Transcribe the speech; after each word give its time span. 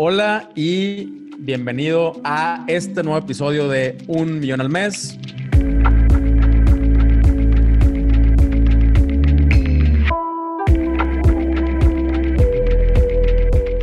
Hola 0.00 0.48
y 0.54 1.34
bienvenido 1.40 2.20
a 2.22 2.64
este 2.68 3.02
nuevo 3.02 3.18
episodio 3.18 3.66
de 3.66 3.98
Un 4.06 4.38
Millón 4.38 4.60
al 4.60 4.68
Mes. 4.68 5.18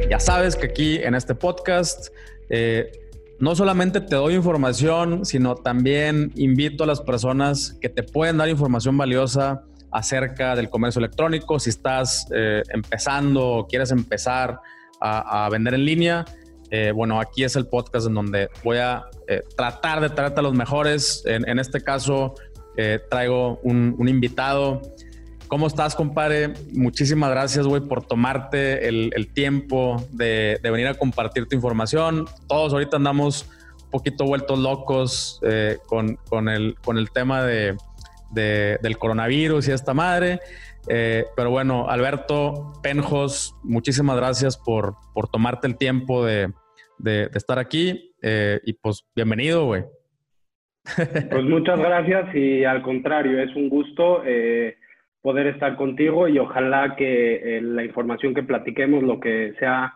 Ya 0.10 0.22
sabes 0.22 0.56
que 0.56 0.68
aquí 0.68 1.00
en 1.00 1.16
este 1.16 1.36
podcast 1.36 2.14
eh, 2.48 2.90
no 3.40 3.54
solamente 3.54 4.00
te 4.00 4.16
doy 4.16 4.36
información, 4.36 5.26
sino 5.26 5.56
también 5.56 6.32
invito 6.36 6.86
a 6.86 6.88
las 6.88 7.02
personas 7.02 7.78
que 7.82 7.90
te 7.90 8.04
pueden 8.04 8.38
dar 8.38 8.48
información 8.48 8.98
valiosa 8.98 9.64
acerca 9.92 10.56
del 10.56 10.70
comercio 10.70 11.00
electrónico. 11.00 11.60
Si 11.60 11.72
estás 11.72 12.26
eh, 12.34 12.64
empezando 12.70 13.46
o 13.46 13.68
quieres 13.68 13.92
empezar 13.92 14.62
a, 15.00 15.48
vender 15.52 15.74
en 15.74 15.86
línea, 15.86 16.26
eh, 16.72 16.92
bueno, 16.92 17.20
aquí 17.20 17.44
es 17.44 17.56
el 17.56 17.68
podcast 17.68 18.08
en 18.08 18.16
donde 18.16 18.50
voy 18.64 18.78
a 18.78 19.06
eh, 19.28 19.42
tratar 19.56 20.02
de 20.02 20.10
traerte 20.10 20.40
a 20.40 20.44
los 20.44 20.54
mejores. 20.54 21.24
En, 21.26 21.60
este 21.60 21.82
caso, 21.82 22.36
traigo 23.10 23.60
un, 23.64 24.08
invitado. 24.08 24.82
¿Cómo 25.48 25.68
estás, 25.68 25.96
compadre? 25.96 26.54
Muchísimas 26.74 27.30
gracias, 27.30 27.66
güey, 27.66 27.82
por 27.82 28.04
tomarte 28.04 28.88
el, 28.88 29.32
tiempo 29.34 30.04
de, 30.12 30.60
de, 30.62 30.72
venir 30.72 30.88
a 30.88 30.96
compartir 30.96 31.48
tu 31.48 31.56
información. 31.56 32.26
Todos 32.48 32.74
ahorita 32.74 32.98
andamos 32.98 33.46
un 33.84 33.92
poquito 33.92 34.26
vueltos 34.26 34.60
locos 34.60 35.40
con, 35.88 36.16
con, 36.30 36.50
el, 36.50 36.76
con 36.84 36.98
el 36.98 37.12
tema 37.12 37.44
de, 37.44 37.78
del 38.36 38.98
coronavirus 38.98 39.68
y 39.68 39.72
esta 39.72 39.94
madre. 39.94 40.40
Eh, 40.88 41.26
pero 41.36 41.50
bueno, 41.50 41.90
Alberto 41.90 42.74
Penjos, 42.84 43.56
muchísimas 43.64 44.18
gracias 44.18 44.58
por, 44.58 44.96
por 45.14 45.28
tomarte 45.30 45.68
el 45.68 45.78
tiempo 45.78 46.26
de, 46.26 46.52
estar 47.34 47.60
aquí 47.60 48.14
eh, 48.22 48.60
y 48.64 48.74
pues 48.74 49.06
bienvenido, 49.16 49.66
güey. 49.66 49.84
Pues 51.32 51.44
muchas 51.44 51.80
gracias 51.80 52.36
y 52.36 52.64
al 52.64 52.84
contrario, 52.84 53.42
es 53.42 53.56
un 53.56 53.70
gusto 53.70 54.22
eh, 54.24 54.78
poder 55.22 55.48
estar 55.48 55.76
contigo 55.76 56.28
y 56.28 56.38
ojalá 56.38 56.96
que 56.96 57.60
la 57.62 57.84
información 57.84 58.36
que 58.36 58.44
platiquemos, 58.44 59.04
lo 59.04 59.20
que 59.20 59.54
sea 59.58 59.94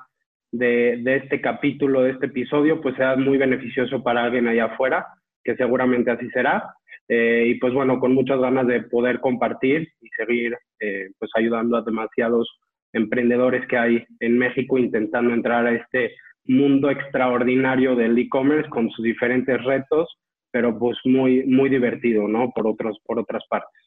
de, 0.52 1.00
de, 1.04 1.18
este 1.18 1.42
capítulo, 1.42 2.02
de 2.02 2.12
este 2.12 2.26
episodio, 2.26 2.82
pues 2.82 2.96
sea 2.96 3.16
muy 3.16 3.38
beneficioso 3.38 4.02
para 4.02 4.24
alguien 4.24 4.48
allá 4.48 4.66
afuera, 4.66 5.06
que 5.44 5.56
seguramente 5.56 6.10
así 6.10 6.28
será. 6.32 6.74
Y 7.08 7.56
pues 7.56 7.74
bueno, 7.74 8.00
con 8.00 8.14
muchas 8.14 8.40
ganas 8.40 8.68
de 8.68 8.82
poder 8.82 9.20
compartir 9.20 9.90
seguir 10.20 10.58
eh, 10.80 11.10
pues 11.18 11.32
ayudando 11.36 11.78
a 11.78 11.82
demasiados 11.82 12.48
emprendedores 12.94 13.68
que 13.68 13.78
hay 13.78 14.06
en 14.20 14.38
México 14.38 14.78
intentando 14.78 15.34
entrar 15.34 15.66
a 15.66 15.74
este 15.74 16.16
mundo 16.46 16.90
extraordinario 16.90 17.96
del 17.96 18.18
e-commerce 18.18 18.70
con 18.70 18.90
sus 18.90 19.04
diferentes 19.06 19.64
retos, 19.64 20.10
pero 20.52 20.78
pues 20.78 20.98
muy, 21.06 21.46
muy 21.46 21.70
divertido, 21.70 22.28
¿no? 22.28 22.52
Por, 22.52 22.68
otros, 22.68 22.98
por 23.06 23.20
otras 23.20 23.44
partes. 23.50 23.80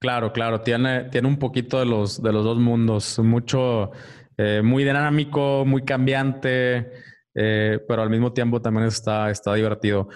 Claro, 0.00 0.32
claro, 0.32 0.62
tiene, 0.62 1.04
tiene 1.10 1.28
un 1.28 1.38
poquito 1.38 1.78
de 1.78 1.84
los, 1.84 2.22
de 2.22 2.32
los 2.32 2.42
dos 2.42 2.58
mundos, 2.58 3.18
mucho, 3.18 3.90
eh, 4.38 4.62
muy 4.64 4.82
dinámico, 4.82 5.64
muy 5.66 5.82
cambiante, 5.82 6.90
pero 7.32 8.02
al 8.02 8.10
mismo 8.10 8.32
tiempo 8.32 8.60
también 8.60 8.86
está, 8.86 9.30
está 9.30 9.54
divertido. 9.54 10.08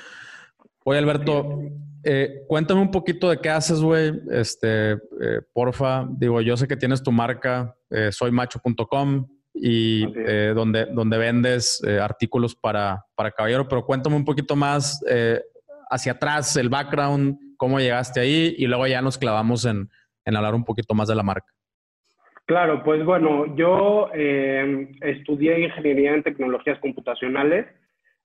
Oye, 0.87 0.99
Alberto, 0.99 1.61
eh, 2.05 2.43
cuéntame 2.47 2.81
un 2.81 2.91
poquito 2.91 3.31
de 3.31 3.39
qué 3.39 3.51
haces, 3.51 3.81
güey. 3.81 4.13
Este, 4.31 4.93
eh, 4.93 5.41
porfa, 5.53 6.07
digo, 6.11 6.41
yo 6.41 6.57
sé 6.57 6.69
que 6.69 6.77
tienes 6.77 7.03
tu 7.03 7.13
marca, 7.13 7.75
eh, 7.91 8.11
soymacho.com 8.13 9.27
y 9.57 10.05
donde, 10.53 10.87
donde 10.87 11.17
vendes 11.17 11.81
artículos 12.03 12.57
para, 12.57 13.05
para 13.15 13.31
caballero, 13.31 13.69
pero 13.69 13.87
cuéntame 13.87 14.17
un 14.17 14.25
poquito 14.25 14.57
más 14.57 15.01
hacia 15.89 16.11
atrás, 16.11 16.57
el 16.57 16.69
background, 16.69 17.39
cómo 17.57 17.79
llegaste 17.79 18.19
ahí 18.19 18.57
y 18.59 18.67
luego 18.67 18.89
ya 18.89 19.01
nos 19.01 19.17
clavamos 19.17 19.65
en, 19.65 19.89
en 20.25 20.37
hablar 20.37 20.57
un 20.57 20.65
poquito 20.65 20.93
más 20.95 21.07
de 21.07 21.15
la 21.15 21.23
marca. 21.23 21.47
Claro, 22.47 22.83
pues 22.83 23.05
bueno, 23.05 23.55
yo 23.55 24.11
estudié 24.13 25.61
ingeniería 25.61 26.15
en 26.15 26.25
tecnologías 26.25 26.81
computacionales 26.81 27.67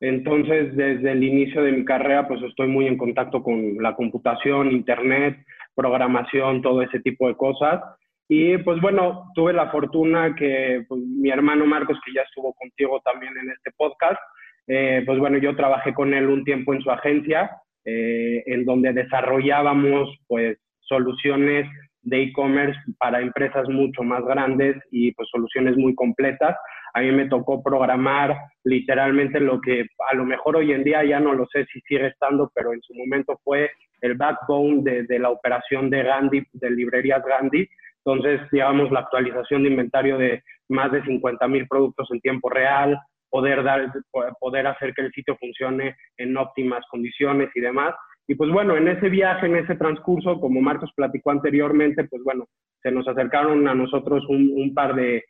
entonces, 0.01 0.75
desde 0.75 1.11
el 1.11 1.23
inicio 1.23 1.61
de 1.61 1.73
mi 1.73 1.83
carrera, 1.83 2.27
pues 2.27 2.41
estoy 2.43 2.67
muy 2.67 2.87
en 2.87 2.97
contacto 2.97 3.43
con 3.43 3.81
la 3.81 3.95
computación, 3.95 4.71
internet, 4.71 5.37
programación, 5.75 6.61
todo 6.61 6.81
ese 6.81 6.99
tipo 7.01 7.27
de 7.27 7.35
cosas. 7.35 7.81
Y 8.29 8.57
pues 8.59 8.79
bueno, 8.79 9.31
tuve 9.33 9.53
la 9.53 9.71
fortuna 9.71 10.35
que 10.35 10.83
pues, 10.87 11.01
mi 11.01 11.29
hermano 11.29 11.65
Marcos, 11.65 11.99
que 12.05 12.13
ya 12.13 12.21
estuvo 12.21 12.53
contigo 12.53 13.01
también 13.03 13.33
en 13.37 13.49
este 13.49 13.71
podcast, 13.75 14.19
eh, 14.67 15.01
pues 15.05 15.17
bueno, 15.17 15.39
yo 15.39 15.55
trabajé 15.55 15.93
con 15.93 16.13
él 16.13 16.27
un 16.27 16.43
tiempo 16.43 16.73
en 16.73 16.81
su 16.81 16.91
agencia, 16.91 17.49
eh, 17.85 18.43
en 18.45 18.65
donde 18.65 18.93
desarrollábamos 18.93 20.15
pues 20.27 20.59
soluciones 20.81 21.67
de 22.03 22.23
e-commerce 22.23 22.79
para 22.99 23.19
empresas 23.19 23.67
mucho 23.67 24.03
más 24.03 24.23
grandes 24.25 24.77
y 24.91 25.11
pues 25.13 25.27
soluciones 25.29 25.75
muy 25.75 25.95
completas. 25.95 26.55
A 26.93 27.01
mí 27.01 27.11
me 27.11 27.27
tocó 27.27 27.63
programar 27.63 28.35
literalmente 28.63 29.39
lo 29.39 29.59
que 29.61 29.85
a 30.11 30.15
lo 30.15 30.25
mejor 30.25 30.57
hoy 30.57 30.71
en 30.71 30.83
día 30.83 31.03
ya 31.03 31.19
no 31.19 31.33
lo 31.33 31.45
sé 31.47 31.65
si 31.65 31.79
sigue 31.81 32.07
estando, 32.07 32.51
pero 32.53 32.73
en 32.73 32.81
su 32.81 32.93
momento 32.93 33.39
fue 33.43 33.71
el 34.01 34.15
backbone 34.15 34.81
de, 34.83 35.19
la 35.19 35.29
operación 35.29 35.89
de 35.89 36.03
Gandhi, 36.03 36.43
de 36.53 36.71
librerías 36.71 37.23
Gandhi. 37.23 37.67
Entonces, 38.05 38.41
digamos, 38.51 38.91
la 38.91 39.01
actualización 39.01 39.63
de 39.63 39.69
inventario 39.69 40.17
de 40.17 40.43
más 40.69 40.91
de 40.91 41.03
50 41.03 41.47
mil 41.47 41.67
productos 41.67 42.07
en 42.11 42.21
tiempo 42.21 42.49
real, 42.49 42.97
poder, 43.29 43.63
dar, 43.63 43.91
poder 44.39 44.67
hacer 44.67 44.93
que 44.93 45.01
el 45.01 45.11
sitio 45.11 45.37
funcione 45.37 45.95
en 46.17 46.37
óptimas 46.37 46.83
condiciones 46.89 47.49
y 47.55 47.61
demás. 47.61 47.93
Y 48.27 48.35
pues 48.35 48.51
bueno, 48.51 48.77
en 48.77 48.87
ese 48.87 49.09
viaje, 49.09 49.47
en 49.47 49.55
ese 49.55 49.75
transcurso, 49.75 50.39
como 50.39 50.61
Marcos 50.61 50.91
platicó 50.95 51.31
anteriormente, 51.31 52.03
pues 52.03 52.23
bueno, 52.23 52.45
se 52.81 52.91
nos 52.91 53.07
acercaron 53.07 53.67
a 53.67 53.73
nosotros 53.73 54.23
un, 54.29 54.71
par 54.73 54.95
de, 54.95 55.23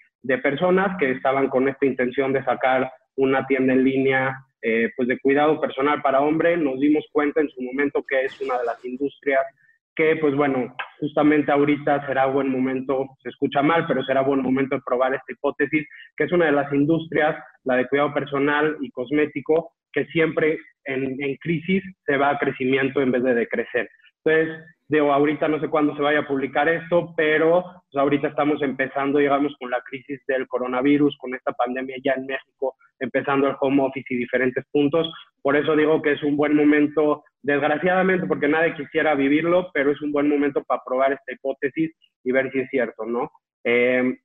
personas 0.44 0.98
que 1.00 1.12
estaban 1.12 1.50
con 1.50 1.68
esta 1.68 1.86
intención 1.86 2.34
de 2.34 2.44
sacar 2.44 2.92
una 3.16 3.46
tienda 3.48 3.74
en 3.74 3.84
línea 3.84 4.46
eh, 4.62 4.90
pues 4.96 5.08
de 5.08 5.20
cuidado 5.20 5.60
personal 5.62 6.02
para 6.02 6.22
hombre. 6.22 6.58
Nos 6.58 6.80
dimos 6.80 7.06
cuenta 7.12 7.42
en 7.42 7.50
su 7.50 7.62
momento 7.62 8.04
que 8.08 8.26
es 8.26 8.42
una 8.42 8.58
de 8.58 8.66
las 8.66 8.84
industrias 8.84 9.46
que 9.96 10.16
pues 10.16 10.34
bueno, 10.34 10.74
justamente 11.02 11.52
ahorita 11.52 12.08
será 12.08 12.26
buen 12.26 12.50
momento, 12.50 13.06
se 13.22 13.28
escucha 13.28 13.62
mal, 13.62 13.86
pero 13.86 14.02
será 14.06 14.22
buen 14.22 14.42
momento 14.42 14.76
de 14.76 14.82
probar 14.86 15.14
esta 15.14 15.34
hipótesis, 15.34 15.86
que 16.16 16.24
es 16.24 16.32
una 16.32 16.46
de 16.46 16.54
las 16.54 16.72
industrias, 16.72 17.36
la 17.66 17.76
de 17.76 17.86
cuidado 17.86 18.14
personal 18.14 18.78
y 18.80 18.92
cosmético, 18.92 19.74
que 19.92 20.06
siempre 20.06 20.58
en, 20.86 21.22
en 21.22 21.36
crisis 21.36 21.84
se 22.06 22.16
va 22.16 22.30
a 22.30 22.40
crecimiento 22.40 23.02
en 23.02 23.12
vez 23.12 23.24
de 23.24 23.34
decrecer. 23.34 23.90
Entonces, 24.24 24.64
digo, 24.90 25.14
ahorita 25.14 25.48
no 25.48 25.60
sé 25.60 25.70
cuándo 25.70 25.96
se 25.96 26.02
vaya 26.02 26.20
a 26.20 26.28
publicar 26.28 26.68
esto, 26.68 27.14
pero 27.16 27.64
pues, 27.64 28.02
ahorita 28.02 28.28
estamos 28.28 28.62
empezando, 28.62 29.20
digamos, 29.20 29.56
con 29.60 29.70
la 29.70 29.82
crisis 29.82 30.20
del 30.28 30.48
coronavirus, 30.48 31.16
con 31.18 31.34
esta 31.36 31.54
pandemia 31.54 31.98
ya 32.04 32.14
en 32.14 32.26
México, 32.26 32.76
empezando 33.00 33.48
el 33.48 33.56
home 33.60 33.84
office 33.84 34.08
y 34.10 34.18
diferentes 34.18 34.66
puntos. 34.72 35.12
Por 35.44 35.56
eso 35.56 35.76
digo 35.76 36.02
que 36.02 36.14
es 36.14 36.24
un 36.24 36.36
buen 36.36 36.56
momento, 36.56 37.24
desgraciadamente, 37.44 38.26
porque 38.26 38.48
nadie 38.48 38.74
quisiera 38.74 39.14
vivirlo, 39.14 39.70
pero 39.74 39.92
es 39.92 40.02
un 40.02 40.12
buen 40.12 40.28
momento 40.28 40.64
para 40.64 40.82
probar 40.84 41.14
esta 41.14 41.34
hipótesis 41.34 41.92
y 42.24 42.32
ver 42.32 42.52
si 42.52 42.60
es 42.60 42.70
cierto, 42.70 43.06
¿no? 43.06 43.32
Eh, 43.64 44.18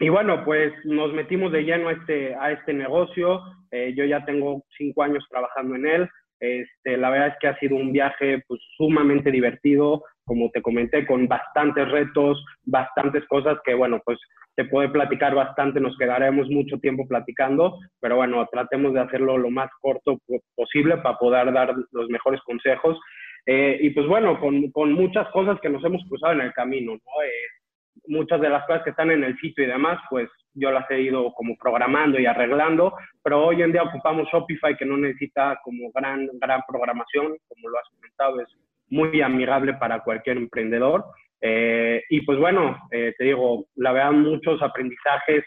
y 0.00 0.08
bueno, 0.08 0.44
pues 0.44 0.72
nos 0.84 1.12
metimos 1.12 1.52
de 1.52 1.62
lleno 1.62 1.88
a 1.88 1.92
este, 1.92 2.36
este 2.50 2.72
negocio. 2.72 3.40
Eh, 3.70 3.94
yo 3.96 4.04
ya 4.04 4.24
tengo 4.24 4.64
cinco 4.76 5.04
años 5.04 5.24
trabajando 5.30 5.76
en 5.76 5.86
él. 5.86 6.08
Este, 6.44 6.96
la 6.96 7.08
verdad 7.10 7.28
es 7.28 7.34
que 7.40 7.48
ha 7.48 7.58
sido 7.58 7.76
un 7.76 7.92
viaje 7.92 8.42
pues, 8.46 8.60
sumamente 8.76 9.30
divertido, 9.30 10.04
como 10.24 10.50
te 10.50 10.60
comenté, 10.60 11.06
con 11.06 11.26
bastantes 11.26 11.90
retos, 11.90 12.44
bastantes 12.64 13.24
cosas 13.28 13.58
que, 13.64 13.74
bueno, 13.74 14.00
pues 14.04 14.18
te 14.56 14.64
puede 14.66 14.88
platicar 14.88 15.34
bastante, 15.34 15.80
nos 15.80 15.96
quedaremos 15.96 16.48
mucho 16.48 16.78
tiempo 16.78 17.08
platicando, 17.08 17.78
pero 18.00 18.16
bueno, 18.16 18.46
tratemos 18.52 18.92
de 18.92 19.00
hacerlo 19.00 19.38
lo 19.38 19.50
más 19.50 19.70
corto 19.80 20.18
posible 20.54 20.98
para 20.98 21.18
poder 21.18 21.52
dar 21.52 21.74
los 21.90 22.08
mejores 22.08 22.40
consejos. 22.42 22.98
Eh, 23.46 23.78
y 23.80 23.90
pues 23.90 24.06
bueno, 24.06 24.38
con, 24.40 24.70
con, 24.70 24.92
muchas 24.92 25.28
cosas 25.28 25.58
que 25.60 25.68
nos 25.68 25.84
hemos 25.84 26.02
cruzado 26.08 26.34
en 26.34 26.40
el 26.42 26.52
camino, 26.52 26.92
¿no? 26.92 27.22
Eh, 27.22 28.02
muchas 28.06 28.40
de 28.40 28.48
las 28.48 28.64
cosas 28.66 28.82
que 28.84 28.90
están 28.90 29.10
en 29.10 29.24
el 29.24 29.36
sitio 29.38 29.64
y 29.64 29.68
demás, 29.68 29.98
pues 30.08 30.28
yo 30.54 30.70
las 30.70 30.90
he 30.90 31.00
ido 31.00 31.32
como 31.34 31.56
programando 31.56 32.18
y 32.18 32.26
arreglando, 32.26 32.94
pero 33.22 33.44
hoy 33.44 33.62
en 33.62 33.72
día 33.72 33.82
ocupamos 33.82 34.28
Shopify 34.32 34.76
que 34.76 34.84
no 34.84 34.96
necesita 34.96 35.60
como 35.62 35.90
gran, 35.92 36.28
gran 36.40 36.62
programación, 36.66 37.36
como 37.48 37.68
lo 37.68 37.78
has 37.78 37.88
comentado, 37.88 38.40
es 38.40 38.48
muy 38.88 39.20
amigable 39.20 39.74
para 39.74 40.00
cualquier 40.00 40.36
emprendedor. 40.36 41.04
Eh, 41.40 42.02
y 42.08 42.20
pues 42.22 42.38
bueno, 42.38 42.78
eh, 42.90 43.14
te 43.18 43.24
digo, 43.24 43.66
la 43.76 43.92
verdad, 43.92 44.12
muchos 44.12 44.62
aprendizajes, 44.62 45.44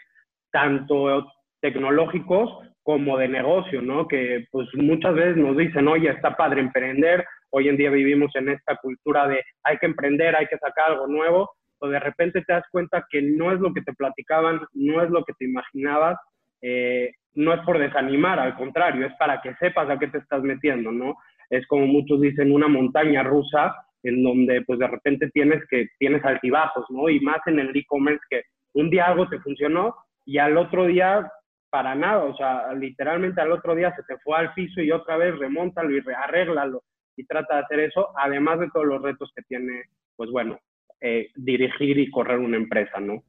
tanto 0.50 1.26
tecnológicos 1.60 2.50
como 2.82 3.18
de 3.18 3.28
negocio, 3.28 3.82
¿no? 3.82 4.06
Que 4.06 4.46
pues 4.50 4.68
muchas 4.74 5.14
veces 5.14 5.36
nos 5.36 5.56
dicen, 5.56 5.88
oye, 5.88 6.08
está 6.08 6.36
padre 6.36 6.60
emprender, 6.60 7.24
hoy 7.50 7.68
en 7.68 7.76
día 7.76 7.90
vivimos 7.90 8.34
en 8.36 8.48
esta 8.48 8.76
cultura 8.76 9.26
de 9.26 9.42
hay 9.62 9.76
que 9.78 9.86
emprender, 9.86 10.36
hay 10.36 10.46
que 10.46 10.58
sacar 10.58 10.92
algo 10.92 11.06
nuevo, 11.06 11.50
o 11.80 11.88
de 11.88 11.98
repente 11.98 12.42
te 12.42 12.52
das 12.52 12.64
cuenta 12.70 13.06
que 13.10 13.22
no 13.22 13.52
es 13.52 13.60
lo 13.60 13.72
que 13.72 13.82
te 13.82 13.92
platicaban, 13.92 14.60
no 14.74 15.02
es 15.02 15.10
lo 15.10 15.24
que 15.24 15.32
te 15.34 15.44
imaginabas, 15.44 16.18
eh, 16.62 17.12
no 17.34 17.52
es 17.54 17.60
por 17.60 17.78
desanimar, 17.78 18.40
al 18.40 18.56
contrario, 18.56 19.06
es 19.06 19.14
para 19.14 19.40
que 19.40 19.54
sepas 19.56 19.88
a 19.88 19.98
qué 19.98 20.08
te 20.08 20.18
estás 20.18 20.42
metiendo, 20.42 20.90
¿no? 20.90 21.16
Es 21.50 21.66
como 21.66 21.86
muchos 21.86 22.20
dicen, 22.20 22.52
una 22.52 22.68
montaña 22.68 23.22
rusa 23.22 23.76
en 24.02 24.22
donde 24.22 24.62
pues 24.62 24.78
de 24.78 24.86
repente 24.86 25.30
tienes 25.30 25.62
que, 25.68 25.88
tienes 25.98 26.24
altibajos, 26.24 26.84
¿no? 26.90 27.08
Y 27.08 27.20
más 27.20 27.38
en 27.46 27.58
el 27.58 27.76
e-commerce 27.76 28.24
que 28.28 28.42
un 28.74 28.90
día 28.90 29.06
algo 29.06 29.28
te 29.28 29.38
funcionó 29.40 29.94
y 30.24 30.38
al 30.38 30.56
otro 30.56 30.86
día 30.86 31.30
para 31.70 31.94
nada, 31.94 32.24
o 32.24 32.36
sea, 32.36 32.72
literalmente 32.74 33.40
al 33.40 33.52
otro 33.52 33.74
día 33.74 33.94
se 33.94 34.02
te 34.04 34.18
fue 34.18 34.38
al 34.38 34.54
piso 34.54 34.80
y 34.80 34.90
otra 34.90 35.16
vez 35.16 35.38
remóntalo 35.38 35.94
y 35.94 36.02
arréglalo 36.16 36.82
y 37.16 37.24
trata 37.24 37.56
de 37.56 37.62
hacer 37.62 37.80
eso, 37.80 38.08
además 38.16 38.60
de 38.60 38.70
todos 38.72 38.86
los 38.86 39.02
retos 39.02 39.30
que 39.34 39.42
tiene, 39.42 39.82
pues 40.16 40.30
bueno, 40.30 40.58
eh, 41.00 41.30
dirigir 41.36 41.96
y 41.98 42.10
correr 42.10 42.40
una 42.40 42.56
empresa, 42.56 42.98
¿no? 42.98 43.22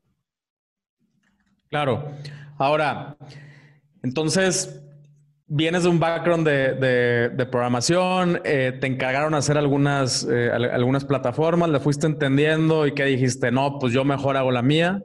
Claro. 1.70 2.12
Ahora, 2.58 3.16
entonces, 4.02 4.84
vienes 5.46 5.84
de 5.84 5.90
un 5.90 6.00
background 6.00 6.48
de, 6.48 7.48
programación, 7.52 8.42
eh, 8.44 8.76
te 8.82 8.88
encargaron 8.88 9.36
hacer 9.36 9.56
algunas, 9.56 10.28
eh, 10.28 10.50
algunas 10.50 11.06
plataformas, 11.06 11.70
le 11.70 11.80
fuiste 11.80 12.08
entendiendo 12.08 12.88
y 12.88 12.94
que 12.94 13.06
dijiste, 13.06 13.52
no, 13.52 13.78
pues 13.78 13.94
yo 13.94 14.04
mejor 14.04 14.36
hago 14.36 14.50
la 14.50 14.64
mía. 14.64 15.04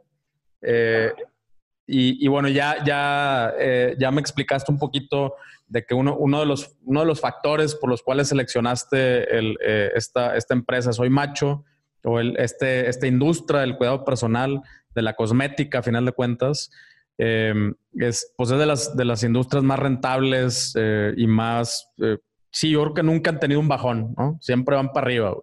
Y, 1.87 2.27
bueno, 2.29 2.49
ya, 2.49 2.83
ya, 2.83 3.53
ya 3.99 4.11
me 4.11 4.23
explicaste 4.23 4.73
un 4.73 4.79
poquito 4.79 5.35
de 5.67 5.85
que 5.85 5.93
uno, 5.93 6.17
uno, 6.17 6.41
de 6.41 6.47
los, 6.47 6.79
uno 6.85 7.01
de 7.01 7.07
los 7.07 7.21
factores 7.21 7.75
por 7.75 7.91
los 7.91 8.03
cuales 8.03 8.29
seleccionaste 8.29 9.37
el, 9.37 9.59
esta, 9.95 10.35
esta 10.35 10.55
empresa 10.55 10.95
Soy 10.95 11.11
Macho 11.11 11.67
o 12.05 12.21
el, 12.21 12.37
este, 12.39 12.89
esta 12.89 13.07
industria 13.07 13.61
del 13.61 13.77
cuidado 13.77 14.05
personal, 14.05 14.63
de 14.95 15.03
la 15.03 15.15
cosmética, 15.15 15.81
a 15.81 15.83
final 15.83 16.05
de 16.05 16.13
cuentas, 16.13 16.71
em, 17.19 17.75
es, 17.95 18.33
pues 18.37 18.51
es 18.51 18.59
de 18.59 18.67
las, 18.67 18.97
de 18.97 19.05
las 19.05 19.23
industrias 19.23 19.65
más 19.65 19.79
rentables 19.79 20.75
eh, 20.77 21.13
y 21.17 21.27
más, 21.27 21.91
eh, 21.99 22.19
sí, 22.51 22.71
yo 22.71 22.83
creo 22.83 22.95
que 22.95 23.03
nunca 23.03 23.31
han 23.31 23.41
tenido 23.41 23.61
un 23.61 23.69
bajón, 23.69 24.15
¿no? 24.17 24.39
Siempre 24.41 24.77
van 24.77 24.93
para 24.93 25.07
arriba. 25.07 25.35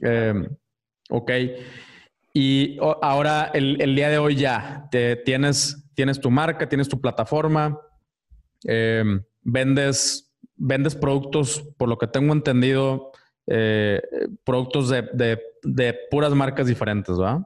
Em, 0.00 0.48
ok. 1.10 1.30
Y 2.34 2.78
ahora, 2.80 3.50
el, 3.52 3.80
el, 3.80 3.94
día 3.94 4.08
de 4.08 4.18
hoy 4.18 4.36
ya, 4.36 4.88
te, 4.90 5.16
tienes, 5.16 5.90
tienes 5.94 6.20
tu 6.20 6.30
marca, 6.30 6.68
tienes 6.68 6.88
tu 6.88 7.00
plataforma, 7.00 7.78
em, 8.64 9.22
vendes, 9.42 10.32
vendes 10.56 10.94
productos, 10.94 11.62
por 11.76 11.88
lo 11.88 11.98
que 11.98 12.06
tengo 12.06 12.32
entendido, 12.32 13.11
eh, 13.46 14.00
productos 14.44 14.88
de, 14.90 15.02
de, 15.12 15.38
de, 15.62 15.94
puras 16.10 16.34
marcas 16.34 16.66
diferentes, 16.66 17.18
¿verdad? 17.18 17.40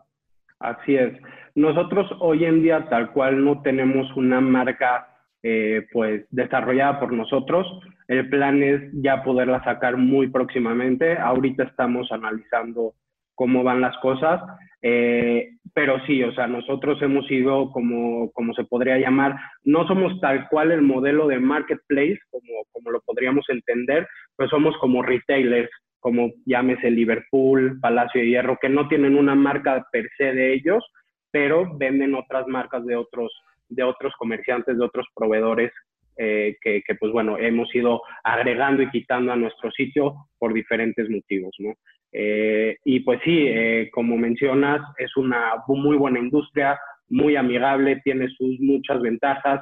Así 0.58 0.96
es. 0.96 1.12
Nosotros 1.54 2.10
hoy 2.20 2.44
en 2.44 2.62
día 2.62 2.88
tal 2.88 3.12
cual 3.12 3.42
no 3.44 3.62
tenemos 3.62 4.14
una 4.16 4.40
marca 4.40 5.08
eh, 5.42 5.86
pues 5.92 6.26
desarrollada 6.30 7.00
por 7.00 7.12
nosotros. 7.12 7.66
El 8.08 8.28
plan 8.28 8.62
es 8.62 8.82
ya 8.94 9.22
poderla 9.22 9.62
sacar 9.64 9.96
muy 9.96 10.28
próximamente. 10.28 11.16
Ahorita 11.16 11.64
estamos 11.64 12.10
analizando 12.12 12.94
cómo 13.36 13.62
van 13.62 13.80
las 13.80 13.96
cosas, 13.98 14.40
eh, 14.82 15.50
pero 15.74 16.04
sí, 16.06 16.22
o 16.24 16.32
sea, 16.32 16.46
nosotros 16.46 17.00
hemos 17.02 17.26
sido 17.26 17.70
como, 17.70 18.32
como 18.32 18.54
se 18.54 18.64
podría 18.64 18.98
llamar, 18.98 19.36
no 19.62 19.86
somos 19.86 20.18
tal 20.20 20.48
cual 20.48 20.72
el 20.72 20.82
modelo 20.82 21.28
de 21.28 21.38
marketplace, 21.38 22.18
como, 22.30 22.64
como 22.72 22.90
lo 22.90 23.00
podríamos 23.02 23.44
entender, 23.48 24.08
pues 24.36 24.50
somos 24.50 24.76
como 24.78 25.02
retailers 25.02 25.70
como 26.06 26.30
llámese 26.44 26.88
Liverpool, 26.88 27.80
Palacio 27.80 28.20
de 28.20 28.28
Hierro, 28.28 28.58
que 28.62 28.68
no 28.68 28.86
tienen 28.86 29.16
una 29.16 29.34
marca 29.34 29.84
per 29.90 30.08
se 30.16 30.32
de 30.32 30.54
ellos, 30.54 30.84
pero 31.32 31.76
venden 31.76 32.14
otras 32.14 32.46
marcas 32.46 32.86
de 32.86 32.94
otros, 32.94 33.32
de 33.68 33.82
otros 33.82 34.14
comerciantes, 34.16 34.78
de 34.78 34.84
otros 34.84 35.04
proveedores 35.16 35.72
eh, 36.16 36.54
que, 36.62 36.94
pues 37.00 37.10
bueno, 37.10 37.36
hemos 37.38 37.74
ido 37.74 38.02
agregando 38.22 38.84
y 38.84 38.90
quitando 38.90 39.32
a 39.32 39.36
nuestro 39.36 39.72
sitio 39.72 40.28
por 40.38 40.54
diferentes 40.54 41.10
motivos, 41.10 41.52
¿no? 41.58 41.74
Eh, 42.12 42.76
y 42.84 43.00
pues 43.00 43.18
sí, 43.24 43.44
eh, 43.48 43.90
como 43.92 44.16
mencionas, 44.16 44.82
es 44.98 45.16
una 45.16 45.54
muy 45.66 45.96
buena 45.96 46.20
industria, 46.20 46.78
muy 47.08 47.34
amigable, 47.34 48.00
tiene 48.04 48.28
sus 48.28 48.60
muchas 48.60 49.00
ventajas, 49.00 49.60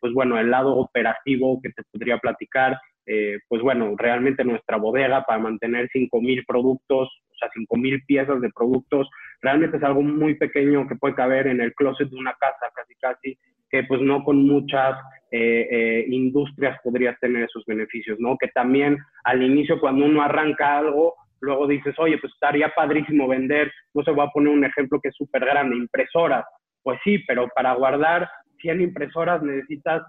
pues 0.00 0.12
bueno, 0.14 0.36
el 0.40 0.50
lado 0.50 0.74
operativo 0.74 1.60
que 1.62 1.68
te 1.68 1.82
podría 1.92 2.18
platicar, 2.18 2.76
eh, 3.06 3.38
pues 3.48 3.62
bueno, 3.62 3.94
realmente 3.96 4.44
nuestra 4.44 4.76
bodega 4.76 5.24
para 5.24 5.38
mantener 5.38 5.88
5.000 5.94 6.44
productos, 6.46 7.08
o 7.08 7.34
sea, 7.38 7.48
5.000 7.50 8.04
piezas 8.06 8.40
de 8.40 8.50
productos, 8.50 9.08
realmente 9.40 9.76
es 9.76 9.82
algo 9.82 10.02
muy 10.02 10.34
pequeño 10.34 10.88
que 10.88 10.96
puede 10.96 11.14
caber 11.14 11.46
en 11.46 11.60
el 11.60 11.72
closet 11.74 12.08
de 12.08 12.16
una 12.16 12.34
casa, 12.34 12.70
casi 12.74 12.94
casi, 12.96 13.38
que 13.70 13.84
pues 13.84 14.00
no 14.00 14.24
con 14.24 14.46
muchas 14.46 14.96
eh, 15.30 15.66
eh, 15.70 16.04
industrias 16.08 16.78
podrías 16.82 17.18
tener 17.20 17.44
esos 17.44 17.64
beneficios, 17.66 18.18
¿no? 18.18 18.36
Que 18.38 18.48
también 18.48 18.98
al 19.24 19.42
inicio 19.42 19.80
cuando 19.80 20.04
uno 20.04 20.22
arranca 20.22 20.78
algo, 20.78 21.14
luego 21.40 21.66
dices, 21.66 21.94
oye, 21.98 22.18
pues 22.18 22.32
estaría 22.32 22.72
padrísimo 22.74 23.28
vender, 23.28 23.72
no 23.94 24.02
se 24.02 24.12
va 24.12 24.24
a 24.24 24.30
poner 24.30 24.52
un 24.52 24.64
ejemplo 24.64 25.00
que 25.00 25.08
es 25.08 25.16
súper 25.16 25.44
grande, 25.44 25.76
impresoras. 25.76 26.44
Pues 26.82 26.98
sí, 27.04 27.18
pero 27.26 27.48
para 27.54 27.74
guardar 27.74 28.28
100 28.60 28.80
impresoras 28.80 29.42
necesitas 29.42 30.02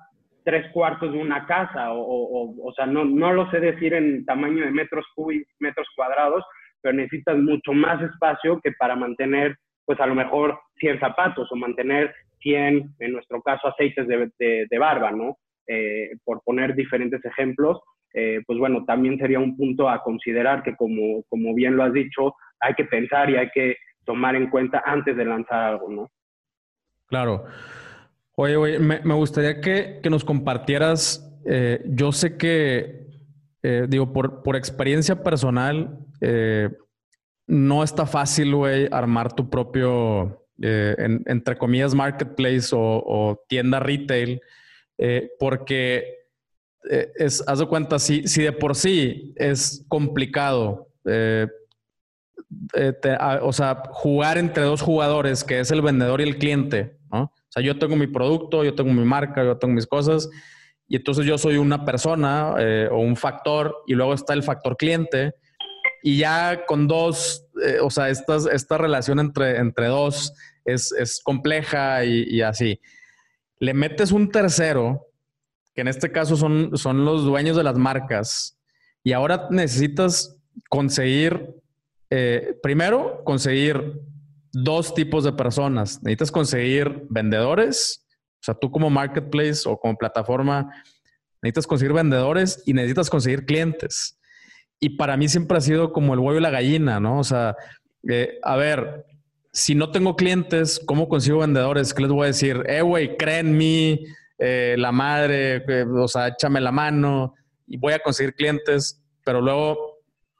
tres 0.48 0.72
cuartos 0.72 1.12
de 1.12 1.18
una 1.18 1.46
casa, 1.46 1.92
o, 1.92 2.00
o, 2.00 2.70
o, 2.70 2.72
sea, 2.72 2.86
no, 2.86 3.04
no 3.04 3.34
lo 3.34 3.52
sé 3.52 3.60
decir 3.60 3.94
en 3.94 4.24
tamaño 4.24 4.64
de 4.64 4.72
metros 4.72 5.06
cúbicos, 5.14 5.54
metros 5.60 5.86
cuadrados, 5.94 6.42
pero 6.82 6.96
necesitas 6.96 7.38
mucho 7.38 7.74
más 7.74 8.02
espacio 8.02 8.62
que 8.64 8.72
para 8.72 8.96
mantener, 8.96 9.58
pues 9.84 10.00
a 10.00 10.06
lo 10.06 10.16
mejor 10.16 10.58
100 10.80 11.02
zapatos 11.02 11.52
o 11.52 11.56
mantener 11.58 12.16
100, 12.40 12.96
en 12.98 13.12
nuestro 13.12 13.42
caso, 13.42 13.68
aceites 13.68 14.08
de, 14.08 14.32
de, 14.40 14.80
barba, 14.80 15.12
¿no? 15.12 15.36
Eh, 15.68 16.12
por 16.24 16.42
poner 16.46 16.76
diferentes 16.76 17.20
ejemplos, 17.26 17.82
eh, 18.14 18.40
pues 18.48 18.58
bueno, 18.58 18.86
también 18.86 19.18
sería 19.18 19.40
un 19.40 19.58
punto 19.58 19.90
a 19.90 20.02
considerar 20.02 20.64
que 20.64 20.78
como, 20.78 21.24
como 21.28 21.54
bien 21.56 21.76
lo 21.76 21.84
has 21.84 21.92
dicho, 21.92 22.36
hay 22.62 22.74
que 22.76 22.86
pensar 22.86 23.30
y 23.30 23.36
hay 23.36 23.50
que 23.50 23.76
tomar 24.06 24.38
en 24.38 24.50
cuenta 24.50 24.82
antes 24.86 25.18
de 25.18 25.26
lanzar 25.26 25.74
algo, 25.74 25.90
¿no? 25.90 26.08
Claro. 27.08 27.44
Oye, 28.40 28.56
oye, 28.56 28.78
me, 28.78 29.16
gustaría 29.16 29.62
que, 29.62 30.00
nos 30.12 30.24
compartieras, 30.24 31.28
eh, 31.44 31.84
yo 31.88 32.12
sé 32.12 32.38
que, 32.38 33.08
eh, 33.64 33.88
digo, 33.90 34.14
por, 34.14 34.44
por, 34.44 34.56
experiencia 34.56 35.24
personal, 35.24 35.98
eh, 36.22 36.70
no 37.48 37.84
está 37.84 38.06
fácil, 38.06 38.54
güey, 38.54 38.88
armar 38.92 39.34
tu 39.34 39.50
propio, 39.50 40.46
entre 40.60 41.58
comillas, 41.58 41.96
marketplace 41.96 42.70
o, 42.74 43.44
tienda 43.50 43.80
retail, 43.80 44.40
porque 45.40 46.04
es, 47.16 47.44
haz 47.48 47.58
de 47.58 47.66
cuenta, 47.66 47.98
si, 47.98 48.28
si 48.28 48.44
de 48.44 48.52
por 48.52 48.76
sí 48.76 49.34
es 49.36 49.84
complicado, 49.88 50.90
o 53.42 53.54
sea, 53.54 53.82
jugar 53.90 54.38
entre 54.38 54.64
dos 54.64 54.84
jugadores, 54.84 55.44
que 55.44 55.60
es 55.60 55.72
el 55.72 55.82
vendedor 55.82 56.22
y 56.22 56.26
el 56.26 56.38
cliente, 56.38 57.00
¿no? 57.12 57.32
Yo 57.62 57.78
tengo 57.78 57.96
mi 57.96 58.08
producto, 58.08 58.64
yo 58.64 58.76
tengo 58.76 58.94
mi 58.94 59.06
marca, 59.06 59.44
yo 59.44 59.58
tengo 59.58 59.74
mis 59.74 59.88
cosas, 59.88 60.30
y 60.88 60.96
entonces 60.96 61.26
yo 61.26 61.38
soy 61.38 61.58
una 61.58 61.86
persona 61.86 62.56
eh, 62.60 62.88
o 62.92 63.00
un 63.00 63.16
factor, 63.16 63.76
y 63.88 63.94
luego 63.94 64.14
está 64.14 64.34
el 64.34 64.44
factor 64.44 64.78
cliente, 64.78 65.34
y 66.04 66.18
ya 66.18 66.66
con 66.66 66.88
dos, 66.88 67.46
eh, 67.64 67.80
o 67.82 67.90
sea, 67.90 68.10
esta, 68.10 68.38
esta 68.52 68.78
relación 68.78 69.20
entre, 69.20 69.58
entre 69.58 69.88
dos 69.88 70.34
es, 70.64 70.92
es 70.92 71.22
compleja 71.24 72.06
y, 72.06 72.24
y, 72.30 72.42
así. 72.42 72.80
Le 73.60 73.74
metes 73.74 74.12
un 74.12 74.30
tercero, 74.32 75.08
que 75.74 75.82
en 75.82 75.88
este 75.88 76.12
caso 76.12 76.36
son, 76.36 76.78
son 76.78 77.06
los 77.06 77.24
dueños 77.24 77.58
de 77.58 77.64
las 77.64 77.78
marcas, 77.78 78.58
y 79.04 79.14
ahora 79.14 79.48
necesitas 79.50 80.38
conseguir, 80.70 81.56
eh, 82.10 82.58
primero, 82.62 83.22
conseguir 83.24 84.02
dos 84.52 84.94
tipos 84.94 85.24
de 85.24 85.34
personas. 85.34 86.02
Necesitas 86.04 86.32
conseguir 86.32 87.04
vendedores, 87.10 88.06
o 88.42 88.44
sea, 88.44 88.56
tú 88.56 88.72
como 88.72 88.90
marketplace 88.90 89.68
o 89.68 89.78
como 89.78 89.98
plataforma, 89.98 90.70
necesitas 91.42 91.68
conseguir 91.68 91.94
vendedores 91.94 92.64
y 92.66 92.74
necesitas 92.74 93.10
conseguir 93.10 93.46
clientes. 93.46 94.20
Y 94.80 94.90
para 94.90 95.18
mí 95.18 95.28
siempre 95.28 95.58
ha 95.58 95.62
sido 95.62 95.92
como 95.92 96.14
el 96.14 96.20
huevo 96.20 96.38
y 96.38 96.42
la 96.42 96.50
gallina, 96.50 97.00
¿no? 97.00 97.20
O 97.20 97.24
sea, 97.24 97.56
eh, 98.10 98.40
a 98.44 98.56
ver, 98.56 99.06
si 99.52 99.74
no 99.74 99.92
tengo 99.92 100.16
clientes, 100.16 100.80
¿cómo 100.86 101.10
consigo 101.10 101.40
vendedores? 101.40 101.94
¿Qué 101.94 102.04
les 102.04 102.12
voy 102.12 102.26
a 102.26 102.28
decir? 102.28 102.64
Eh, 102.68 102.82
güey, 102.82 103.18
creen 103.18 103.48
en 103.48 103.58
mí, 103.58 104.06
eh, 104.38 104.76
la 104.78 104.92
madre, 104.92 105.64
o 105.96 106.08
sea, 106.08 106.28
échame 106.28 106.62
la 106.62 106.72
mano 106.72 107.34
y 107.66 107.78
voy 107.78 107.94
a 107.94 108.00
conseguir 108.00 108.36
clientes, 108.36 109.02
pero 109.26 109.42
luego 109.42 109.87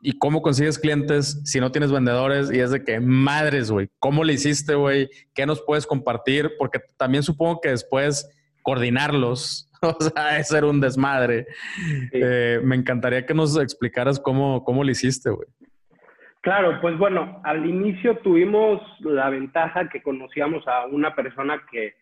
¿Y 0.02 0.18
cómo 0.20 0.42
consigues 0.42 0.78
clientes 0.78 1.42
si 1.44 1.60
no 1.60 1.72
tienes 1.72 1.92
vendedores? 1.92 2.52
Y 2.52 2.60
es 2.60 2.72
de 2.72 2.84
que, 2.84 3.00
madres, 3.00 3.72
güey, 3.72 3.90
¿cómo 4.00 4.24
le 4.24 4.34
hiciste, 4.34 4.76
güey? 4.76 5.10
¿Qué 5.34 5.46
nos 5.46 5.62
puedes 5.62 5.88
compartir? 5.88 6.52
Porque 6.58 6.80
también 6.98 7.24
supongo 7.24 7.62
que 7.62 7.70
después 7.70 8.30
coordinarlos, 8.62 9.72
o 9.82 9.96
sea, 10.00 10.40
es 10.40 10.50
ser 10.50 10.66
un 10.66 10.80
desmadre. 10.80 11.48
Eh, 12.12 12.60
me 12.64 12.76
encantaría 12.76 13.26
que 13.26 13.34
nos 13.34 13.60
explicaras 13.60 14.20
cómo, 14.20 14.64
cómo 14.64 14.84
le 14.84 14.92
hiciste, 14.92 15.30
güey. 15.30 15.48
Claro, 16.42 16.80
pues 16.80 16.98
bueno, 16.98 17.42
al 17.44 17.66
inicio 17.66 18.18
tuvimos 18.20 18.82
la 19.00 19.30
ventaja 19.30 19.90
que 19.90 20.02
conocíamos 20.02 20.66
a 20.68 20.86
una 20.86 21.14
persona 21.16 21.62
que 21.70 21.96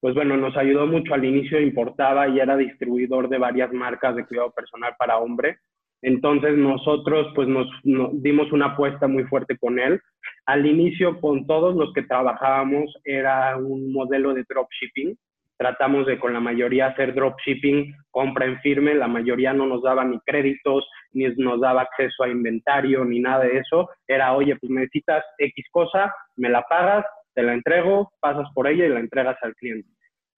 pues 0.00 0.14
bueno, 0.14 0.36
nos 0.36 0.56
ayudó 0.56 0.86
mucho. 0.86 1.14
Al 1.14 1.24
inicio 1.24 1.60
importaba 1.60 2.26
y 2.28 2.40
era 2.40 2.56
distribuidor 2.56 3.28
de 3.28 3.38
varias 3.38 3.72
marcas 3.72 4.16
de 4.16 4.24
cuidado 4.24 4.50
personal 4.50 4.94
para 4.98 5.18
hombre. 5.18 5.58
Entonces 6.02 6.56
nosotros 6.56 7.32
pues 7.34 7.48
nos, 7.48 7.68
dimos 7.82 8.50
una 8.52 8.66
apuesta 8.66 9.06
muy 9.06 9.24
fuerte 9.24 9.56
con 9.58 9.78
él. 9.78 10.00
Al 10.46 10.66
inicio 10.66 11.20
con 11.20 11.46
todos 11.46 11.74
los 11.74 11.92
que 11.92 12.02
trabajábamos 12.02 12.94
era 13.04 13.56
un 13.56 13.92
modelo 13.92 14.34
de 14.34 14.44
dropshipping. 14.48 15.16
Tratamos 15.58 16.06
de 16.06 16.18
con 16.18 16.32
la 16.32 16.40
mayoría 16.40 16.86
hacer 16.86 17.14
dropshipping, 17.14 17.94
compra 18.10 18.46
en 18.46 18.58
firme. 18.60 18.94
La 18.94 19.08
mayoría 19.08 19.52
no 19.52 19.66
nos 19.66 19.82
daba 19.82 20.04
ni 20.04 20.18
créditos, 20.20 20.88
ni 21.12 21.26
nos 21.36 21.60
daba 21.60 21.82
acceso 21.82 22.22
a 22.24 22.28
inventario, 22.28 23.04
ni 23.04 23.20
nada 23.20 23.44
de 23.44 23.58
eso. 23.58 23.90
Era, 24.06 24.32
oye, 24.32 24.56
pues 24.56 24.70
necesitas 24.70 25.22
X 25.36 25.66
cosa, 25.70 26.14
me 26.36 26.48
la 26.48 26.62
pagas, 26.62 27.04
te 27.34 27.42
la 27.42 27.52
entrego, 27.52 28.10
pasas 28.20 28.48
por 28.54 28.68
ella 28.68 28.86
y 28.86 28.88
la 28.88 29.00
entregas 29.00 29.36
al 29.42 29.54
cliente 29.54 29.88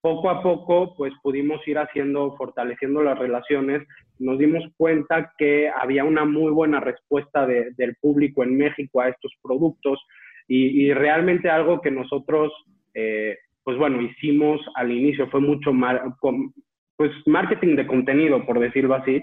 poco 0.03 0.31
a 0.31 0.43
poco, 0.43 0.95
pues 0.97 1.13
pudimos 1.23 1.67
ir 1.67 1.79
haciendo, 1.79 2.37
fortaleciendo 2.37 3.03
las 3.03 3.19
relaciones. 3.19 3.87
Nos 4.19 4.39
dimos 4.39 4.65
cuenta 4.77 5.33
que 5.39 5.71
había 5.71 6.05
una 6.05 6.25
muy 6.25 6.51
buena 6.51 6.81
respuesta 6.81 7.47
del 7.47 7.97
público 8.01 8.43
en 8.43 8.59
México 8.59 9.01
a 9.01 9.09
estos 9.09 9.33
productos 9.41 10.01
y, 10.49 10.93
realmente 10.93 11.49
algo 11.49 11.81
que 11.81 11.93
nosotros, 11.93 12.53
eh, 12.95 13.39
pues 13.63 13.79
bueno, 13.79 14.03
hicimos 14.03 14.61
al 14.75 14.91
inicio 14.91 15.31
fue 15.31 15.41
mucho 15.41 15.73
pues 16.97 17.13
marketing 17.27 17.77
de 17.77 17.87
contenido, 17.87 18.45
por 18.45 18.59
decirlo 18.59 18.95
así, 18.97 19.23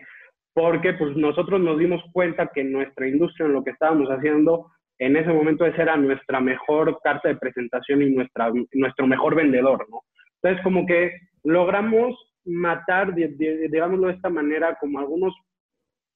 porque 0.53 0.93
pues 0.93 1.15
nosotros 1.15 1.59
nos 1.59 1.77
dimos 1.77 2.01
cuenta 2.13 2.49
que 2.53 2.63
nuestra 2.63 3.07
industria, 3.07 3.45
en 3.45 3.53
lo 3.53 3.63
que 3.63 3.71
estábamos 3.71 4.09
haciendo, 4.09 4.71
en 4.97 5.17
ese 5.17 5.31
momento 5.31 5.65
esa 5.65 5.83
era 5.83 5.97
nuestra 5.97 6.39
mejor 6.39 6.99
carta 7.03 7.27
de 7.27 7.35
presentación 7.35 8.01
y 8.01 8.11
nuestra, 8.11 8.51
nuestro 8.73 9.07
mejor 9.07 9.35
vendedor, 9.35 9.85
¿no? 9.89 10.01
Entonces, 10.41 10.63
como 10.63 10.85
que 10.85 11.11
logramos 11.43 12.15
matar, 12.45 13.13
digámoslo 13.13 14.07
de 14.07 14.13
esta 14.13 14.29
manera, 14.29 14.77
como 14.79 14.99
algunos 14.99 15.33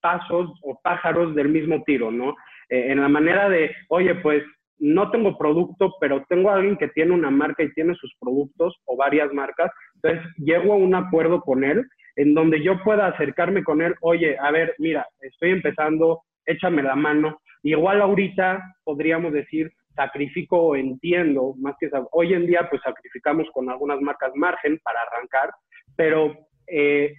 pasos 0.01 0.51
o 0.62 0.80
pájaros 0.84 1.36
del 1.36 1.50
mismo 1.50 1.84
tiro, 1.84 2.12
¿no? 2.12 2.36
Eh, 2.70 2.92
en 2.92 3.01
la 3.01 3.10
manera 3.10 3.50
de, 3.50 3.74
oye, 3.89 4.15
pues 4.15 4.44
no 4.80 5.12
tengo 5.12 5.38
producto, 5.38 5.96
pero 6.00 6.25
tengo 6.27 6.50
a 6.50 6.56
alguien 6.56 6.77
que 6.77 6.89
tiene 6.89 7.13
una 7.13 7.30
marca 7.30 7.63
y 7.63 7.74
tiene 7.74 7.96
sus 7.96 8.13
productos 8.20 8.75
o 8.86 8.98
varias 8.98 9.32
marcas, 9.34 9.72
entonces 9.96 10.24
llego 10.38 10.74
a 10.74 10.77
un 10.77 10.96
acuerdo 10.96 11.42
con 11.42 11.63
él 11.63 11.86
en 12.15 12.34
donde 12.34 12.62
yo 12.62 12.84
pueda 12.84 13.08
acercarme 13.08 13.63
con 13.63 13.82
él, 13.82 13.96
oye, 14.01 14.38
a 14.39 14.51
ver, 14.51 14.75
mira, 14.77 15.08
estoy 15.22 15.51
empezando, 15.51 16.22
échame 16.46 16.84
la 16.84 16.96
mano. 16.96 17.39
Igual 17.63 18.01
ahorita 18.01 18.62
podríamos 18.84 19.34
decir, 19.34 19.72
sacrifico 19.96 20.76
entiendo, 20.76 21.54
más 21.60 21.76
que 21.80 21.90
hoy 22.12 22.34
en 22.34 22.46
día 22.46 22.68
pues 22.70 22.82
sacrificamos 22.82 23.48
con 23.54 23.70
algunas 23.70 24.02
marcas 24.02 24.32
margen 24.36 24.80
para 24.84 25.02
arrancar, 25.02 25.52
pero 25.96 26.34
eh, 26.68 27.14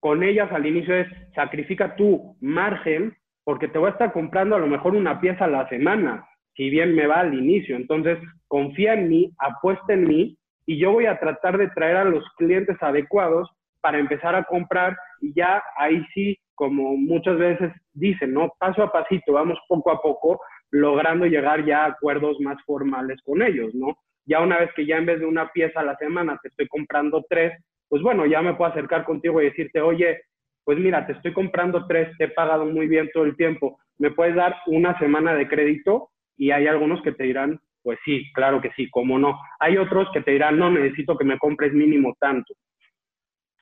con 0.00 0.22
ellas 0.22 0.50
al 0.52 0.66
inicio 0.66 0.94
es 0.94 1.08
sacrifica 1.34 1.96
tu 1.96 2.36
margen 2.40 3.16
porque 3.44 3.68
te 3.68 3.78
voy 3.78 3.88
a 3.88 3.92
estar 3.92 4.12
comprando 4.12 4.56
a 4.56 4.58
lo 4.58 4.66
mejor 4.66 4.94
una 4.94 5.20
pieza 5.20 5.44
a 5.44 5.48
la 5.48 5.68
semana, 5.68 6.26
si 6.56 6.70
bien 6.70 6.94
me 6.94 7.06
va 7.06 7.20
al 7.20 7.34
inicio. 7.34 7.76
Entonces, 7.76 8.18
confía 8.48 8.94
en 8.94 9.08
mí, 9.08 9.30
apuesta 9.38 9.92
en 9.92 10.08
mí 10.08 10.38
y 10.66 10.78
yo 10.78 10.92
voy 10.92 11.06
a 11.06 11.20
tratar 11.20 11.58
de 11.58 11.68
traer 11.68 11.96
a 11.96 12.04
los 12.04 12.24
clientes 12.38 12.76
adecuados 12.80 13.50
para 13.82 13.98
empezar 13.98 14.34
a 14.34 14.44
comprar 14.44 14.96
y 15.20 15.34
ya 15.34 15.62
ahí 15.76 16.02
sí, 16.14 16.38
como 16.54 16.96
muchas 16.96 17.36
veces 17.36 17.70
dicen, 17.92 18.32
¿no? 18.32 18.50
Paso 18.58 18.82
a 18.82 18.90
pasito, 18.90 19.34
vamos 19.34 19.58
poco 19.68 19.90
a 19.90 20.00
poco, 20.00 20.40
logrando 20.70 21.26
llegar 21.26 21.64
ya 21.64 21.84
a 21.84 21.88
acuerdos 21.88 22.40
más 22.40 22.62
formales 22.64 23.20
con 23.24 23.42
ellos, 23.42 23.74
¿no? 23.74 23.98
Ya 24.26 24.40
una 24.40 24.58
vez 24.58 24.70
que 24.74 24.86
ya 24.86 24.96
en 24.96 25.06
vez 25.06 25.20
de 25.20 25.26
una 25.26 25.50
pieza 25.52 25.80
a 25.80 25.84
la 25.84 25.96
semana 25.96 26.38
te 26.42 26.48
estoy 26.48 26.66
comprando 26.68 27.24
tres, 27.28 27.52
pues 27.88 28.02
bueno, 28.02 28.26
ya 28.26 28.42
me 28.42 28.54
puedo 28.54 28.70
acercar 28.70 29.04
contigo 29.04 29.40
y 29.40 29.46
decirte, 29.46 29.80
oye, 29.80 30.22
pues 30.64 30.78
mira, 30.78 31.06
te 31.06 31.12
estoy 31.12 31.32
comprando 31.32 31.86
tres, 31.86 32.16
te 32.16 32.24
he 32.24 32.28
pagado 32.28 32.64
muy 32.64 32.86
bien 32.88 33.10
todo 33.12 33.24
el 33.24 33.36
tiempo, 33.36 33.78
¿me 33.98 34.10
puedes 34.10 34.34
dar 34.34 34.56
una 34.66 34.98
semana 34.98 35.34
de 35.34 35.46
crédito? 35.46 36.10
Y 36.36 36.50
hay 36.50 36.66
algunos 36.66 37.02
que 37.02 37.12
te 37.12 37.24
dirán, 37.24 37.60
pues 37.82 37.98
sí, 38.04 38.32
claro 38.32 38.60
que 38.60 38.72
sí, 38.72 38.88
cómo 38.90 39.18
no. 39.18 39.38
Hay 39.60 39.76
otros 39.76 40.08
que 40.12 40.22
te 40.22 40.32
dirán, 40.32 40.58
no, 40.58 40.70
necesito 40.70 41.16
que 41.16 41.24
me 41.24 41.38
compres 41.38 41.72
mínimo 41.72 42.16
tanto. 42.18 42.54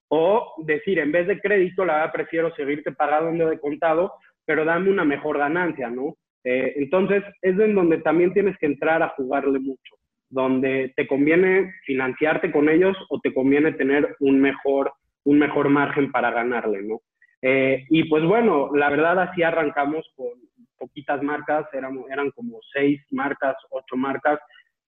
O 0.08 0.54
decir, 0.64 0.98
en 1.00 1.10
vez 1.10 1.26
de 1.26 1.40
crédito, 1.40 1.84
la 1.84 1.94
verdad 1.94 2.12
prefiero 2.12 2.54
seguirte 2.54 2.92
pagando 2.92 3.48
de 3.48 3.58
contado, 3.58 4.12
pero 4.44 4.64
dame 4.64 4.90
una 4.90 5.04
mejor 5.04 5.38
ganancia, 5.38 5.90
¿no? 5.90 6.14
Eh, 6.44 6.74
entonces, 6.76 7.22
es 7.40 7.58
en 7.58 7.74
donde 7.74 7.98
también 7.98 8.32
tienes 8.32 8.56
que 8.58 8.66
entrar 8.66 9.02
a 9.02 9.10
jugarle 9.10 9.58
mucho, 9.58 9.96
donde 10.28 10.92
te 10.96 11.06
conviene 11.06 11.72
financiarte 11.86 12.50
con 12.50 12.68
ellos 12.68 12.96
o 13.10 13.20
te 13.20 13.32
conviene 13.32 13.72
tener 13.72 14.16
un 14.20 14.40
mejor, 14.40 14.92
un 15.24 15.38
mejor 15.38 15.68
margen 15.68 16.10
para 16.10 16.30
ganarle, 16.30 16.82
¿no? 16.82 17.00
Eh, 17.42 17.84
y 17.90 18.04
pues 18.04 18.24
bueno, 18.24 18.70
la 18.74 18.88
verdad 18.88 19.18
así 19.20 19.42
arrancamos 19.42 20.08
con 20.16 20.28
poquitas 20.78 21.22
marcas, 21.22 21.66
eran, 21.72 21.98
eran 22.10 22.30
como 22.30 22.58
seis 22.72 23.00
marcas, 23.10 23.56
ocho 23.70 23.96
marcas, 23.96 24.40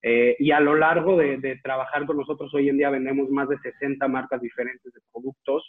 eh, 0.03 0.37
y 0.39 0.51
a 0.51 0.61
lo 0.61 0.75
largo 0.75 1.17
de, 1.17 1.39
de, 1.39 1.57
trabajar 1.63 2.05
con 2.05 2.19
nosotros 2.19 2.53
hoy 2.55 2.69
en 2.69 2.77
día 2.77 2.91
vendemos 2.91 3.31
más 3.31 3.49
de 3.49 3.59
60 3.59 4.07
marcas 4.07 4.41
diferentes 4.41 4.93
de 4.93 5.01
productos, 5.13 5.65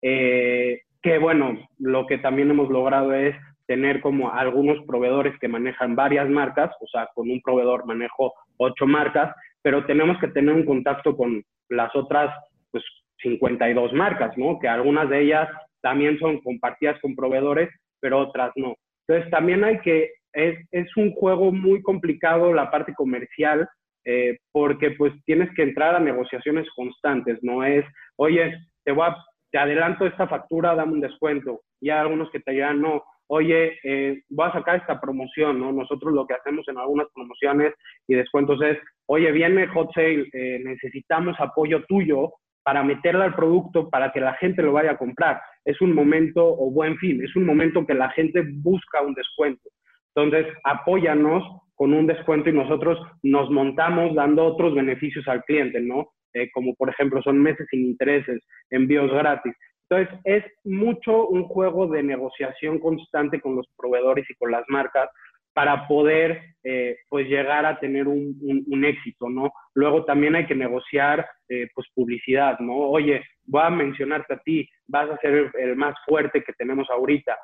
que 0.00 1.18
bueno, 1.18 1.58
lo 1.78 2.06
que 2.06 2.18
también 2.18 2.50
hemos 2.50 2.68
logrado 2.68 3.14
es 3.14 3.34
tener 3.68 4.00
como 4.00 4.32
algunos 4.32 4.84
proveedores 4.86 5.38
que 5.38 5.46
manejan 5.46 5.94
varias 5.94 6.28
marcas, 6.28 6.74
o 6.80 6.86
sea, 6.88 7.08
con 7.14 7.30
un 7.30 7.40
proveedor 7.42 7.86
manejo 7.86 8.32
ocho 8.56 8.86
marcas, 8.86 9.34
pero 9.62 9.84
tenemos 9.84 10.18
que 10.18 10.28
tener 10.28 10.54
un 10.54 10.64
contacto 10.64 11.14
con 11.16 11.44
las 11.68 11.94
otras, 11.94 12.34
pues, 12.72 12.82
52 13.22 13.92
marcas, 13.92 14.36
¿no? 14.38 14.58
Que 14.58 14.68
algunas 14.68 15.10
de 15.10 15.20
ellas 15.20 15.48
también 15.82 16.18
son 16.18 16.40
compartidas 16.40 16.98
con 17.00 17.14
proveedores, 17.14 17.68
pero 18.00 18.18
otras 18.20 18.52
no. 18.56 18.74
Entonces, 19.06 19.30
también 19.30 19.62
hay 19.64 19.78
que, 19.80 20.12
es, 20.32 20.58
es 20.70 20.96
un 20.96 21.12
juego 21.12 21.52
muy 21.52 21.82
complicado 21.82 22.54
la 22.54 22.70
parte 22.70 22.94
comercial, 22.94 23.68
eh, 24.06 24.38
porque 24.50 24.92
pues 24.92 25.12
tienes 25.26 25.54
que 25.54 25.62
entrar 25.62 25.94
a 25.94 26.00
negociaciones 26.00 26.66
constantes, 26.74 27.38
no 27.42 27.64
es, 27.64 27.84
oye, 28.16 28.56
te 28.82 28.92
voy 28.92 29.08
a, 29.08 29.16
te 29.50 29.58
adelanto 29.58 30.06
esta 30.06 30.26
factura, 30.26 30.74
dame 30.74 30.94
un 30.94 31.00
descuento. 31.00 31.60
Y 31.80 31.90
hay 31.90 31.98
algunos 31.98 32.30
que 32.30 32.40
te 32.40 32.52
dirán, 32.52 32.80
no, 32.80 33.02
oye, 33.28 33.78
eh, 33.84 34.22
voy 34.28 34.48
a 34.48 34.52
sacar 34.52 34.76
esta 34.76 35.00
promoción, 35.00 35.60
¿no? 35.60 35.72
Nosotros 35.72 36.12
lo 36.12 36.26
que 36.26 36.34
hacemos 36.34 36.66
en 36.68 36.78
algunas 36.78 37.06
promociones 37.14 37.74
y 38.06 38.14
descuentos 38.14 38.60
es, 38.62 38.78
oye, 39.06 39.30
viene 39.32 39.68
hot 39.68 39.92
sale, 39.94 40.28
eh, 40.32 40.60
necesitamos 40.64 41.36
apoyo 41.38 41.84
tuyo 41.84 42.32
para 42.62 42.82
meterle 42.82 43.24
al 43.24 43.34
producto 43.34 43.88
para 43.88 44.12
que 44.12 44.20
la 44.20 44.34
gente 44.34 44.62
lo 44.62 44.72
vaya 44.72 44.92
a 44.92 44.98
comprar. 44.98 45.40
Es 45.64 45.80
un 45.80 45.94
momento, 45.94 46.44
o 46.44 46.70
buen 46.70 46.98
fin, 46.98 47.22
es 47.22 47.34
un 47.36 47.46
momento 47.46 47.86
que 47.86 47.94
la 47.94 48.10
gente 48.10 48.42
busca 48.46 49.00
un 49.02 49.14
descuento. 49.14 49.70
Entonces, 50.14 50.52
apóyanos 50.64 51.44
con 51.74 51.92
un 51.92 52.06
descuento 52.06 52.50
y 52.50 52.52
nosotros 52.52 52.98
nos 53.22 53.50
montamos 53.50 54.14
dando 54.14 54.44
otros 54.44 54.74
beneficios 54.74 55.26
al 55.28 55.44
cliente, 55.44 55.80
¿no? 55.80 56.08
Eh, 56.34 56.50
como 56.52 56.74
por 56.74 56.90
ejemplo 56.90 57.22
son 57.22 57.40
meses 57.40 57.66
sin 57.70 57.86
intereses, 57.86 58.42
envíos 58.70 59.10
gratis. 59.12 59.54
Entonces, 59.90 60.20
es 60.24 60.44
mucho 60.64 61.28
un 61.28 61.44
juego 61.44 61.86
de 61.86 62.02
negociación 62.02 62.78
constante 62.78 63.40
con 63.40 63.56
los 63.56 63.66
proveedores 63.76 64.28
y 64.28 64.34
con 64.34 64.50
las 64.50 64.64
marcas 64.68 65.08
para 65.54 65.88
poder, 65.88 66.54
eh, 66.62 66.98
pues, 67.08 67.26
llegar 67.26 67.66
a 67.66 67.80
tener 67.80 68.06
un, 68.06 68.84
éxito, 68.84 69.28
¿no? 69.28 69.50
Luego 69.74 70.04
también 70.04 70.36
hay 70.36 70.46
que 70.46 70.54
negociar, 70.54 71.26
eh, 71.48 71.68
pues, 71.74 71.88
publicidad, 71.94 72.58
¿no? 72.60 72.76
Oye, 72.76 73.24
voy 73.44 73.62
a 73.64 73.70
mencionarte 73.70 74.34
a 74.34 74.38
ti, 74.38 74.68
vas 74.86 75.10
a 75.10 75.16
ser 75.16 75.50
el, 75.54 75.74
más 75.74 75.96
fuerte 76.06 76.44
que 76.44 76.52
tenemos 76.52 76.88
ahorita. 76.90 77.36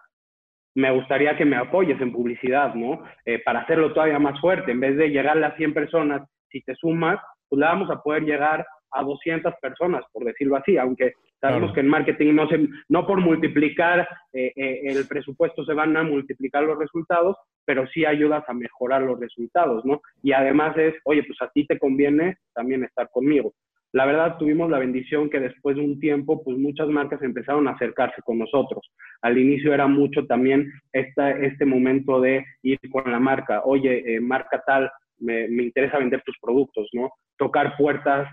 Me 0.77 0.93
gustaría 0.93 1.37
que 1.37 1.45
me 1.45 1.57
apoyes 1.57 2.01
en 2.01 2.13
publicidad, 2.13 2.75
¿no? 2.75 3.03
Eh, 3.25 3.41
para 3.41 3.63
hacerlo 3.63 3.93
todavía 3.93 4.19
más 4.19 4.41
fuerte. 4.41 4.71
En 4.71 4.81
vez 4.81 4.97
de 4.97 5.09
llegar 5.09 5.43
a 5.43 5.57
100 5.57 5.75
personas, 5.75 6.23
si 6.51 6.61
te 6.61 6.75
sumas, 6.77 7.19
pues 7.49 7.59
le 7.59 7.67
vamos 7.67 7.91
a 7.91 8.01
poder 8.01 8.23
llegar 8.23 8.65
a 8.93 9.03
200 9.03 9.55
personas, 9.61 10.05
por 10.13 10.25
decirlo 10.25 10.57
así, 10.57 10.77
aunque 10.77 11.15
Sabemos 11.45 11.75
que 11.75 11.81
en 11.81 11.89
marketing 11.89 12.35
no, 12.35 12.49
se, 12.49 12.59
no 12.89 13.07
por 13.07 13.21
multiplicar 13.21 14.09
eh, 14.33 14.51
eh, 14.57 14.81
el 14.85 15.07
presupuesto 15.07 15.63
se 15.67 15.75
van 15.75 15.95
a 15.95 16.03
multiplicar 16.03 16.63
los 16.63 16.79
resultados, 16.79 17.37
pero 17.67 17.87
sí 17.89 18.07
ayudas 18.07 18.45
a 18.49 18.55
mejorar 18.55 19.03
los 19.03 19.21
resultados, 19.21 19.85
¿no? 19.85 20.01
Y 20.23 20.33
además 20.33 20.75
es, 20.79 20.95
oye, 21.05 21.23
pues 21.23 21.37
a 21.43 21.51
ti 21.51 21.67
te 21.67 21.79
conviene 21.79 22.39
también 22.55 22.83
estar 22.83 23.11
conmigo. 23.11 23.53
La 23.93 24.07
verdad, 24.07 24.39
tuvimos 24.39 24.71
la 24.71 24.79
bendición 24.79 25.29
que 25.29 25.39
después 25.39 25.77
de 25.77 25.83
un 25.83 26.01
tiempo, 26.01 26.43
pues 26.43 26.57
muchas 26.57 26.89
marcas 26.89 27.21
empezaron 27.21 27.69
a 27.69 27.73
acercarse 27.73 28.23
con 28.23 28.39
nosotros. 28.39 28.91
Al 29.21 29.37
inicio 29.37 29.75
era 29.75 29.87
mucho 29.87 30.25
también 30.25 30.73
esta, 30.95 31.31
este 31.31 31.67
momento 31.67 32.23
de 32.23 32.43
ir 32.63 32.79
con 32.91 33.13
la 33.13 33.21
marca, 33.21 33.61
oye, 33.67 34.15
eh, 34.15 34.19
marca 34.19 34.63
tal, 34.67 34.91
me, 35.19 35.47
me, 35.49 35.65
interesa 35.65 35.99
vender 35.99 36.23
tus 36.23 36.39
productos, 36.41 36.89
¿no? 36.95 37.11
Tocar 37.37 37.77
puertas, 37.77 38.31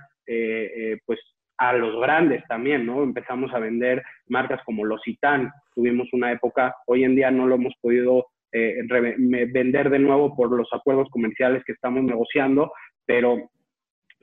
pues 1.06 1.20
a 1.62 1.74
los 1.74 1.96
grandes 2.02 2.44
también, 2.48 2.88
¿no? 2.88 3.04
Empezamos 3.04 3.54
a 3.54 3.60
vender 3.60 4.02
marcas 4.28 4.60
como 4.66 4.84
Lositán, 4.84 5.52
tuvimos 5.76 6.12
una 6.12 6.32
época, 6.32 6.76
hoy 6.88 7.04
en 7.04 7.16
día 7.16 7.30
no 7.30 7.46
lo 7.46 7.54
hemos 7.54 7.76
podido 7.80 8.26
eh, 8.52 8.78
vender 9.54 9.92
de 9.92 10.00
nuevo 10.00 10.36
por 10.36 10.52
los 10.52 10.68
acuerdos 10.74 11.08
comerciales 11.12 11.64
que 11.64 11.74
estamos 11.74 12.04
negociando, 12.04 12.72
pero 13.06 13.52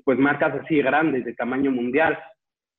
pues 0.05 0.19
marcas 0.19 0.53
así 0.61 0.83
grandes, 0.83 1.25
de 1.25 1.35
tamaño 1.35 1.71
mundial. 1.71 2.19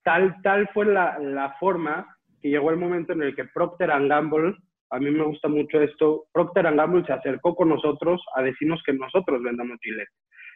Tal, 0.03 0.35
tal 0.43 0.67
fue 0.73 0.87
la, 0.87 1.17
la 1.19 1.55
forma 1.57 2.17
que 2.41 2.49
llegó 2.49 2.69
el 2.69 2.77
momento 2.77 3.13
en 3.13 3.21
el 3.21 3.37
que 3.37 3.45
Procter 3.45 3.91
Gamble, 4.09 4.55
a 4.89 4.99
mí 4.99 5.09
me 5.09 5.23
gusta 5.23 5.47
mucho 5.47 5.79
esto, 5.81 6.25
Procter 6.33 6.75
Gamble 6.75 7.05
se 7.05 7.13
acercó 7.13 7.55
con 7.55 7.69
nosotros 7.69 8.21
a 8.35 8.41
decirnos 8.41 8.83
que 8.85 8.91
nosotros 8.91 9.41
vendamos 9.41 9.77
Gillette. 9.81 10.09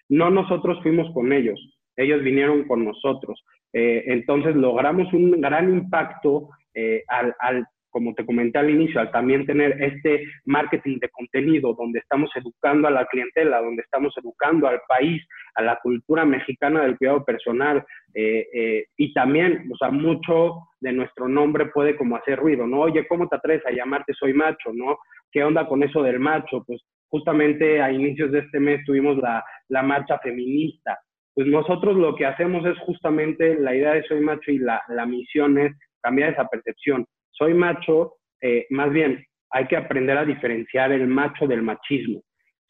No 0.10 0.30
nosotros 0.30 0.84
fuimos 0.84 1.10
con 1.14 1.32
ellos, 1.32 1.58
ellos 1.96 2.22
vinieron 2.22 2.68
con 2.68 2.84
nosotros. 2.84 3.42
Eh, 3.74 4.04
entonces 4.08 4.56
logramos 4.56 5.12
un 5.14 5.42
gran 5.42 5.74
impacto 5.74 6.50
eh, 6.76 7.04
al, 7.08 7.66
como 7.90 8.14
te 8.14 8.26
comenté 8.26 8.60
al 8.60 8.70
inicio, 8.70 9.00
al 9.02 9.12
también 9.12 9.46
tener 9.46 9.82
este 9.82 10.24
marketing 10.46 11.00
de 11.00 11.10
contenido 11.10 11.74
donde 11.74 12.00
estamos 12.00 12.32
educando 12.36 12.88
a 12.88 12.92
la 12.92 13.06
clientela, 13.06 13.62
donde 13.62 13.82
estamos 13.82 14.14
educando 14.18 14.68
al 14.68 14.80
país, 14.88 15.22
a 15.56 15.62
la 15.62 15.80
cultura 15.82 16.26
mexicana 16.26 16.82
del 16.84 16.98
cuidado 16.98 17.24
personal, 17.24 17.86
eh, 18.16 18.86
y 18.98 19.14
también, 19.14 19.70
o 19.72 19.78
sea, 19.78 19.90
mucho 19.92 20.56
de 20.80 20.92
nuestro 20.92 21.28
nombre 21.28 21.68
puede 21.68 21.96
como 21.96 22.16
hacer 22.16 22.40
ruido, 22.40 22.66
¿no? 22.66 22.82
Oye, 22.82 23.08
¿cómo 23.08 23.28
te 23.28 23.36
atreves 23.36 23.66
a 23.66 23.72
llamarte 23.72 24.14
Soy 24.14 24.34
Macho, 24.34 24.72
¿no? 24.74 24.98
¿Qué 25.32 25.44
onda 25.44 25.68
con 25.68 25.82
eso 25.84 26.04
del 26.04 26.20
macho? 26.20 26.64
Pues 26.66 26.82
justamente 27.10 27.82
a 27.82 27.92
inicios 27.92 28.32
de 28.32 28.40
este 28.40 28.60
mes 28.60 28.84
tuvimos 28.86 29.18
la, 29.18 29.44
la 29.70 29.82
marcha 29.82 30.20
feminista. 30.20 31.00
Pues 31.36 31.48
nosotros 31.48 31.96
lo 31.96 32.16
que 32.16 32.26
hacemos 32.26 32.66
es 32.66 32.78
justamente 32.80 33.60
la 33.60 33.76
idea 33.76 33.94
de 33.94 34.04
Soy 34.04 34.22
Macho 34.22 34.52
y 34.52 34.60
la, 34.60 34.82
la 34.88 35.06
misión 35.06 35.58
es 35.58 35.74
cambiar 36.02 36.34
esa 36.34 36.48
percepción 36.48 37.06
soy 37.34 37.54
macho, 37.54 38.14
eh, 38.42 38.66
más 38.70 38.92
bien 38.92 39.26
hay 39.52 39.68
que 39.68 39.78
aprender 39.78 40.18
a 40.18 40.26
diferenciar 40.26 40.92
el 40.92 41.08
macho 41.08 41.48
del 41.48 41.62
machismo. 41.62 42.22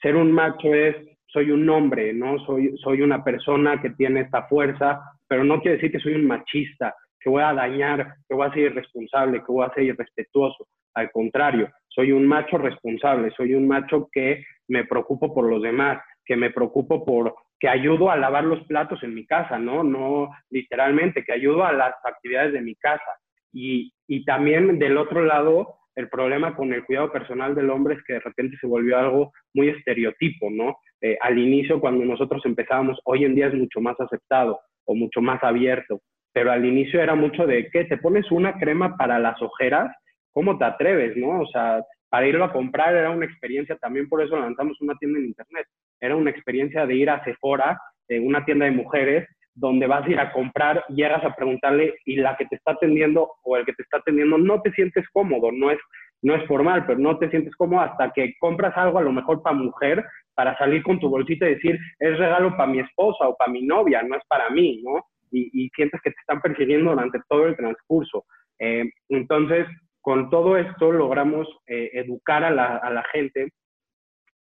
Ser 0.01 0.15
un 0.15 0.31
macho 0.31 0.73
es, 0.73 0.95
soy 1.27 1.51
un 1.51 1.69
hombre, 1.69 2.13
¿no? 2.13 2.37
Soy, 2.45 2.75
soy 2.83 3.01
una 3.01 3.23
persona 3.23 3.81
que 3.81 3.91
tiene 3.91 4.21
esta 4.21 4.43
fuerza, 4.47 5.01
pero 5.27 5.43
no 5.43 5.61
quiere 5.61 5.77
decir 5.77 5.91
que 5.91 5.99
soy 5.99 6.15
un 6.15 6.27
machista, 6.27 6.93
que 7.19 7.29
voy 7.29 7.41
a 7.41 7.53
dañar, 7.53 8.15
que 8.27 8.35
voy 8.35 8.47
a 8.47 8.53
ser 8.53 8.63
irresponsable, 8.71 9.39
que 9.39 9.51
voy 9.51 9.65
a 9.65 9.73
ser 9.73 9.83
irrespetuoso. 9.83 10.67
Al 10.95 11.09
contrario, 11.11 11.69
soy 11.87 12.11
un 12.11 12.27
macho 12.27 12.57
responsable, 12.57 13.31
soy 13.35 13.55
un 13.55 13.67
macho 13.67 14.09
que 14.11 14.43
me 14.67 14.85
preocupo 14.85 15.33
por 15.33 15.49
los 15.49 15.61
demás, 15.61 16.03
que 16.25 16.35
me 16.35 16.51
preocupo 16.51 17.05
por 17.05 17.33
que 17.63 17.69
ayudo 17.69 18.11
a 18.11 18.17
lavar 18.17 18.43
los 18.43 18.61
platos 18.67 19.01
en 19.03 19.15
mi 19.15 19.25
casa, 19.25 19.57
¿no? 19.57 19.85
No 19.85 20.29
literalmente, 20.49 21.23
que 21.23 21.31
ayudo 21.31 21.63
a 21.63 21.71
las 21.71 21.93
actividades 22.03 22.51
de 22.51 22.59
mi 22.59 22.75
casa. 22.75 23.09
Y, 23.53 23.93
y 24.05 24.25
también 24.25 24.79
del 24.79 24.97
otro 24.97 25.23
lado, 25.23 25.77
el 25.95 26.09
problema 26.09 26.57
con 26.57 26.73
el 26.73 26.83
cuidado 26.83 27.09
personal 27.13 27.55
del 27.55 27.69
hombre 27.69 27.95
es 27.95 28.03
que 28.03 28.15
de 28.15 28.19
repente 28.19 28.57
se 28.59 28.67
volvió 28.67 28.99
algo 28.99 29.31
muy 29.53 29.69
estereotipo, 29.69 30.49
¿no? 30.51 30.75
Eh, 30.99 31.17
al 31.21 31.37
inicio, 31.37 31.79
cuando 31.79 32.03
nosotros 32.03 32.45
empezábamos, 32.45 32.99
hoy 33.05 33.23
en 33.23 33.33
día 33.33 33.47
es 33.47 33.53
mucho 33.53 33.79
más 33.79 33.97
aceptado 33.97 34.59
o 34.83 34.93
mucho 34.93 35.21
más 35.21 35.41
abierto, 35.41 36.01
pero 36.33 36.51
al 36.51 36.65
inicio 36.65 37.01
era 37.01 37.15
mucho 37.15 37.47
de, 37.47 37.69
¿qué? 37.71 37.85
¿Te 37.85 37.95
pones 37.95 38.29
una 38.29 38.59
crema 38.59 38.97
para 38.97 39.19
las 39.19 39.41
ojeras? 39.41 39.89
¿Cómo 40.33 40.57
te 40.57 40.65
atreves, 40.65 41.15
no? 41.15 41.39
O 41.39 41.47
sea, 41.47 41.81
para 42.09 42.27
irlo 42.27 42.43
a 42.43 42.51
comprar 42.51 42.93
era 42.93 43.09
una 43.09 43.25
experiencia, 43.25 43.77
también 43.77 44.09
por 44.09 44.21
eso 44.21 44.37
lanzamos 44.37 44.81
una 44.81 44.95
tienda 44.95 45.19
en 45.19 45.27
internet, 45.27 45.65
era 46.03 46.17
una 46.17 46.31
experiencia 46.31 46.85
de 46.85 46.95
ir 46.95 47.09
a 47.09 47.23
Sephora, 47.23 47.79
en 48.09 48.27
una 48.27 48.43
tienda 48.43 48.65
de 48.65 48.71
mujeres, 48.71 49.25
donde 49.55 49.87
vas 49.87 50.05
a 50.05 50.09
ir 50.09 50.19
a 50.19 50.33
comprar, 50.33 50.83
llegas 50.89 51.23
a 51.23 51.33
preguntarle 51.33 51.95
y 52.05 52.17
la 52.17 52.35
que 52.35 52.45
te 52.45 52.57
está 52.57 52.71
atendiendo 52.71 53.31
o 53.43 53.55
el 53.55 53.65
que 53.65 53.71
te 53.71 53.83
está 53.83 53.97
atendiendo 53.97 54.37
no 54.37 54.61
te 54.61 54.71
sientes 54.73 55.07
cómodo, 55.13 55.49
no 55.53 55.71
es, 55.71 55.79
no 56.21 56.35
es 56.35 56.45
formal, 56.45 56.85
pero 56.85 56.99
no 56.99 57.17
te 57.19 57.29
sientes 57.29 57.55
cómodo 57.55 57.79
hasta 57.79 58.11
que 58.11 58.33
compras 58.39 58.75
algo 58.75 58.99
a 58.99 59.03
lo 59.03 59.13
mejor 59.13 59.41
para 59.41 59.55
mujer, 59.55 60.03
para 60.35 60.57
salir 60.57 60.83
con 60.83 60.99
tu 60.99 61.07
bolsita 61.07 61.47
y 61.47 61.55
decir, 61.55 61.79
es 61.99 62.17
regalo 62.17 62.51
para 62.57 62.69
mi 62.69 62.79
esposa 62.79 63.25
o 63.29 63.37
para 63.37 63.53
mi 63.53 63.61
novia, 63.61 64.03
no 64.03 64.17
es 64.17 64.23
para 64.27 64.49
mí, 64.49 64.81
¿no? 64.83 65.05
Y, 65.31 65.67
sientes 65.69 65.99
que 66.01 66.11
te 66.11 66.19
están 66.19 66.41
persiguiendo 66.41 66.91
durante 66.91 67.19
todo 67.27 67.47
el 67.47 67.55
transcurso. 67.55 68.25
Eh, 68.59 68.83
entonces, 69.09 69.65
con 70.01 70.29
todo 70.29 70.57
esto 70.57 70.91
logramos 70.91 71.47
eh, 71.65 71.89
educar 71.93 72.43
a 72.43 72.51
la, 72.51 72.77
a 72.77 72.91
la 72.91 73.03
gente 73.11 73.51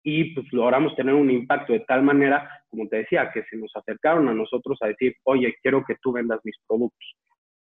y 0.05 0.35
pues 0.35 0.45
logramos 0.53 0.95
tener 0.95 1.15
un 1.15 1.31
impacto 1.31 1.73
de 1.73 1.79
tal 1.79 2.03
manera, 2.03 2.47
como 2.69 2.87
te 2.87 2.97
decía, 2.97 3.31
que 3.33 3.43
se 3.49 3.57
nos 3.57 3.75
acercaron 3.75 4.29
a 4.29 4.35
nosotros 4.35 4.77
a 4.81 4.87
decir, 4.87 5.15
oye, 5.23 5.55
quiero 5.63 5.83
que 5.83 5.95
tú 5.99 6.11
vendas 6.11 6.39
mis 6.43 6.55
productos. 6.67 7.15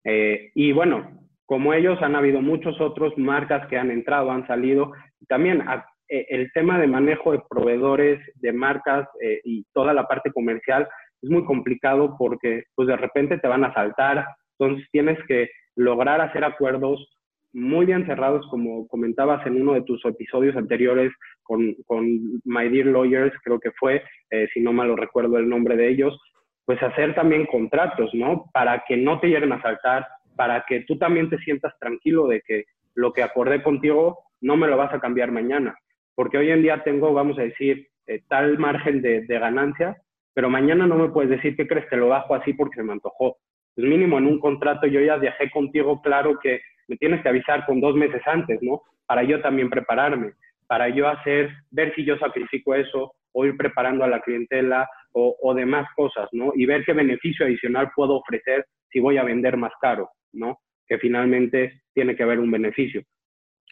Eh, 0.04 0.50
y 0.54 0.72
bueno, 0.72 1.28
como 1.44 1.74
ellos 1.74 2.00
han 2.00 2.16
habido 2.16 2.40
muchos 2.40 2.80
otros 2.80 3.12
marcas 3.18 3.66
que 3.68 3.76
han 3.76 3.90
entrado, 3.90 4.30
han 4.30 4.46
salido. 4.46 4.92
También 5.28 5.62
eh, 6.08 6.26
el 6.30 6.50
tema 6.52 6.78
de 6.78 6.86
manejo 6.86 7.32
de 7.32 7.42
proveedores, 7.46 8.18
de 8.36 8.52
marcas 8.54 9.06
eh, 9.20 9.42
y 9.44 9.66
toda 9.74 9.92
la 9.92 10.08
parte 10.08 10.32
comercial 10.32 10.88
es 11.20 11.28
muy 11.28 11.44
complicado 11.44 12.16
porque 12.18 12.62
pues 12.74 12.88
de 12.88 12.96
repente 12.96 13.36
te 13.36 13.48
van 13.48 13.64
a 13.64 13.74
saltar, 13.74 14.24
entonces 14.58 14.88
tienes 14.92 15.18
que 15.28 15.50
lograr 15.76 16.22
hacer 16.22 16.42
acuerdos 16.42 17.06
muy 17.52 17.86
bien 17.86 18.06
cerrados, 18.06 18.46
como 18.48 18.86
comentabas 18.88 19.44
en 19.46 19.60
uno 19.60 19.74
de 19.74 19.82
tus 19.82 20.04
episodios 20.04 20.56
anteriores 20.56 21.12
con, 21.42 21.74
con 21.86 22.06
My 22.44 22.68
Dear 22.68 22.86
Lawyers, 22.86 23.34
creo 23.42 23.58
que 23.58 23.72
fue, 23.72 24.02
eh, 24.30 24.48
si 24.54 24.60
no 24.60 24.72
mal 24.72 24.88
lo 24.88 24.96
recuerdo 24.96 25.38
el 25.38 25.48
nombre 25.48 25.76
de 25.76 25.88
ellos, 25.88 26.18
pues 26.64 26.82
hacer 26.82 27.14
también 27.14 27.46
contratos, 27.46 28.10
¿no? 28.14 28.44
Para 28.52 28.84
que 28.86 28.96
no 28.96 29.18
te 29.18 29.28
lleguen 29.28 29.52
a 29.52 29.62
saltar, 29.62 30.06
para 30.36 30.64
que 30.68 30.80
tú 30.80 30.96
también 30.98 31.28
te 31.28 31.38
sientas 31.38 31.76
tranquilo 31.80 32.28
de 32.28 32.40
que 32.42 32.64
lo 32.94 33.12
que 33.12 33.22
acordé 33.22 33.62
contigo 33.62 34.18
no 34.40 34.56
me 34.56 34.68
lo 34.68 34.76
vas 34.76 34.94
a 34.94 35.00
cambiar 35.00 35.32
mañana. 35.32 35.76
Porque 36.14 36.38
hoy 36.38 36.50
en 36.50 36.62
día 36.62 36.82
tengo, 36.84 37.12
vamos 37.12 37.38
a 37.38 37.42
decir, 37.42 37.88
eh, 38.06 38.22
tal 38.28 38.58
margen 38.58 39.02
de, 39.02 39.22
de 39.26 39.38
ganancia, 39.38 39.96
pero 40.34 40.48
mañana 40.48 40.86
no 40.86 40.96
me 40.96 41.08
puedes 41.08 41.30
decir 41.30 41.56
que 41.56 41.66
crees 41.66 41.86
que 41.88 41.96
lo 41.96 42.08
bajo 42.08 42.34
así 42.34 42.52
porque 42.52 42.76
se 42.76 42.82
me 42.82 42.92
antojó. 42.92 43.38
Pues 43.74 43.86
mínimo 43.86 44.18
en 44.18 44.26
un 44.26 44.38
contrato 44.38 44.86
yo 44.86 45.00
ya 45.00 45.18
dejé 45.18 45.50
contigo 45.50 46.00
claro 46.02 46.38
que 46.40 46.60
me 46.90 46.96
tienes 46.96 47.22
que 47.22 47.28
avisar 47.28 47.64
con 47.66 47.80
dos 47.80 47.94
meses 47.94 48.20
antes, 48.26 48.58
¿no? 48.60 48.82
Para 49.06 49.22
yo 49.22 49.40
también 49.40 49.70
prepararme, 49.70 50.32
para 50.66 50.88
yo 50.88 51.08
hacer, 51.08 51.48
ver 51.70 51.94
si 51.94 52.04
yo 52.04 52.18
sacrifico 52.18 52.74
eso 52.74 53.12
o 53.32 53.46
ir 53.46 53.56
preparando 53.56 54.02
a 54.02 54.08
la 54.08 54.20
clientela 54.20 54.88
o, 55.12 55.36
o 55.40 55.54
demás 55.54 55.86
cosas, 55.94 56.28
¿no? 56.32 56.50
Y 56.56 56.66
ver 56.66 56.84
qué 56.84 56.92
beneficio 56.92 57.46
adicional 57.46 57.92
puedo 57.94 58.16
ofrecer 58.16 58.66
si 58.90 58.98
voy 58.98 59.18
a 59.18 59.22
vender 59.22 59.56
más 59.56 59.70
caro, 59.80 60.10
¿no? 60.32 60.58
Que 60.88 60.98
finalmente 60.98 61.82
tiene 61.94 62.16
que 62.16 62.24
haber 62.24 62.40
un 62.40 62.50
beneficio. 62.50 63.02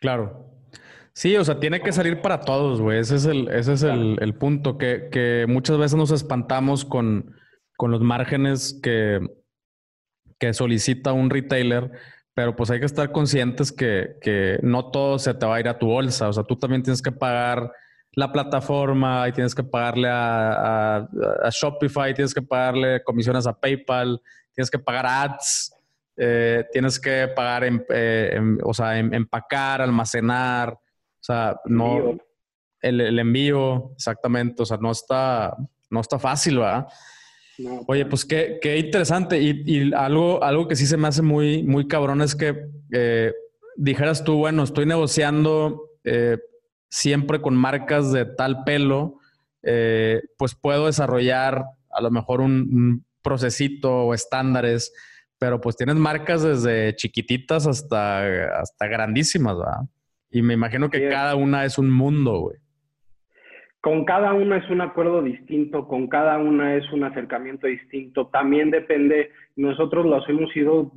Claro. 0.01 0.47
Sí, 1.13 1.37
o 1.37 1.43
sea, 1.43 1.59
tiene 1.59 1.81
que 1.81 1.91
salir 1.91 2.21
para 2.21 2.43
todos, 2.43 2.81
güey. 2.81 3.01
Ese 3.01 3.17
es 3.17 3.27
el, 3.27 3.49
ese 3.49 3.73
es 3.73 3.83
el, 3.83 4.17
el, 4.21 4.35
punto, 4.35 4.79
que, 4.79 5.09
que, 5.11 5.47
muchas 5.49 5.77
veces 5.77 5.97
nos 5.97 6.13
espantamos 6.13 6.85
con, 6.85 7.35
con 7.77 7.91
los 7.91 8.01
márgenes 8.01 8.81
que, 8.81 9.19
que 10.39 10.55
solicita 10.55 11.13
un 11.13 11.31
retailer 11.31 11.91
pero 12.39 12.55
pues 12.55 12.71
hay 12.71 12.79
que 12.79 12.87
estar 12.87 13.11
conscientes 13.11 13.73
que, 13.73 14.17
que, 14.21 14.61
no 14.63 14.93
todo 14.93 15.19
se 15.19 15.35
te 15.35 15.45
va 15.45 15.57
a 15.57 15.61
ir 15.61 15.67
a 15.67 15.77
tu 15.77 15.89
bolsa. 15.89 16.29
O 16.29 16.33
sea, 16.33 16.45
tú 16.45 16.55
también 16.55 16.85
tienes 16.85 17.03
que 17.03 17.11
pagar 17.11 17.73
la 18.13 18.31
plataforma 18.31 19.29
y 19.29 19.33
tienes 19.33 19.57
que 19.57 19.65
pagarle 19.65 20.09
a, 20.09 20.99
a, 20.99 21.51
Shopify, 21.51 22.15
tienes 22.15 22.33
que 22.33 22.41
pagarle 22.41 23.03
comisiones 23.03 23.45
a 23.49 23.59
PayPal, 23.59 24.23
tienes 24.53 24.71
que 24.71 24.79
pagar 24.79 25.05
ads, 25.05 25.75
eh, 26.17 26.65
tienes 26.71 27.01
que 27.01 27.27
pagar, 27.27 27.65
en, 27.65 27.85
eh, 27.89 28.39
o 28.63 28.73
sea, 28.73 28.97
empacar, 28.97 29.83
almacenar, 29.83 30.75
o 30.75 30.81
sea, 31.19 31.59
no, 31.65 32.19
el, 32.81 33.01
el, 33.01 33.19
envío, 33.19 33.91
exactamente, 33.97 34.63
o 34.63 34.65
sea, 34.65 34.77
no 34.77 34.93
está, 34.93 35.57
no 35.91 35.99
está 35.99 36.21
fácil, 36.21 36.59
¿verdad? 36.59 36.87
Oye, 37.87 38.07
pues 38.07 38.25
qué, 38.25 38.59
qué 38.63 38.79
interesante. 38.79 39.41
Y, 39.41 39.63
y, 39.67 39.93
algo, 39.95 40.43
algo 40.43 40.69
que 40.69 40.77
sí 40.77 40.87
se 40.87 40.97
me 40.97 41.09
hace 41.09 41.23
muy, 41.23 41.63
muy 41.63 41.89
cabrón 41.89 42.23
es 42.23 42.35
que 42.35 42.67
eh, 42.93 43.33
dijeras 43.77 44.23
tú, 44.25 44.37
bueno, 44.37 44.63
estoy 44.63 44.87
negociando 44.87 45.91
eh, 46.05 46.39
siempre 46.89 47.41
con 47.41 47.57
marcas 47.57 48.13
de 48.13 48.25
tal 48.25 48.65
pelo, 48.65 49.19
eh, 49.63 50.23
pues 50.37 50.55
puedo 50.55 50.87
desarrollar 50.87 51.65
a 51.91 52.01
lo 52.01 52.11
mejor 52.11 52.41
un, 52.41 52.53
un, 52.53 53.09
procesito 53.21 53.93
o 53.93 54.15
estándares, 54.15 54.93
pero 55.39 55.61
pues 55.61 55.77
tienes 55.77 55.97
marcas 55.97 56.43
desde 56.43 56.95
chiquititas 56.97 57.67
hasta, 57.67 58.61
hasta 58.61 58.87
grandísimas, 58.87 59.59
¿verdad? 59.59 59.81
Y 60.31 60.41
me 60.41 60.55
imagino 60.55 60.89
que 60.89 61.11
cada 61.11 61.35
una 61.35 61.65
es 61.65 61.77
un 61.77 61.91
mundo, 61.91 62.39
güey 62.39 62.59
con 63.81 64.05
cada 64.05 64.33
una 64.33 64.57
es 64.57 64.69
un 64.71 64.81
acuerdo 64.81 65.23
distinto, 65.23 65.87
con 65.87 66.09
cada 66.09 66.39
una 66.39 66.75
es 66.77 66.91
un 66.93 67.05
acercamiento 67.05 67.67
distinto. 67.67 68.27
También 68.29 68.71
depende, 68.71 69.31
nosotros 69.57 70.05
los 70.05 70.29
hemos 70.29 70.55
ido 70.57 70.91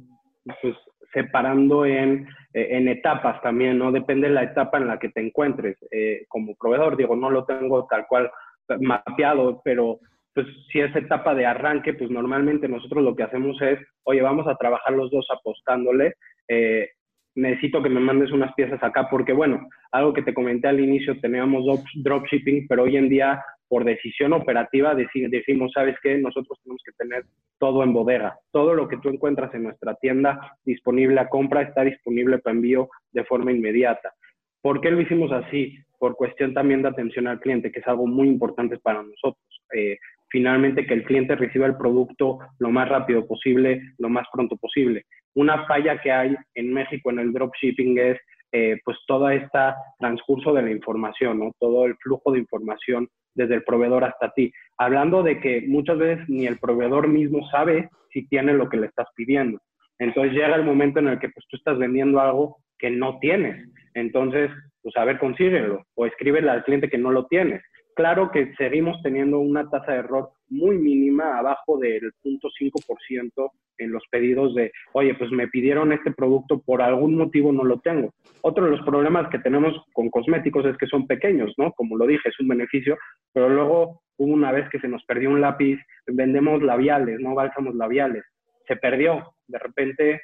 pues, 0.62 0.76
separando 1.14 1.86
en, 1.86 2.28
eh, 2.54 2.84
etapas 2.90 3.42
también, 3.42 3.78
¿no? 3.78 3.92
Depende 3.92 4.28
de 4.28 4.34
la 4.34 4.44
etapa 4.44 4.78
en 4.78 4.88
la 4.88 4.98
que 4.98 5.10
te 5.10 5.22
encuentres 5.22 5.78
eh, 5.92 6.26
como 6.28 6.56
proveedor. 6.56 6.98
Digo, 6.98 7.16
no 7.16 7.30
lo 7.30 7.46
tengo 7.46 7.86
tal 7.88 8.08
cual 8.08 8.32
mapeado, 8.80 9.62
pero 9.64 10.00
pues 10.34 10.48
si 10.72 10.80
es 10.80 10.96
etapa 10.96 11.36
de 11.36 11.46
arranque, 11.46 11.94
pues 11.94 12.10
normalmente 12.10 12.68
nosotros 12.68 13.04
lo 13.04 13.16
que 13.16 13.24
hacemos 13.24 13.62
es, 13.62 13.80
oye, 14.04 14.22
vamos 14.22 14.48
a 14.48 14.56
trabajar 14.56 14.94
los 14.94 15.12
dos 15.12 15.28
apostándole. 15.30 16.16
Eh, 16.48 16.90
necesito 17.36 17.82
que 17.82 17.90
me 17.90 18.00
mandes 18.00 18.32
unas 18.32 18.54
piezas 18.56 18.82
acá, 18.84 19.10
porque 19.10 19.34
bueno, 19.34 19.68
algo 19.92 20.14
que 20.14 20.22
te 20.22 20.34
comenté 20.34 20.68
al 20.68 20.80
inicio, 20.80 21.20
teníamos 21.20 21.66
dropshipping, 21.96 22.68
pero 22.68 22.84
hoy 22.84 22.98
en 22.98 23.10
día 23.10 23.42
por 23.72 23.86
decisión 23.86 24.34
operativa 24.34 24.94
decimos, 24.96 25.72
¿sabes 25.74 25.96
qué? 26.04 26.18
Nosotros 26.18 26.60
tenemos 26.62 26.82
que 26.86 26.92
tener 26.92 27.24
todo 27.58 27.84
en 27.84 27.94
bodega. 27.94 28.38
Todo 28.52 28.74
lo 28.74 28.90
que 28.90 28.98
tú 28.98 29.08
encuentras 29.08 29.54
en 29.56 29.64
nuestra 29.64 29.96
tienda 29.96 30.58
disponible 30.66 31.22
a 31.22 31.30
compra 31.30 31.62
está 31.62 31.84
disponible 31.84 32.40
para 32.40 32.54
envío 32.54 32.90
de 33.14 33.24
forma 33.24 33.54
inmediata. 33.54 34.14
¿Por 34.62 34.82
qué 34.82 34.92
lo 34.92 35.00
hicimos 35.00 35.32
así? 35.32 35.78
Por 36.00 36.18
cuestión 36.18 36.54
también 36.54 36.82
de 36.82 36.90
atención 36.90 37.28
al 37.28 37.40
cliente, 37.40 37.72
que 37.72 37.80
es 37.80 37.88
algo 37.88 38.08
muy 38.08 38.28
importante 38.28 38.78
para 38.78 39.04
nosotros. 39.04 39.62
Eh, 39.74 39.98
finalmente, 40.28 40.86
que 40.86 40.94
el 40.94 41.06
cliente 41.06 41.38
reciba 41.38 41.66
el 41.66 41.78
producto 41.78 42.40
lo 42.60 42.72
más 42.72 42.90
rápido 42.90 43.26
posible, 43.26 43.82
lo 44.00 44.10
más 44.10 44.28
pronto 44.34 44.58
posible. 44.58 45.06
Una 45.36 45.66
falla 45.66 46.00
que 46.02 46.12
hay 46.12 46.36
en 46.56 46.74
México 46.74 47.10
en 47.10 47.20
el 47.20 47.34
dropshipping 47.34 47.98
es 47.98 48.20
eh, 48.52 48.80
pues 48.84 48.98
todo 49.08 49.30
este 49.30 49.60
transcurso 50.00 50.54
de 50.54 50.62
la 50.64 50.72
información, 50.72 51.40
¿no? 51.40 51.52
todo 51.60 51.86
el 51.86 51.96
flujo 51.98 52.34
de 52.34 52.40
información 52.40 53.08
desde 53.34 53.56
el 53.56 53.64
proveedor 53.64 54.04
hasta 54.04 54.32
ti. 54.32 54.52
Hablando 54.78 55.24
de 55.24 55.40
que 55.40 55.64
muchas 55.68 55.98
veces 55.98 56.28
ni 56.28 56.48
el 56.48 56.60
proveedor 56.60 57.08
mismo 57.08 57.48
sabe 57.50 57.90
si 58.12 58.28
tiene 58.28 58.54
lo 58.54 58.68
que 58.68 58.78
le 58.78 58.88
estás 58.88 59.08
pidiendo. 59.16 59.60
Entonces 60.00 60.34
llega 60.34 60.56
el 60.56 60.66
momento 60.66 61.00
en 61.00 61.08
el 61.08 61.20
que 61.20 61.30
pues, 61.30 61.46
tú 61.48 61.58
estás 61.58 61.78
vendiendo 61.78 62.20
algo 62.20 62.58
que 62.78 62.90
no 62.90 63.20
tienes. 63.20 63.70
Entonces, 63.94 64.50
pues 64.82 64.98
a 64.98 65.06
ver, 65.06 65.20
consíguelo 65.20 65.86
o 65.96 66.06
escríbele 66.06 66.50
al 66.50 66.64
cliente 66.64 66.90
que 66.90 66.98
no 66.98 67.12
lo 67.12 67.28
tienes. 67.28 67.62
Claro 67.96 68.32
que 68.32 68.54
seguimos 68.56 69.02
teniendo 69.02 69.40
una 69.40 69.70
tasa 69.70 69.92
de 69.94 70.00
error 70.00 70.32
muy 70.50 70.78
mínima, 70.78 71.38
abajo 71.38 71.78
del 71.78 72.12
0.5% 72.24 73.52
en 73.78 73.92
los 73.92 74.04
pedidos 74.10 74.54
de, 74.56 74.72
oye, 74.94 75.14
pues 75.16 75.32
me 75.32 75.48
pidieron 75.48 75.92
este 75.92 76.12
producto, 76.12 76.62
por 76.62 76.82
algún 76.82 77.16
motivo 77.16 77.52
no 77.52 77.64
lo 77.64 77.80
tengo. 77.80 78.14
Otro 78.42 78.66
de 78.66 78.72
los 78.72 78.82
problemas 78.82 79.30
que 79.30 79.40
tenemos 79.40 79.74
con 79.94 80.10
cosméticos 80.10 80.66
es 80.66 80.78
que 80.78 80.88
son 80.88 81.08
pequeños, 81.08 81.54
¿no? 81.58 81.72
Como 81.74 81.98
lo 81.98 82.06
dije, 82.06 82.30
es 82.30 82.40
un 82.40 82.48
beneficio, 82.48 82.98
pero 83.34 83.50
luego 83.50 84.02
una 84.18 84.52
vez 84.52 84.70
que 84.70 84.80
se 84.80 84.88
nos 84.88 85.04
perdió 85.06 85.30
un 85.30 85.42
lápiz, 85.42 85.80
vendemos 86.06 86.62
labiales, 86.62 87.20
¿no? 87.20 87.34
Bálsamos 87.34 87.76
labiales. 87.76 88.24
Se 88.68 88.76
perdió, 88.76 89.34
de 89.48 89.60
repente, 89.60 90.22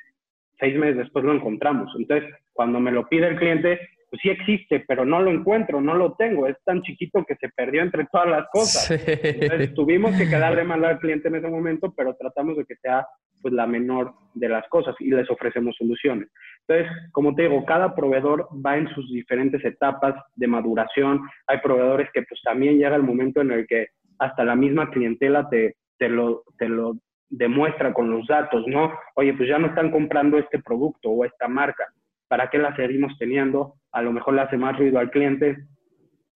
seis 0.59 0.77
meses 0.77 0.97
después 0.97 1.25
lo 1.25 1.33
encontramos. 1.33 1.91
Entonces, 1.97 2.29
cuando 2.53 2.79
me 2.79 2.91
lo 2.91 3.07
pide 3.07 3.27
el 3.27 3.37
cliente, 3.37 3.79
pues 4.09 4.21
sí 4.21 4.29
existe, 4.29 4.83
pero 4.87 5.05
no 5.05 5.21
lo 5.21 5.31
encuentro, 5.31 5.81
no 5.81 5.93
lo 5.93 6.13
tengo, 6.13 6.47
es 6.47 6.55
tan 6.63 6.81
chiquito 6.81 7.25
que 7.25 7.35
se 7.35 7.49
perdió 7.49 7.81
entre 7.81 8.05
todas 8.11 8.27
las 8.27 8.47
cosas. 8.51 8.89
Entonces, 8.91 9.73
tuvimos 9.73 10.15
que 10.17 10.29
quedarle 10.29 10.63
mal 10.63 10.83
al 10.85 10.99
cliente 10.99 11.27
en 11.27 11.35
ese 11.35 11.49
momento, 11.49 11.93
pero 11.95 12.15
tratamos 12.15 12.57
de 12.57 12.65
que 12.65 12.75
sea 12.77 13.05
pues 13.41 13.53
la 13.53 13.67
menor 13.67 14.13
de 14.33 14.49
las 14.49 14.67
cosas 14.69 14.95
y 14.99 15.11
les 15.11 15.29
ofrecemos 15.29 15.75
soluciones. 15.77 16.29
Entonces, 16.67 16.91
como 17.11 17.35
te 17.35 17.43
digo, 17.43 17.65
cada 17.65 17.95
proveedor 17.95 18.47
va 18.65 18.77
en 18.77 18.87
sus 18.89 19.11
diferentes 19.11 19.63
etapas 19.63 20.15
de 20.35 20.47
maduración. 20.47 21.21
Hay 21.47 21.59
proveedores 21.59 22.09
que 22.13 22.23
pues 22.23 22.41
también 22.43 22.77
llega 22.77 22.95
el 22.95 23.03
momento 23.03 23.41
en 23.41 23.51
el 23.51 23.67
que 23.67 23.87
hasta 24.19 24.43
la 24.43 24.55
misma 24.55 24.89
clientela 24.89 25.47
te, 25.49 25.75
te, 25.97 26.09
lo, 26.09 26.43
te 26.57 26.67
lo 26.67 26.97
demuestra 27.29 27.93
con 27.93 28.09
los 28.09 28.25
datos, 28.27 28.65
¿no? 28.67 28.91
Oye, 29.15 29.33
pues 29.33 29.49
ya 29.49 29.59
no 29.59 29.67
están 29.67 29.91
comprando 29.91 30.37
este 30.37 30.59
producto 30.59 31.09
o 31.09 31.25
esta 31.25 31.47
marca. 31.47 31.85
¿Para 32.27 32.49
qué 32.49 32.57
la 32.57 32.75
seguimos 32.75 33.17
teniendo? 33.17 33.75
A 33.91 34.01
lo 34.01 34.11
mejor 34.11 34.33
le 34.33 34.41
hace 34.41 34.57
más 34.57 34.77
ruido 34.77 34.99
al 34.99 35.11
cliente. 35.11 35.57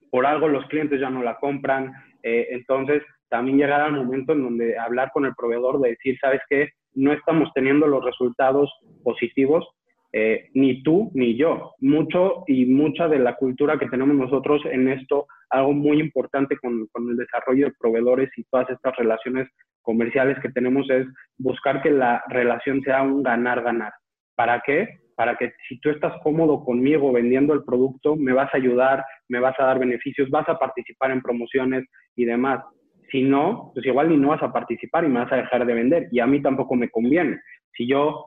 Por 0.09 0.25
algo 0.25 0.47
los 0.47 0.65
clientes 0.67 0.99
ya 0.99 1.09
no 1.09 1.23
la 1.23 1.37
compran. 1.37 1.91
Eh, 2.23 2.47
entonces, 2.51 3.03
también 3.29 3.57
llegará 3.57 3.87
el 3.87 3.93
momento 3.93 4.33
en 4.33 4.43
donde 4.43 4.77
hablar 4.77 5.11
con 5.13 5.25
el 5.25 5.33
proveedor 5.35 5.79
de 5.79 5.91
decir, 5.91 6.17
¿sabes 6.19 6.41
qué? 6.49 6.69
No 6.93 7.13
estamos 7.13 7.49
teniendo 7.53 7.87
los 7.87 8.03
resultados 8.03 8.69
positivos, 9.03 9.65
eh, 10.13 10.49
ni 10.53 10.83
tú 10.83 11.11
ni 11.13 11.37
yo. 11.37 11.71
Mucho 11.79 12.43
y 12.47 12.65
mucha 12.65 13.07
de 13.07 13.19
la 13.19 13.35
cultura 13.35 13.79
que 13.79 13.87
tenemos 13.87 14.15
nosotros 14.15 14.61
en 14.65 14.89
esto, 14.89 15.27
algo 15.49 15.71
muy 15.71 16.01
importante 16.01 16.57
con, 16.57 16.87
con, 16.91 17.09
el 17.09 17.17
desarrollo 17.17 17.67
de 17.67 17.73
proveedores 17.79 18.29
y 18.37 18.43
todas 18.43 18.69
estas 18.69 18.95
relaciones 18.97 19.47
comerciales 19.81 20.37
que 20.41 20.49
tenemos 20.49 20.89
es 20.89 21.07
buscar 21.37 21.81
que 21.81 21.91
la 21.91 22.23
relación 22.27 22.81
sea 22.81 23.01
un 23.01 23.23
ganar-ganar. 23.23 23.93
¿Para 24.35 24.61
qué? 24.65 24.99
Para 25.15 25.35
que 25.35 25.53
si 25.67 25.79
tú 25.79 25.89
estás 25.89 26.13
cómodo 26.23 26.63
conmigo 26.63 27.11
vendiendo 27.11 27.53
el 27.53 27.63
producto, 27.63 28.15
me 28.15 28.33
vas 28.33 28.53
a 28.53 28.57
ayudar, 28.57 29.03
me 29.27 29.39
vas 29.39 29.59
a 29.59 29.65
dar 29.65 29.79
beneficios, 29.79 30.29
vas 30.29 30.47
a 30.49 30.57
participar 30.57 31.11
en 31.11 31.21
promociones 31.21 31.85
y 32.15 32.25
demás. 32.25 32.63
Si 33.11 33.23
no, 33.23 33.71
pues 33.73 33.85
igual 33.85 34.09
ni 34.09 34.17
no 34.17 34.29
vas 34.29 34.43
a 34.43 34.53
participar 34.53 35.03
y 35.03 35.09
me 35.09 35.19
vas 35.19 35.31
a 35.31 35.37
dejar 35.37 35.65
de 35.65 35.73
vender. 35.73 36.07
Y 36.11 36.19
a 36.19 36.27
mí 36.27 36.41
tampoco 36.41 36.75
me 36.75 36.89
conviene. 36.89 37.41
Si 37.75 37.87
yo, 37.87 38.25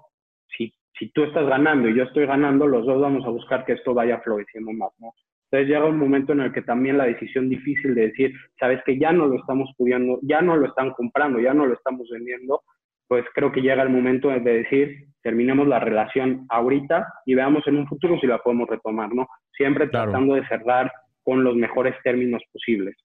si, 0.57 0.75
si 0.99 1.11
tú 1.12 1.25
estás 1.25 1.47
ganando 1.47 1.88
y 1.88 1.94
yo 1.94 2.05
estoy 2.05 2.27
ganando, 2.27 2.66
los 2.66 2.85
dos 2.85 3.01
vamos 3.01 3.25
a 3.25 3.31
buscar 3.31 3.64
que 3.64 3.73
esto 3.73 3.94
vaya 3.94 4.20
floreciendo 4.20 4.73
más, 4.73 4.90
¿no? 4.99 5.12
Entonces 5.51 5.68
llega 5.68 5.87
un 5.87 5.99
momento 5.99 6.33
en 6.33 6.40
el 6.40 6.53
que 6.53 6.62
también 6.62 6.99
la 6.99 7.05
decisión 7.05 7.49
difícil 7.49 7.94
de 7.94 8.09
decir, 8.09 8.35
sabes 8.59 8.83
que 8.85 8.99
ya 8.99 9.12
no 9.12 9.27
lo 9.27 9.37
estamos 9.37 9.70
pudiendo, 9.79 10.18
ya 10.23 10.42
no 10.42 10.57
lo 10.57 10.66
están 10.66 10.90
comprando, 10.94 11.38
ya 11.38 11.55
no 11.55 11.66
lo 11.66 11.75
estamos 11.75 12.09
vendiendo, 12.11 12.62
pues 13.09 13.25
creo 13.35 13.53
que 13.53 13.61
llega 13.61 13.83
el 13.83 13.90
momento 13.90 14.29
de 14.29 14.40
decir, 14.40 15.09
terminemos 15.23 15.67
la 15.67 15.81
relación 15.81 16.47
ahorita 16.49 17.07
y 17.27 17.35
veamos 17.35 17.67
en 17.67 17.79
un 17.79 17.87
futuro 17.87 18.19
si 18.21 18.27
la 18.27 18.38
podemos 18.38 18.69
retomar, 18.69 19.14
¿no? 19.14 19.27
Siempre 19.57 19.88
tratando 19.88 20.35
de 20.35 20.47
cerrar 20.49 20.93
con 21.23 21.43
los 21.43 21.57
mejores 21.57 21.95
términos 22.03 22.43
posibles. 22.53 22.97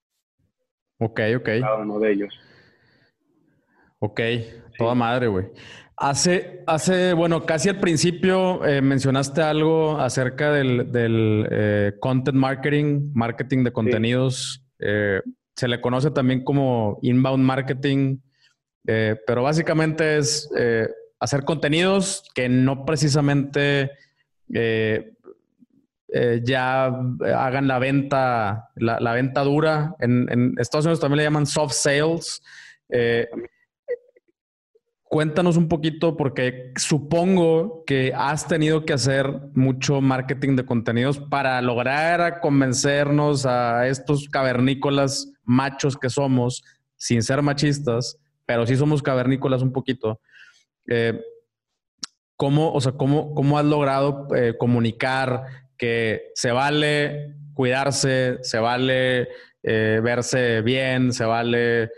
Ok, 0.99 1.21
ok. 1.37 1.49
Cada 1.61 1.77
uno 1.77 1.99
de 1.99 2.11
ellos. 2.11 2.39
Ok, 3.99 4.21
toda 4.77 4.95
madre, 4.95 5.27
güey. 5.27 5.45
Hace, 5.97 6.63
hace, 6.65 7.13
bueno, 7.13 7.45
casi 7.45 7.67
al 7.67 7.79
principio 7.79 8.65
eh, 8.65 8.81
mencionaste 8.81 9.41
algo 9.41 9.99
acerca 9.99 10.53
del, 10.53 11.47
eh, 11.51 11.93
content 11.99 12.37
marketing, 12.37 13.11
marketing 13.13 13.65
de 13.65 13.73
contenidos. 13.73 14.65
Eh, 14.79 15.21
se 15.55 15.67
le 15.67 15.81
conoce 15.81 16.11
también 16.11 16.45
como 16.45 16.99
inbound 17.01 17.43
marketing, 17.43 18.19
pero 19.27 19.43
básicamente 19.43 20.17
es 20.17 20.49
hacer 21.19 21.43
contenidos 21.43 22.23
que 22.33 22.49
no 22.49 22.85
precisamente 22.85 23.91
ya 26.43 26.85
hagan 26.85 27.67
la 27.67 27.77
venta, 27.77 28.69
la, 28.75 29.13
venta 29.13 29.41
dura. 29.41 29.95
En, 29.99 30.27
en, 30.31 30.55
Estados 30.57 30.85
Unidos 30.85 30.99
también 30.99 31.17
le 31.17 31.23
llaman 31.25 31.45
soft 31.45 31.73
sales. 31.73 32.41
Cuéntanos 35.09 35.57
un 35.57 35.67
poquito 35.67 36.15
porque 36.15 36.71
supongo 36.75 37.83
que 37.87 38.13
has 38.15 38.47
tenido 38.47 38.85
que 38.85 38.93
hacer 38.93 39.25
mucho 39.55 40.01
marketing 40.01 40.55
de 40.55 40.67
contenidos 40.67 41.17
para 41.17 41.59
lograr 41.63 42.39
convencernos 42.41 43.47
a 43.47 43.87
estos 43.87 44.29
cavernícolas 44.29 45.33
machos 45.43 45.97
que 45.97 46.11
somos, 46.11 46.63
sin 46.95 47.23
ser 47.23 47.41
machistas, 47.41 48.19
pero 48.49 48.65
sí 48.65 48.75
somos 48.75 49.03
cavernícolas 49.03 49.61
un 49.61 49.71
poquito. 49.71 50.21
Eh, 50.89 51.21
¿cómo, 52.35 52.73
o 52.73 52.81
sea, 52.81 52.93
cómo, 52.93 53.35
¿Cómo 53.35 53.59
has 53.59 53.65
logrado 53.65 54.27
eh, 54.35 54.55
comunicar 54.57 55.43
que 55.77 56.31
se 56.33 56.51
vale 56.51 57.35
cuidarse, 57.53 58.39
se 58.41 58.57
vale 58.57 59.27
eh, 59.61 60.01
verse 60.03 60.63
bien, 60.63 61.13
se 61.13 61.25
vale 61.25 61.91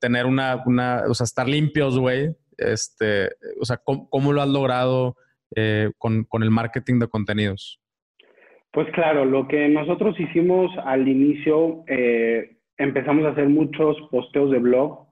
tener 0.00 0.26
una, 0.26 0.64
una, 0.66 1.04
o 1.08 1.14
sea, 1.14 1.24
estar 1.24 1.48
limpios, 1.48 1.96
güey. 1.96 2.30
Este, 2.58 3.28
o 3.60 3.64
sea, 3.64 3.76
¿cómo, 3.84 4.32
lo 4.32 4.42
has 4.42 4.48
logrado 4.48 5.14
con, 5.98 6.24
con, 6.24 6.42
el 6.42 6.50
marketing 6.50 6.98
de 6.98 7.08
contenidos? 7.08 7.80
Pues 8.72 8.88
claro, 8.92 9.24
lo 9.24 9.46
que 9.46 9.68
nosotros 9.68 10.18
hicimos 10.18 10.72
al 10.84 11.06
inicio, 11.06 11.84
empezamos 12.78 13.26
a 13.26 13.30
hacer 13.30 13.48
muchos 13.48 13.96
posteos 14.10 14.50
de 14.50 14.58
blog, 14.58 15.05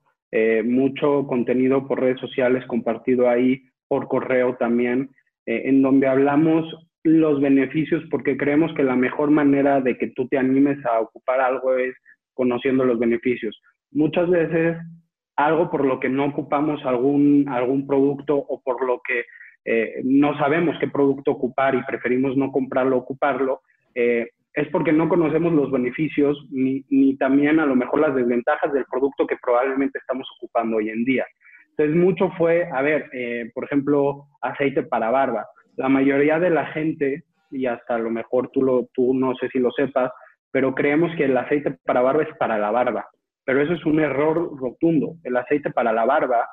mucho 0.65 1.27
contenido 1.27 1.87
por 1.87 2.01
redes 2.01 2.19
sociales 2.19 2.65
compartido 2.67 3.29
ahí, 3.29 3.63
por 3.87 4.07
correo 4.07 4.55
también, 4.57 5.09
en 5.45 5.81
donde 5.81 6.07
hablamos 6.07 6.65
los 7.05 7.39
beneficios 7.39 8.03
porque 8.09 8.35
creemos 8.35 8.73
que 8.73 8.83
la 8.83 8.95
mejor 8.95 9.29
manera 9.29 9.79
de 9.79 9.97
que 9.97 10.07
tú 10.07 10.27
te 10.27 10.37
animes 10.37 10.83
a 10.85 10.99
ocupar 10.99 11.39
algo 11.39 11.77
es 11.77 11.95
conociendo 12.33 12.83
los 12.83 12.97
beneficios. 12.97 13.61
Muchas 13.91 14.29
veces 14.29 14.77
algo 15.35 15.69
por 15.69 15.85
lo 15.85 15.99
que 15.99 16.09
no 16.09 16.25
ocupamos 16.25 16.83
algún, 16.85 17.45
algún 17.49 17.85
producto 17.85 18.35
o 18.35 18.61
por 18.61 18.85
lo 18.85 19.01
que 19.07 19.25
eh, 19.65 20.01
no 20.03 20.37
sabemos 20.37 20.77
qué 20.79 20.87
producto 20.87 21.31
ocupar 21.31 21.75
y 21.75 21.83
preferimos 21.83 22.35
no 22.37 22.51
comprarlo, 22.51 22.97
ocuparlo, 22.97 23.61
eh, 23.93 24.29
es 24.55 24.67
porque 24.69 24.91
no 24.91 25.09
conocemos 25.09 25.53
los 25.53 25.69
beneficios 25.69 26.47
ni, 26.49 26.83
ni, 26.89 27.17
también 27.17 27.59
a 27.59 27.65
lo 27.65 27.75
mejor 27.75 27.99
las 27.99 28.15
desventajas 28.15 28.71
del 28.71 28.85
producto 28.85 29.27
que 29.27 29.37
probablemente 29.41 29.99
estamos 29.99 30.27
ocupando 30.37 30.77
hoy 30.77 30.89
en 30.89 31.03
día. 31.03 31.25
Entonces, 31.71 31.95
mucho 31.95 32.31
fue, 32.37 32.69
a 32.71 32.81
ver, 32.81 33.09
eh, 33.11 33.51
por 33.53 33.65
ejemplo, 33.65 34.27
aceite 34.41 34.83
para 34.83 35.11
barba. 35.11 35.45
La 35.75 35.89
mayoría 35.89 36.39
de 36.39 36.49
la 36.49 36.67
gente, 36.67 37.25
y 37.51 37.65
hasta 37.65 37.95
a 37.95 37.99
lo 37.99 38.09
mejor 38.09 38.49
tú, 38.51 38.63
lo, 38.63 38.87
tú 38.93 39.13
no 39.13 39.35
sé 39.35 39.49
si 39.49 39.59
lo 39.59 39.71
sepas, 39.71 40.09
pero 40.51 40.73
creemos 40.73 41.13
que 41.17 41.25
el 41.25 41.37
aceite 41.37 41.75
para 41.85 42.01
barba 42.01 42.23
es 42.23 42.37
para 42.37 42.57
la 42.57 42.71
barba. 42.71 43.07
Pero 43.43 43.61
eso 43.61 43.73
es 43.73 43.85
un 43.85 43.99
error 43.99 44.57
rotundo. 44.57 45.15
El 45.23 45.35
aceite 45.35 45.69
para 45.69 45.91
la 45.91 46.05
barba 46.05 46.47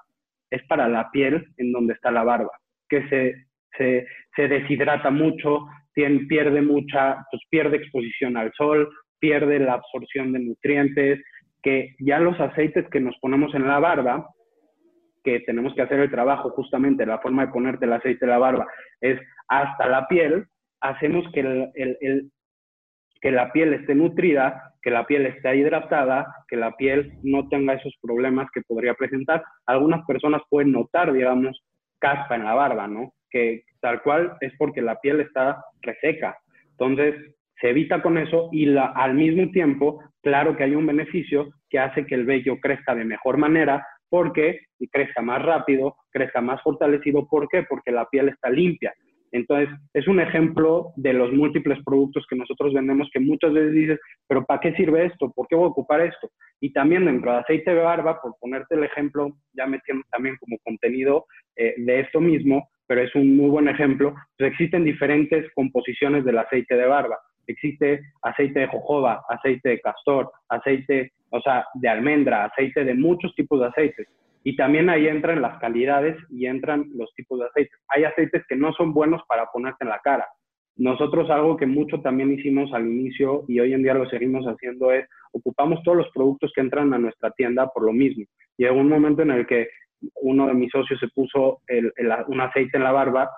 es 0.50 0.62
para 0.66 0.88
la 0.88 1.10
piel 1.10 1.46
en 1.56 1.72
donde 1.72 1.94
está 1.94 2.10
la 2.10 2.24
barba, 2.24 2.50
que 2.88 3.08
se, 3.08 3.46
se, 3.78 4.48
deshidrata 4.48 5.10
mucho, 5.10 5.66
pierde 5.94 6.62
mucha, 6.62 7.24
pues 7.31 7.42
pierde 7.50 7.76
exposición 7.76 8.37
al 8.37 8.52
sol, 8.55 8.88
pierde 9.18 9.59
la 9.59 9.74
absorción 9.74 10.33
de 10.33 10.40
nutrientes, 10.40 11.20
que 11.62 11.94
ya 12.00 12.18
los 12.18 12.38
aceites 12.40 12.88
que 12.90 13.00
nos 13.00 13.16
ponemos 13.20 13.55
en 13.55 13.68
la 13.68 13.78
barba, 13.78 14.28
que 15.22 15.40
tenemos 15.40 15.74
que 15.74 15.83
hacer 15.83 16.00
el 16.00 16.11
trabajo 16.11 16.50
justamente, 16.50 17.07
la 17.07 17.18
forma 17.20 17.46
de 17.46 17.52
ponerte 17.52 17.85
el 17.85 17.92
aceite 17.92 18.24
en 18.24 18.31
la 18.31 18.38
barba 18.38 18.66
es 19.00 19.20
hasta 19.48 19.87
la 19.87 20.09
piel, 20.09 20.46
hacemos 20.81 21.24
que, 21.33 21.40
el, 21.40 22.31
que 23.20 23.31
la 23.31 23.52
piel 23.52 23.74
esté 23.74 23.94
nutrida, 23.94 24.74
que 24.83 24.90
la 24.90 25.07
piel 25.07 25.26
esté 25.26 25.57
hidratada, 25.57 26.26
que 26.48 26.57
la 26.57 26.72
piel 26.76 27.12
no 27.22 27.48
tenga 27.48 27.74
esos 27.74 27.94
problemas 28.02 28.48
que 28.52 28.62
podría 28.62 28.94
presentar. 28.94 29.44
Algunas 29.66 30.05
personas 30.07 30.42
pueden 30.50 30.72
notar, 30.72 31.12
digamos, 31.12 31.62
caspa 32.00 32.35
en 32.35 32.44
la 32.44 32.55
barba, 32.55 32.88
¿no? 32.88 33.12
Que 33.33 33.64
tal 33.81 34.03
cual 34.03 34.37
es 34.40 34.53
porque 34.59 34.83
la 34.83 35.01
piel 35.01 35.21
está 35.21 35.64
reseca. 35.81 36.38
Entonces, 36.73 37.14
se 37.61 37.71
evita 37.71 38.03
con 38.03 38.18
eso 38.18 38.49
y 38.53 38.77
al 38.77 39.14
mismo 39.14 39.51
tiempo, 39.53 40.03
claro 40.23 40.57
que 40.57 40.64
hay 40.64 40.75
un 40.75 40.87
beneficio 40.87 41.49
que 41.71 41.79
hace 41.79 42.05
que 42.05 42.14
el 42.14 42.27
vello 42.27 42.59
crezca 42.61 42.95
de 42.95 43.05
mejor 43.05 43.38
manera 43.38 43.87
porque 44.09 44.61
crezca 44.90 45.23
más 45.23 45.40
rápido, 45.42 45.97
crezca 46.11 46.40
más 46.40 46.61
fortalecido. 46.62 47.27
¿Por 47.27 47.49
qué? 47.49 47.62
Porque 47.62 47.92
la 47.92 48.07
piel 48.11 48.29
está 48.29 48.51
limpia. 48.51 48.92
Entonces, 49.33 49.71
es 49.95 50.07
un 50.07 50.21
ejemplo 50.21 50.92
de 50.97 51.14
los 51.14 51.33
múltiples 51.33 51.79
productos 51.85 52.27
que 52.29 52.37
nosotros 52.37 52.75
vendemos 52.75 53.09
que 53.11 53.21
muchas 53.21 53.55
veces 53.55 53.73
dices, 53.73 54.01
pero 54.29 54.45
¿para 54.45 54.61
qué 54.61 54.75
sirve 54.75 55.07
esto? 55.07 55.33
¿Por 55.35 55.49
qué 55.49 55.57
voy 55.57 55.64
a 55.64 55.68
ocupar 55.68 56.03
esto? 56.03 56.31
Y 56.61 56.73
también 56.73 57.07
dentro 57.07 57.33
de 57.33 57.38
aceite 57.38 57.75
de 57.75 57.81
barba, 57.81 58.21
por 58.21 58.35
ponerte 58.38 58.75
el 58.75 58.85
ejemplo, 58.85 59.31
ya 59.55 59.66
metiendo 59.66 60.05
también 60.11 60.37
como 60.38 60.59
contenido 60.62 61.25
eh, 61.57 61.75
de 61.79 62.01
esto 62.01 62.21
mismo, 62.21 62.68
pero 62.92 63.05
es 63.05 63.14
un 63.14 63.38
muy 63.38 63.48
buen 63.48 63.68
ejemplo, 63.68 64.14
pues 64.37 64.50
existen 64.50 64.85
diferentes 64.85 65.50
composiciones 65.55 66.26
del 66.26 66.37
aceite 66.37 66.76
de 66.76 66.85
barba. 66.85 67.18
Existe 67.46 68.02
aceite 68.20 68.61
de 68.61 68.66
jojoba, 68.66 69.24
aceite 69.31 69.70
de 69.70 69.81
castor, 69.81 70.31
aceite, 70.50 71.12
o 71.31 71.40
sea, 71.40 71.64
de 71.72 71.88
almendra, 71.88 72.44
aceite 72.44 72.85
de 72.85 72.92
muchos 72.92 73.35
tipos 73.35 73.61
de 73.61 73.68
aceites. 73.68 74.09
Y 74.44 74.57
también 74.57 74.90
ahí 74.90 75.09
entran 75.09 75.40
las 75.40 75.59
calidades 75.59 76.18
y 76.28 76.44
entran 76.44 76.85
los 76.94 77.11
tipos 77.14 77.38
de 77.38 77.46
aceites. 77.46 77.81
Hay 77.88 78.05
aceites 78.05 78.44
que 78.46 78.57
no 78.57 78.74
son 78.74 78.92
buenos 78.92 79.22
para 79.26 79.46
ponerte 79.46 79.85
en 79.85 79.88
la 79.88 80.00
cara. 80.00 80.26
Nosotros 80.76 81.31
algo 81.31 81.57
que 81.57 81.64
mucho 81.64 82.02
también 82.02 82.31
hicimos 82.31 82.74
al 82.74 82.87
inicio 82.87 83.46
y 83.48 83.59
hoy 83.59 83.72
en 83.72 83.85
día 83.85 83.94
lo 83.94 84.07
seguimos 84.11 84.44
haciendo 84.44 84.92
es 84.92 85.09
ocupamos 85.33 85.83
todos 85.83 85.96
los 85.96 86.11
productos 86.11 86.52
que 86.55 86.61
entran 86.61 86.92
a 86.92 86.98
nuestra 86.98 87.31
tienda 87.31 87.68
por 87.68 87.85
lo 87.87 87.94
mismo. 87.94 88.26
Y 88.59 88.66
en 88.66 88.76
un 88.76 88.90
momento 88.90 89.22
en 89.22 89.31
el 89.31 89.46
que 89.46 89.68
uno 90.22 90.46
de 90.46 90.54
mis 90.54 90.70
socios 90.70 90.98
se 91.00 91.08
puso 91.08 91.60
un 92.28 92.40
aceite 92.40 92.76
en 92.76 92.84
la 92.84 92.92
barba 92.92 93.30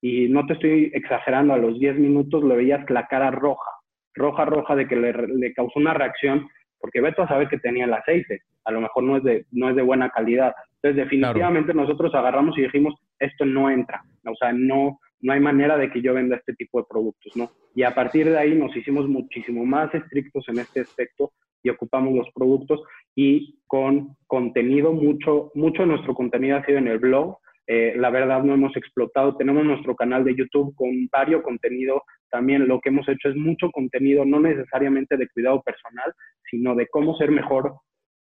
y 0.00 0.28
no 0.28 0.46
te 0.46 0.54
estoy 0.54 0.90
exagerando, 0.94 1.52
a 1.52 1.58
los 1.58 1.78
10 1.78 1.98
minutos 1.98 2.42
le 2.42 2.56
veías 2.56 2.88
la 2.90 3.06
cara 3.06 3.30
roja, 3.30 3.70
roja, 4.14 4.44
roja 4.44 4.74
de 4.76 4.88
que 4.88 4.96
le, 4.96 5.12
le 5.12 5.52
causó 5.52 5.78
una 5.78 5.94
reacción 5.94 6.48
porque 6.80 7.00
Beto 7.00 7.26
sabe 7.28 7.48
que 7.48 7.58
tenía 7.58 7.84
el 7.84 7.92
aceite, 7.92 8.42
a 8.64 8.72
lo 8.72 8.80
mejor 8.80 9.04
no 9.04 9.18
es 9.18 9.22
de, 9.22 9.46
no 9.52 9.68
es 9.68 9.76
de 9.76 9.82
buena 9.82 10.08
calidad. 10.08 10.54
Entonces, 10.76 11.04
definitivamente 11.04 11.74
nosotros 11.74 12.14
agarramos 12.14 12.56
y 12.56 12.62
dijimos, 12.62 12.94
esto 13.18 13.44
no 13.44 13.70
entra, 13.70 14.02
o 14.24 14.34
sea, 14.34 14.52
no, 14.52 14.98
no 15.20 15.32
hay 15.32 15.40
manera 15.40 15.76
de 15.76 15.90
que 15.90 16.00
yo 16.00 16.14
venda 16.14 16.36
este 16.36 16.54
tipo 16.54 16.80
de 16.80 16.86
productos, 16.88 17.36
¿no? 17.36 17.50
Y 17.74 17.82
a 17.82 17.94
partir 17.94 18.30
de 18.30 18.38
ahí 18.38 18.54
nos 18.54 18.74
hicimos 18.74 19.06
muchísimo 19.06 19.64
más 19.66 19.94
estrictos 19.94 20.48
en 20.48 20.58
este 20.58 20.80
aspecto 20.80 21.32
y 21.62 21.70
ocupamos 21.70 22.14
los 22.14 22.28
productos 22.34 22.80
y 23.14 23.58
con 23.66 24.16
contenido, 24.26 24.92
mucho, 24.92 25.50
mucho 25.54 25.82
de 25.82 25.88
nuestro 25.88 26.14
contenido 26.14 26.56
ha 26.56 26.64
sido 26.64 26.78
en 26.78 26.88
el 26.88 26.98
blog, 26.98 27.38
eh, 27.72 27.94
la 27.96 28.10
verdad 28.10 28.42
no 28.42 28.54
hemos 28.54 28.76
explotado. 28.76 29.36
Tenemos 29.36 29.64
nuestro 29.64 29.94
canal 29.94 30.24
de 30.24 30.34
YouTube 30.34 30.74
con 30.74 30.90
varios 31.12 31.42
contenido. 31.42 32.02
También 32.28 32.66
lo 32.66 32.80
que 32.80 32.88
hemos 32.88 33.08
hecho 33.08 33.28
es 33.28 33.36
mucho 33.36 33.70
contenido, 33.70 34.24
no 34.24 34.40
necesariamente 34.40 35.16
de 35.16 35.28
cuidado 35.28 35.62
personal, 35.62 36.12
sino 36.50 36.74
de 36.74 36.88
cómo 36.88 37.16
ser 37.16 37.30
mejor 37.30 37.74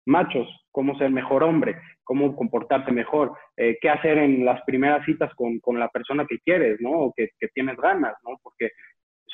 machos, 0.06 0.48
cómo 0.70 0.96
ser 0.96 1.10
mejor 1.10 1.42
hombre, 1.42 1.76
cómo 2.02 2.34
comportarte 2.34 2.92
mejor, 2.92 3.32
eh, 3.58 3.76
qué 3.78 3.90
hacer 3.90 4.16
en 4.16 4.42
las 4.42 4.62
primeras 4.62 5.04
citas 5.04 5.30
con, 5.34 5.58
con, 5.60 5.78
la 5.78 5.88
persona 5.88 6.24
que 6.26 6.38
quieres, 6.38 6.80
¿no? 6.80 6.92
O 6.92 7.12
que, 7.14 7.28
que, 7.38 7.48
tienes 7.48 7.76
ganas, 7.76 8.14
¿no? 8.24 8.38
Porque 8.42 8.70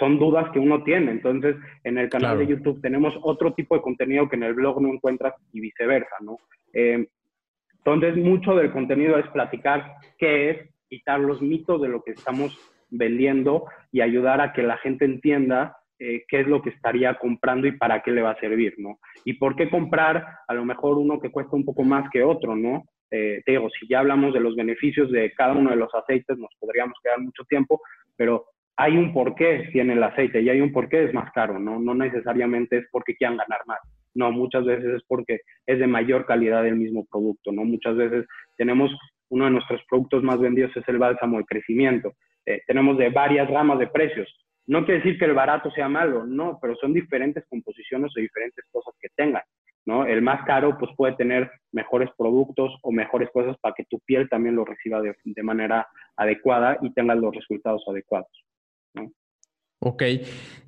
son 0.03 0.19
dudas 0.19 0.51
que 0.51 0.59
uno 0.59 0.83
tiene. 0.83 1.13
Entonces, 1.13 1.55
en 1.85 1.97
el 1.97 2.09
canal 2.09 2.37
de 2.37 2.49
YouTube 2.49 2.83
tenemos 2.83 3.15
otro 3.23 3.55
tipo 3.55 3.77
de 3.77 3.83
contenido 3.83 4.29
que 4.29 4.35
en 4.35 4.43
el 4.43 4.55
blog 4.55 4.83
no 4.83 4.89
encuentras 4.89 5.33
y 5.53 5.61
viceversa, 5.61 6.17
¿no? 6.23 6.39
Eh, 6.73 7.07
entonces, 7.79 8.17
mucho 8.17 8.57
del 8.57 8.73
contenido 8.73 9.17
es 9.17 9.29
platicar 9.29 9.95
qué 10.19 10.51
es, 10.51 10.57
quitar 10.89 11.21
los 11.21 11.41
mitos 11.41 11.81
de 11.81 11.89
lo 11.89 12.03
que 12.03 12.11
estamos 12.11 12.59
vendiendo 12.91 13.67
y 13.93 14.01
ayudar 14.01 14.41
a 14.41 14.53
que 14.53 14.65
la 14.65 14.77
gente 14.79 15.05
entienda 15.05 15.77
eh, 16.01 16.25
qué 16.27 16.41
es 16.41 16.49
lo 16.49 16.63
que 16.63 16.71
estaría 16.71 17.15
comprando 17.15 17.69
y 17.69 17.79
para 17.79 18.03
qué 18.03 18.11
le 18.11 18.23
va 18.23 18.33
a 18.33 18.41
servir, 18.41 18.75
¿no? 18.79 18.99
Y 19.25 19.35
por 19.35 19.55
qué 19.55 19.71
comprar 19.71 20.27
a 20.49 20.55
lo 20.55 20.65
mejor 20.65 20.99
uno 20.99 21.21
que 21.21 21.31
cuesta 21.31 21.55
un 21.55 21.65
poco 21.65 21.85
más 21.85 22.11
que 22.11 22.25
otro, 22.25 22.57
¿no? 22.57 22.87
Eh, 23.13 23.41
te 23.47 23.53
digo, 23.53 23.69
si 23.71 23.87
ya 23.87 24.01
hablamos 24.01 24.35
de 24.35 24.41
los 24.41 24.57
beneficios 24.57 25.13
de 25.13 25.33
cada 25.33 25.53
uno 25.53 25.71
de 25.71 25.77
los 25.77 25.95
aceites, 25.95 26.37
nos 26.39 26.51
podríamos 26.59 26.99
quedar 27.05 27.21
mucho 27.21 27.45
tiempo, 27.45 27.81
pero 28.17 28.47
hay 28.77 28.97
un 28.97 29.13
porqué 29.13 29.69
tiene 29.73 29.93
el 29.93 30.03
aceite 30.03 30.41
y 30.41 30.49
hay 30.49 30.61
un 30.61 30.73
porqué 30.73 31.05
es 31.05 31.15
más 31.15 31.31
caro, 31.33 31.59
¿no? 31.59 31.79
No 31.79 31.95
necesariamente 31.95 32.79
es 32.79 32.85
porque 32.91 33.15
quieran 33.15 33.37
ganar 33.37 33.61
más. 33.67 33.79
No, 34.15 34.31
muchas 34.31 34.65
veces 34.65 34.97
es 34.97 35.03
porque 35.07 35.41
es 35.67 35.79
de 35.79 35.87
mayor 35.87 36.27
calidad 36.27 36.67
el 36.67 36.77
mismo 36.77 37.07
producto, 37.11 37.53
¿no? 37.53 37.65
Muchas 37.65 37.97
veces 37.97 38.27
tenemos 38.57 38.91
uno 39.31 39.47
de 39.47 39.51
nuestros 39.51 39.81
productos 39.89 40.23
más 40.23 40.39
vendidos 40.39 40.77
es 40.77 40.87
el 40.89 40.99
bálsamo 40.99 41.39
de 41.39 41.45
crecimiento. 41.45 42.13
Eh, 42.45 42.61
tenemos 42.67 42.99
de 42.99 43.09
varias 43.09 43.49
ramas 43.49 43.79
de 43.79 43.87
precios. 43.87 44.29
No 44.67 44.85
quiere 44.85 45.01
decir 45.01 45.19
que 45.19 45.25
el 45.25 45.35
barato 45.35 45.71
sea 45.71 45.89
malo, 45.89 46.25
no, 46.27 46.59
pero 46.61 46.77
son 46.77 46.93
diferentes 46.93 47.45
composiciones 47.49 48.13
o 48.17 48.21
diferentes 48.21 48.65
cosas 48.71 48.95
que 49.01 49.09
tengan, 49.17 49.43
¿no? 49.87 50.05
El 50.07 50.23
más 50.23 50.45
caro 50.45 50.77
pues 50.79 50.93
puede 50.97 51.15
tener 51.15 51.51
mejores 51.73 52.11
productos 52.17 52.77
o 52.83 52.93
mejores 52.93 53.31
cosas 53.31 53.57
para 53.61 53.75
que 53.75 53.85
tu 53.85 53.99
piel 54.01 54.29
también 54.29 54.55
lo 54.55 54.65
reciba 54.65 55.01
de, 55.01 55.15
de 55.25 55.43
manera 55.43 55.89
adecuada 56.17 56.79
y 56.83 56.93
tenga 56.93 57.15
los 57.15 57.35
resultados 57.35 57.83
adecuados, 57.89 58.31
¿no? 58.95 59.13
Ok. 59.81 60.03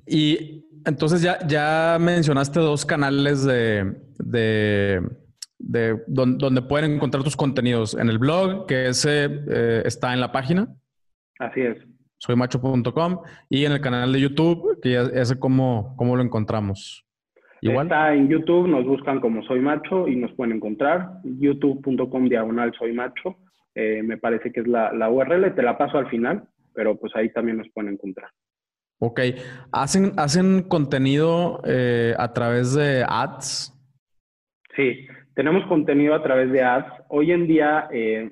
Y 0.07 0.65
entonces 0.85 1.21
ya, 1.21 1.39
ya 1.47 1.97
mencionaste 1.99 2.59
dos 2.59 2.85
canales 2.85 3.43
de, 3.43 3.95
de, 4.19 5.01
donde, 6.07 6.61
pueden 6.61 6.95
encontrar 6.95 7.23
tus 7.23 7.35
contenidos. 7.35 7.95
En 7.95 8.09
el 8.09 8.19
blog, 8.19 8.67
que 8.67 8.87
ese 8.87 9.25
eh, 9.25 9.81
está 9.85 10.13
en 10.13 10.21
la 10.21 10.31
página. 10.31 10.67
Así 11.39 11.61
es. 11.61 11.77
Soymacho.com 12.17 13.21
y 13.49 13.65
en 13.65 13.71
el 13.71 13.81
canal 13.81 14.11
de 14.13 14.21
YouTube, 14.21 14.79
que 14.81 14.91
ya 14.91 15.01
ese 15.01 15.37
cómo, 15.39 15.95
cómo 15.97 16.15
lo 16.15 16.23
encontramos. 16.23 17.05
Igual. 17.61 17.87
Está 17.87 18.13
en 18.13 18.27
YouTube, 18.27 18.67
nos 18.67 18.85
buscan 18.85 19.19
como 19.19 19.43
Soy 19.43 19.59
Macho 19.59 20.07
y 20.07 20.15
nos 20.15 20.31
pueden 20.33 20.57
encontrar. 20.57 21.19
youtube.com 21.23 22.29
diagonal 22.29 22.73
Soy 22.77 22.93
Macho. 22.93 23.37
Eh, 23.73 24.03
me 24.03 24.17
parece 24.17 24.51
que 24.51 24.61
es 24.61 24.67
la, 24.67 24.93
la 24.93 25.09
URL, 25.09 25.53
te 25.53 25.63
la 25.63 25.77
paso 25.77 25.97
al 25.97 26.09
final, 26.09 26.47
pero 26.75 26.97
pues 26.97 27.15
ahí 27.15 27.31
también 27.31 27.57
nos 27.57 27.69
pueden 27.73 27.93
encontrar. 27.93 28.29
Ok. 28.99 29.21
¿Hacen, 29.71 30.11
hacen 30.17 30.63
contenido 30.63 31.61
eh, 31.65 32.13
a 32.17 32.33
través 32.33 32.73
de 32.75 33.05
ads? 33.07 33.73
Sí, 34.75 35.07
tenemos 35.35 35.65
contenido 35.67 36.13
a 36.15 36.23
través 36.23 36.51
de 36.51 36.61
ads. 36.61 36.91
Hoy 37.09 37.31
en 37.31 37.47
día, 37.47 37.87
eh, 37.91 38.31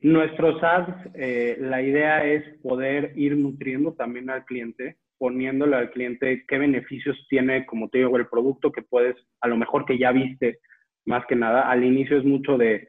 nuestros 0.00 0.62
ads, 0.62 1.10
eh, 1.14 1.56
la 1.60 1.82
idea 1.82 2.24
es 2.24 2.44
poder 2.62 3.12
ir 3.16 3.36
nutriendo 3.36 3.94
también 3.94 4.30
al 4.30 4.44
cliente, 4.44 4.98
poniéndole 5.18 5.76
al 5.76 5.90
cliente 5.90 6.44
qué 6.46 6.58
beneficios 6.58 7.16
tiene, 7.28 7.66
como 7.66 7.88
te 7.88 7.98
digo, 7.98 8.16
el 8.16 8.28
producto 8.28 8.70
que 8.70 8.82
puedes, 8.82 9.16
a 9.40 9.48
lo 9.48 9.56
mejor 9.56 9.86
que 9.86 9.98
ya 9.98 10.12
viste, 10.12 10.60
más 11.06 11.24
que 11.26 11.36
nada. 11.36 11.70
Al 11.70 11.84
inicio 11.84 12.18
es 12.18 12.24
mucho 12.24 12.58
de, 12.58 12.86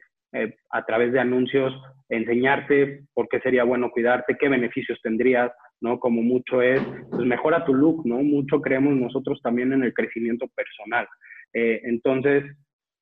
a 0.70 0.84
través 0.84 1.12
de 1.12 1.20
anuncios, 1.20 1.74
enseñarte 2.08 3.04
por 3.14 3.28
qué 3.28 3.40
sería 3.40 3.64
bueno 3.64 3.90
cuidarte, 3.90 4.36
qué 4.38 4.48
beneficios 4.48 5.00
tendrías, 5.02 5.50
¿no? 5.80 5.98
Como 5.98 6.22
mucho 6.22 6.62
es, 6.62 6.80
pues 7.10 7.26
mejora 7.26 7.64
tu 7.64 7.74
look, 7.74 8.06
¿no? 8.06 8.22
Mucho 8.22 8.60
creemos 8.60 8.94
nosotros 8.94 9.40
también 9.42 9.72
en 9.72 9.82
el 9.82 9.94
crecimiento 9.94 10.46
personal. 10.48 11.08
Eh, 11.52 11.80
entonces, 11.84 12.44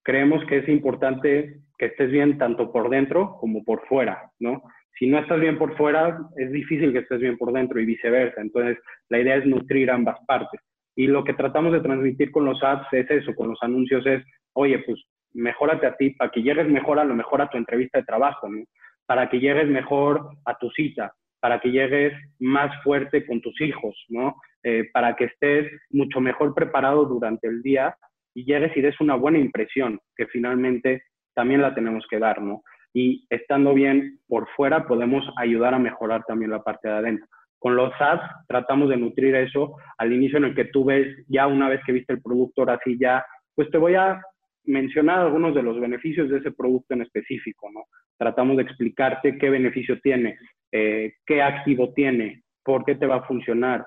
creemos 0.02 0.44
que 0.46 0.58
es 0.58 0.68
importante 0.68 1.60
que 1.78 1.86
estés 1.86 2.10
bien 2.10 2.38
tanto 2.38 2.72
por 2.72 2.88
dentro 2.88 3.36
como 3.40 3.64
por 3.64 3.86
fuera, 3.86 4.30
¿no? 4.38 4.62
Si 4.98 5.06
no 5.06 5.18
estás 5.18 5.38
bien 5.38 5.58
por 5.58 5.76
fuera, 5.76 6.18
es 6.36 6.50
difícil 6.50 6.92
que 6.92 7.00
estés 7.00 7.20
bien 7.20 7.38
por 7.38 7.52
dentro 7.52 7.80
y 7.80 7.86
viceversa. 7.86 8.40
Entonces, 8.40 8.78
la 9.08 9.20
idea 9.20 9.36
es 9.36 9.46
nutrir 9.46 9.90
ambas 9.90 10.18
partes. 10.26 10.60
Y 10.96 11.06
lo 11.06 11.22
que 11.22 11.34
tratamos 11.34 11.72
de 11.72 11.80
transmitir 11.80 12.32
con 12.32 12.44
los 12.44 12.60
ads 12.62 12.92
es 12.92 13.08
eso, 13.10 13.34
con 13.36 13.48
los 13.48 13.58
anuncios 13.62 14.04
es, 14.06 14.24
oye, 14.54 14.80
pues 14.80 15.00
mejórate 15.34 15.86
a 15.86 15.96
ti 15.96 16.10
para 16.10 16.30
que 16.30 16.42
llegues 16.42 16.68
mejor 16.68 16.98
a 16.98 17.04
lo 17.04 17.14
mejor 17.14 17.42
a 17.42 17.48
tu 17.48 17.56
entrevista 17.56 17.98
de 17.98 18.04
trabajo, 18.04 18.48
¿no? 18.48 18.64
Para 19.06 19.28
que 19.28 19.40
llegues 19.40 19.68
mejor 19.68 20.30
a 20.44 20.56
tu 20.58 20.70
cita, 20.70 21.12
para 21.40 21.60
que 21.60 21.70
llegues 21.70 22.12
más 22.38 22.70
fuerte 22.82 23.26
con 23.26 23.40
tus 23.40 23.60
hijos, 23.60 23.96
¿no? 24.08 24.36
Eh, 24.62 24.88
para 24.92 25.16
que 25.16 25.24
estés 25.24 25.70
mucho 25.90 26.20
mejor 26.20 26.54
preparado 26.54 27.04
durante 27.04 27.48
el 27.48 27.62
día 27.62 27.96
y 28.34 28.44
llegues 28.44 28.76
y 28.76 28.80
des 28.80 29.00
una 29.00 29.14
buena 29.14 29.38
impresión, 29.38 30.00
que 30.16 30.26
finalmente 30.26 31.02
también 31.34 31.62
la 31.62 31.74
tenemos 31.74 32.06
que 32.10 32.18
dar, 32.18 32.42
¿no? 32.42 32.62
Y 32.92 33.26
estando 33.30 33.74
bien 33.74 34.18
por 34.26 34.48
fuera 34.56 34.86
podemos 34.86 35.24
ayudar 35.36 35.74
a 35.74 35.78
mejorar 35.78 36.24
también 36.26 36.50
la 36.50 36.62
parte 36.62 36.88
de 36.88 36.94
adentro. 36.94 37.26
Con 37.58 37.76
los 37.76 37.92
ads 38.00 38.22
tratamos 38.46 38.88
de 38.88 38.96
nutrir 38.96 39.34
eso 39.34 39.76
al 39.98 40.12
inicio 40.12 40.38
en 40.38 40.44
el 40.44 40.54
que 40.54 40.66
tú 40.66 40.84
ves, 40.84 41.06
ya 41.28 41.46
una 41.46 41.68
vez 41.68 41.80
que 41.84 41.92
viste 41.92 42.12
el 42.12 42.22
producto, 42.22 42.62
ahora 42.62 42.78
sí 42.84 42.96
ya, 43.00 43.24
pues 43.54 43.70
te 43.70 43.78
voy 43.78 43.94
a 43.94 44.20
mencionar 44.68 45.20
algunos 45.20 45.54
de 45.54 45.62
los 45.62 45.80
beneficios 45.80 46.28
de 46.28 46.38
ese 46.38 46.52
producto 46.52 46.94
en 46.94 47.02
específico, 47.02 47.70
¿no? 47.72 47.84
Tratamos 48.18 48.56
de 48.56 48.62
explicarte 48.64 49.38
qué 49.38 49.50
beneficio 49.50 49.98
tiene, 50.00 50.38
eh, 50.70 51.14
qué 51.26 51.42
activo 51.42 51.92
tiene, 51.94 52.42
por 52.62 52.84
qué 52.84 52.94
te 52.94 53.06
va 53.06 53.16
a 53.16 53.26
funcionar. 53.26 53.86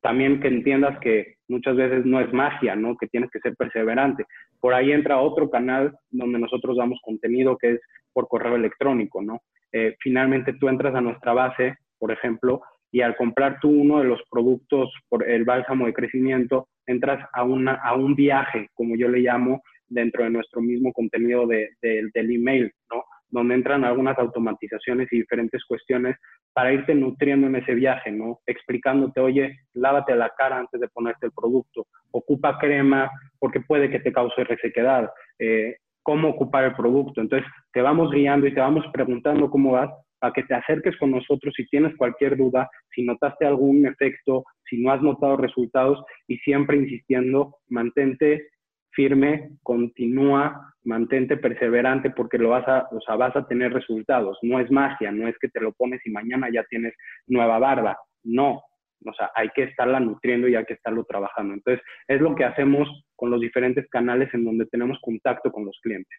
También 0.00 0.40
que 0.40 0.48
entiendas 0.48 0.98
que 1.00 1.34
muchas 1.48 1.76
veces 1.76 2.06
no 2.06 2.20
es 2.20 2.32
magia, 2.32 2.76
¿no? 2.76 2.96
Que 2.96 3.08
tienes 3.08 3.30
que 3.30 3.40
ser 3.40 3.56
perseverante. 3.56 4.24
Por 4.60 4.72
ahí 4.72 4.92
entra 4.92 5.20
otro 5.20 5.50
canal 5.50 5.96
donde 6.10 6.38
nosotros 6.38 6.76
damos 6.76 7.00
contenido 7.02 7.56
que 7.58 7.72
es 7.72 7.80
por 8.12 8.28
correo 8.28 8.54
electrónico, 8.54 9.20
¿no? 9.20 9.40
Eh, 9.72 9.96
finalmente 10.00 10.54
tú 10.54 10.68
entras 10.68 10.94
a 10.94 11.00
nuestra 11.00 11.32
base, 11.32 11.74
por 11.98 12.12
ejemplo, 12.12 12.62
y 12.90 13.00
al 13.00 13.16
comprar 13.16 13.58
tú 13.60 13.68
uno 13.68 13.98
de 13.98 14.04
los 14.04 14.20
productos 14.30 14.92
por 15.08 15.28
el 15.28 15.44
bálsamo 15.44 15.86
de 15.86 15.92
crecimiento, 15.92 16.68
entras 16.86 17.28
a, 17.32 17.42
una, 17.42 17.74
a 17.74 17.94
un 17.94 18.14
viaje, 18.14 18.68
como 18.74 18.96
yo 18.96 19.08
le 19.08 19.20
llamo, 19.20 19.62
dentro 19.88 20.24
de 20.24 20.30
nuestro 20.30 20.60
mismo 20.60 20.92
contenido 20.92 21.46
de, 21.46 21.70
del 21.82 22.30
email, 22.30 22.72
¿no? 22.90 23.04
Donde 23.30 23.54
entran 23.54 23.84
algunas 23.84 24.18
automatizaciones 24.18 25.08
y 25.12 25.18
diferentes 25.18 25.64
cuestiones 25.64 26.16
para 26.52 26.72
irte 26.72 26.94
nutriendo 26.94 27.46
en 27.46 27.56
ese 27.56 27.74
viaje, 27.74 28.10
¿no? 28.10 28.40
Explicándote, 28.46 29.20
oye, 29.20 29.56
lávate 29.74 30.14
la 30.16 30.30
cara 30.36 30.58
antes 30.58 30.80
de 30.80 30.88
ponerte 30.88 31.26
el 31.26 31.32
producto, 31.32 31.86
ocupa 32.10 32.58
crema 32.58 33.10
porque 33.38 33.60
puede 33.60 33.90
que 33.90 34.00
te 34.00 34.12
cause 34.12 34.44
resequedad, 34.44 35.10
eh, 35.38 35.76
cómo 36.02 36.28
ocupar 36.28 36.64
el 36.64 36.74
producto. 36.74 37.20
Entonces, 37.20 37.48
te 37.72 37.82
vamos 37.82 38.10
guiando 38.10 38.46
y 38.46 38.54
te 38.54 38.60
vamos 38.60 38.84
preguntando 38.92 39.50
cómo 39.50 39.72
vas 39.72 39.90
para 40.18 40.32
que 40.32 40.42
te 40.42 40.54
acerques 40.54 40.96
con 40.96 41.10
nosotros 41.10 41.54
si 41.56 41.66
tienes 41.68 41.94
cualquier 41.96 42.36
duda, 42.36 42.68
si 42.94 43.04
notaste 43.04 43.46
algún 43.46 43.86
efecto, 43.86 44.44
si 44.68 44.82
no 44.82 44.90
has 44.90 45.02
notado 45.02 45.36
resultados 45.36 46.02
y 46.26 46.38
siempre 46.38 46.76
insistiendo, 46.76 47.56
mantente 47.68 48.48
firme, 48.90 49.50
continúa, 49.62 50.74
mantente 50.84 51.36
perseverante 51.36 52.10
porque 52.10 52.38
lo 52.38 52.50
vas 52.50 52.66
a, 52.66 52.88
o 52.90 53.00
sea, 53.00 53.16
vas 53.16 53.36
a 53.36 53.46
tener 53.46 53.72
resultados. 53.72 54.38
No 54.42 54.58
es 54.58 54.70
magia, 54.70 55.12
no 55.12 55.28
es 55.28 55.36
que 55.38 55.48
te 55.48 55.60
lo 55.60 55.72
pones 55.72 56.00
y 56.04 56.10
mañana 56.10 56.48
ya 56.52 56.64
tienes 56.64 56.94
nueva 57.26 57.58
barba. 57.58 57.96
No, 58.24 58.62
o 59.04 59.12
sea, 59.14 59.30
hay 59.34 59.50
que 59.54 59.64
estarla 59.64 60.00
nutriendo 60.00 60.48
y 60.48 60.56
hay 60.56 60.64
que 60.64 60.74
estarlo 60.74 61.04
trabajando. 61.04 61.54
Entonces, 61.54 61.84
es 62.08 62.20
lo 62.20 62.34
que 62.34 62.44
hacemos 62.44 62.88
con 63.14 63.30
los 63.30 63.40
diferentes 63.40 63.88
canales 63.88 64.32
en 64.34 64.44
donde 64.44 64.66
tenemos 64.66 64.98
contacto 65.00 65.52
con 65.52 65.64
los 65.64 65.78
clientes. 65.82 66.18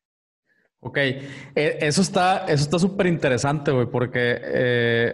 Ok, 0.82 0.98
e, 0.98 1.24
eso 1.56 2.02
está 2.02 2.46
eso 2.46 2.64
está 2.64 2.80
súper 2.80 3.08
interesante, 3.08 3.72
güey, 3.72 3.88
porque, 3.88 4.40
eh, 4.42 5.14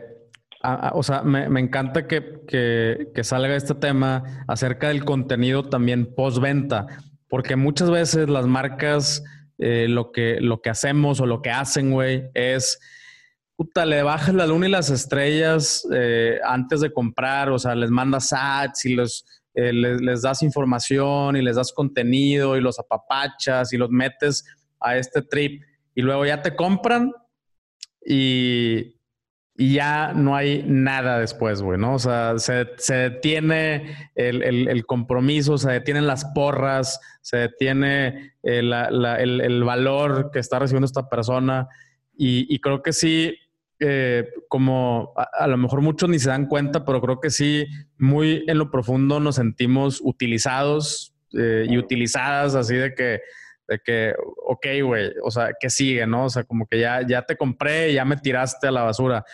o 0.94 1.02
sea, 1.02 1.24
me, 1.24 1.60
encanta 1.60 2.08
que, 2.08 2.42
que, 2.48 3.24
salga 3.24 3.56
este 3.56 3.76
tema 3.76 4.24
acerca 4.48 4.90
del 4.90 5.06
contenido 5.06 5.64
también 5.64 6.14
postventa, 6.16 6.88
porque 7.30 7.56
muchas 7.56 7.90
veces 7.90 8.30
las 8.30 8.48
marcas, 8.48 9.24
eh, 9.58 9.88
lo, 9.90 10.12
que, 10.12 10.40
lo 10.42 10.62
que 10.62 10.70
hacemos 10.70 11.20
o 11.20 11.26
lo 11.26 11.42
que 11.42 11.50
hacen, 11.50 11.92
güey, 11.92 12.30
es, 12.34 12.80
puta, 13.56 13.86
le 13.86 14.04
bajas 14.04 14.36
la 14.36 14.48
luna 14.48 14.68
y 14.68 14.72
las 14.72 14.90
estrellas 14.90 15.88
eh, 15.94 16.40
antes 16.44 16.82
de 16.82 16.92
comprar, 16.92 17.50
o 17.50 17.60
sea, 17.60 17.76
les 17.76 17.90
mandas 17.90 18.34
ads 18.34 18.86
y 18.86 18.96
los, 18.96 19.26
les, 19.54 20.02
les 20.02 20.22
das 20.22 20.44
información 20.44 21.38
y 21.38 21.42
les 21.42 21.56
das 21.56 21.72
contenido 21.72 22.58
y 22.58 22.62
los 22.62 22.78
apapachas 22.80 23.72
y 23.72 23.78
los 23.78 23.90
metes 23.90 24.44
a 24.80 24.98
este 24.98 25.22
trip 25.22 25.64
y 25.96 26.02
luego 26.02 26.26
ya 26.26 26.42
te 26.42 26.56
compran 26.56 27.12
y, 28.06 28.95
ya 29.58 30.14
no 30.14 30.36
hay 30.36 30.64
nada 30.68 31.20
después, 31.20 31.62
güey, 31.62 31.80
¿no? 31.80 31.96
O 31.96 32.00
sea, 32.00 32.38
se, 32.38 32.94
detiene 32.94 33.96
el, 34.16 34.86
compromiso, 34.86 35.58
se 35.58 35.72
detienen 35.72 36.08
las 36.08 36.26
porras, 36.26 37.00
se 37.22 37.38
detiene 37.38 38.34
eh, 38.44 38.60
el, 38.60 39.64
valor 39.64 40.30
que 40.32 40.40
está 40.40 40.60
recibiendo 40.60 40.86
esta 40.86 41.08
persona 41.08 41.70
y, 42.18 42.60
creo 42.60 42.82
que 42.82 42.92
sí, 42.92 43.38
eh, 43.80 44.30
como 44.50 45.14
a, 45.16 45.48
lo 45.48 45.58
mejor 45.58 45.82
muchos 45.82 46.10
ni 46.10 46.20
se 46.20 46.30
dan 46.30 46.48
cuenta, 46.48 46.84
pero 46.84 47.02
creo 47.02 47.22
que 47.22 47.30
sí, 47.30 47.66
muy 47.98 48.44
en 48.48 48.58
lo 48.58 48.70
profundo 48.70 49.22
nos 49.22 49.36
sentimos 49.36 50.02
utilizados 50.04 51.14
eh, 51.38 51.66
y 51.70 51.78
utilizadas, 51.78 52.56
así 52.56 52.76
de 52.76 52.94
que 52.94 53.22
de 53.68 53.80
que, 53.84 54.14
ok, 54.46 54.66
güey, 54.84 55.12
o 55.24 55.32
sea, 55.32 55.52
¿qué 55.60 55.70
sigue, 55.70 56.06
no? 56.06 56.26
O 56.26 56.30
sea, 56.30 56.44
como 56.44 56.68
que 56.68 56.80
ya, 56.80 57.06
ya 57.08 57.24
te 57.24 57.36
compré, 57.36 57.94
ya 57.94 58.06
me 58.06 58.18
tiraste 58.18 58.68
a 58.68 58.72
la 58.72 58.84
basura. 58.84 59.26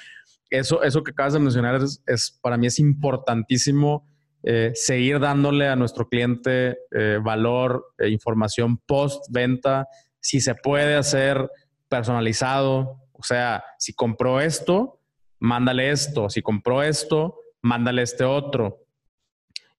Eso, 0.50 0.84
eso 0.84 1.04
que 1.04 1.12
acabas 1.12 1.34
de 1.34 1.40
mencionar 1.40 1.82
es, 2.06 2.40
para 2.42 2.58
mí 2.58 2.68
es 2.68 2.80
importantísimo 2.80 4.06
eh, 4.44 4.72
seguir 4.74 5.20
dándole 5.20 5.68
a 5.68 5.76
nuestro 5.76 6.10
cliente 6.10 6.78
eh, 6.92 7.20
valor, 7.24 7.94
e 7.98 8.10
información 8.10 8.78
post-venta, 8.78 9.88
si 10.20 10.40
se 10.42 10.56
puede 10.56 10.96
hacer 10.96 11.50
personalizado, 11.88 13.02
o 13.14 13.24
sea, 13.24 13.64
si 13.78 13.94
compró 13.94 14.42
esto, 14.42 15.00
mándale 15.40 15.92
esto, 15.92 16.30
si 16.30 16.42
compró 16.42 16.84
esto, 16.84 17.38
mándale 17.62 18.02
este 18.02 18.24
otro 18.24 18.82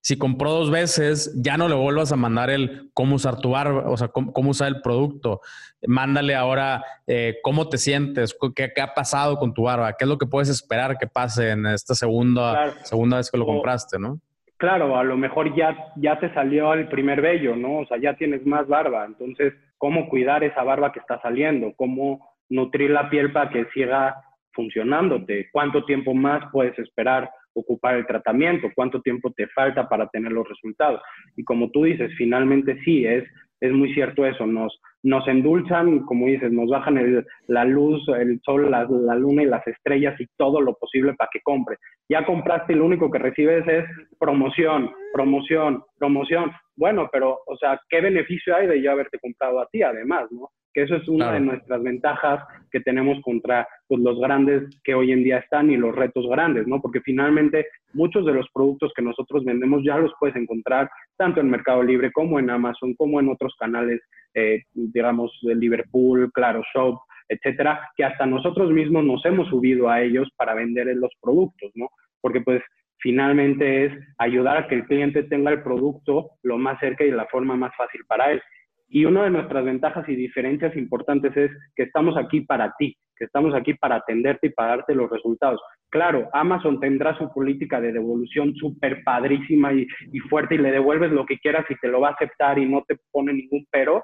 si 0.02 0.18
compró 0.18 0.50
dos 0.50 0.70
veces, 0.70 1.32
ya 1.40 1.56
no 1.56 1.68
le 1.68 1.76
vuelvas 1.76 2.10
a 2.10 2.16
mandar 2.16 2.50
el 2.50 2.90
cómo 2.92 3.14
usar 3.14 3.38
tu 3.38 3.50
barba, 3.50 3.88
o 3.88 3.96
sea, 3.96 4.08
cómo, 4.08 4.50
usar 4.50 4.66
el 4.66 4.82
producto. 4.82 5.40
Mándale 5.86 6.34
ahora 6.34 6.82
eh, 7.06 7.36
cómo 7.42 7.68
te 7.68 7.78
sientes, 7.78 8.36
qué, 8.56 8.72
ha 8.80 8.94
pasado 8.94 9.38
con 9.38 9.54
tu 9.54 9.62
barba, 9.62 9.92
qué 9.96 10.04
es 10.04 10.08
lo 10.08 10.18
que 10.18 10.26
puedes 10.26 10.48
esperar 10.48 10.98
que 10.98 11.06
pase 11.06 11.50
en 11.50 11.66
esta 11.66 11.94
segunda, 11.94 12.72
segunda 12.82 13.18
vez 13.18 13.30
que 13.30 13.38
lo 13.38 13.46
compraste, 13.46 13.96
¿no? 14.00 14.18
Claro, 14.56 14.96
a 14.96 15.04
lo 15.04 15.16
mejor 15.16 15.54
ya, 15.54 15.76
ya 15.94 16.18
te 16.18 16.34
salió 16.34 16.72
el 16.74 16.88
primer 16.88 17.20
vello, 17.20 17.54
¿no? 17.54 17.78
O 17.78 17.86
sea, 17.86 17.96
ya 17.98 18.14
tienes 18.14 18.44
más 18.44 18.66
barba. 18.66 19.04
Entonces, 19.04 19.54
¿cómo 19.78 20.08
cuidar 20.08 20.42
esa 20.42 20.64
barba 20.64 20.90
que 20.90 20.98
está 20.98 21.20
saliendo? 21.22 21.74
¿Cómo 21.76 22.28
nutrir 22.48 22.90
la 22.90 23.08
piel 23.08 23.32
para 23.32 23.50
que 23.50 23.66
siga 23.72 24.16
funcionándote? 24.52 25.48
¿Cuánto 25.52 25.84
tiempo 25.84 26.12
más 26.12 26.42
puedes 26.50 26.76
esperar? 26.80 27.30
Ocupar 27.54 27.96
el 27.96 28.06
tratamiento, 28.06 28.68
cuánto 28.74 29.00
tiempo 29.00 29.32
te 29.32 29.46
falta 29.48 29.88
para 29.88 30.08
tener 30.08 30.32
los 30.32 30.48
resultados. 30.48 31.00
Y 31.36 31.44
como 31.44 31.70
tú 31.70 31.84
dices, 31.84 32.12
finalmente 32.16 32.80
sí, 32.84 33.06
es, 33.06 33.24
es 33.60 33.72
muy 33.72 33.94
cierto 33.94 34.26
eso, 34.26 34.46
nos, 34.46 34.80
nos 35.02 35.26
endulzan, 35.26 36.00
como 36.00 36.26
dices, 36.26 36.52
nos 36.52 36.68
bajan 36.70 37.24
la 37.46 37.64
luz, 37.64 38.06
el 38.08 38.40
sol, 38.44 38.70
la, 38.70 38.84
luna 39.14 39.42
y 39.42 39.46
las 39.46 39.66
estrellas 39.66 40.20
y 40.20 40.26
todo 40.36 40.60
lo 40.60 40.74
posible 40.74 41.14
para 41.14 41.30
que 41.32 41.40
compre. 41.42 41.76
Ya 42.08 42.24
compraste 42.24 42.74
lo 42.74 42.86
único 42.86 43.10
que 43.10 43.18
recibes 43.18 43.66
es 43.66 43.84
promoción, 44.18 44.90
promoción, 45.12 45.82
promoción. 45.98 46.50
Bueno, 46.76 47.08
pero, 47.12 47.40
o 47.46 47.56
sea, 47.56 47.80
¿qué 47.88 48.00
beneficio 48.00 48.56
hay 48.56 48.66
de 48.66 48.82
yo 48.82 48.92
haberte 48.92 49.18
comprado 49.18 49.60
a 49.60 49.66
ti 49.66 49.82
además, 49.82 50.30
no? 50.30 50.48
que 50.72 50.82
eso 50.82 50.96
es 50.96 51.06
una 51.08 51.32
de 51.32 51.40
nuestras 51.40 51.82
ventajas 51.82 52.42
que 52.70 52.80
tenemos 52.80 53.20
contra 53.22 53.66
pues, 53.86 54.00
los 54.00 54.18
grandes 54.18 54.62
que 54.84 54.94
hoy 54.94 55.12
en 55.12 55.22
día 55.22 55.38
están 55.38 55.70
y 55.70 55.76
los 55.76 55.94
retos 55.94 56.26
grandes, 56.28 56.66
¿no? 56.66 56.80
Porque 56.80 57.00
finalmente 57.00 57.66
muchos 57.92 58.24
de 58.24 58.32
los 58.32 58.48
productos 58.52 58.92
que 58.96 59.02
nosotros 59.02 59.44
vendemos 59.44 59.82
ya 59.84 59.98
los 59.98 60.12
puedes 60.18 60.36
encontrar 60.36 60.88
tanto 61.16 61.40
en 61.40 61.50
Mercado 61.50 61.82
Libre 61.82 62.10
como 62.12 62.38
en 62.38 62.50
Amazon, 62.50 62.94
como 62.94 63.20
en 63.20 63.28
otros 63.28 63.54
canales, 63.58 64.00
eh, 64.34 64.62
digamos, 64.72 65.30
de 65.42 65.54
Liverpool, 65.54 66.30
Claro 66.32 66.62
Shop, 66.74 66.98
etcétera, 67.28 67.88
que 67.96 68.04
hasta 68.04 68.26
nosotros 68.26 68.70
mismos 68.70 69.04
nos 69.04 69.24
hemos 69.26 69.48
subido 69.48 69.88
a 69.90 70.00
ellos 70.00 70.28
para 70.36 70.54
vender 70.54 70.86
los 70.96 71.12
productos, 71.20 71.70
¿no? 71.74 71.88
Porque 72.20 72.40
pues 72.40 72.62
finalmente 73.02 73.86
es 73.86 73.92
ayudar 74.18 74.56
a 74.56 74.68
que 74.68 74.76
el 74.76 74.86
cliente 74.86 75.24
tenga 75.24 75.50
el 75.50 75.62
producto 75.62 76.30
lo 76.42 76.56
más 76.56 76.78
cerca 76.80 77.04
y 77.04 77.10
de 77.10 77.16
la 77.16 77.26
forma 77.26 77.56
más 77.56 77.74
fácil 77.76 78.02
para 78.06 78.32
él. 78.32 78.40
Y 78.88 79.06
una 79.06 79.24
de 79.24 79.30
nuestras 79.30 79.64
ventajas 79.64 80.06
y 80.08 80.14
diferencias 80.14 80.76
importantes 80.76 81.34
es 81.36 81.50
que 81.74 81.84
estamos 81.84 82.16
aquí 82.16 82.42
para 82.42 82.74
ti, 82.78 82.94
que 83.16 83.24
estamos 83.24 83.54
aquí 83.54 83.74
para 83.74 83.96
atenderte 83.96 84.48
y 84.48 84.50
para 84.50 84.76
darte 84.76 84.94
los 84.94 85.10
resultados. 85.10 85.60
Claro, 85.88 86.28
Amazon 86.32 86.78
tendrá 86.78 87.16
su 87.16 87.32
política 87.32 87.80
de 87.80 87.92
devolución 87.92 88.54
súper 88.54 89.02
padrísima 89.02 89.72
y, 89.72 89.86
fuerte 90.28 90.54
y 90.54 90.58
le 90.58 90.70
devuelves 90.70 91.10
lo 91.10 91.26
que 91.26 91.38
quieras 91.38 91.64
y 91.70 91.74
te 91.76 91.88
lo 91.88 92.00
va 92.00 92.08
a 92.08 92.12
aceptar 92.12 92.58
y 92.58 92.66
no 92.66 92.84
te 92.86 92.96
pone 93.10 93.32
ningún 93.32 93.66
pero. 93.70 94.02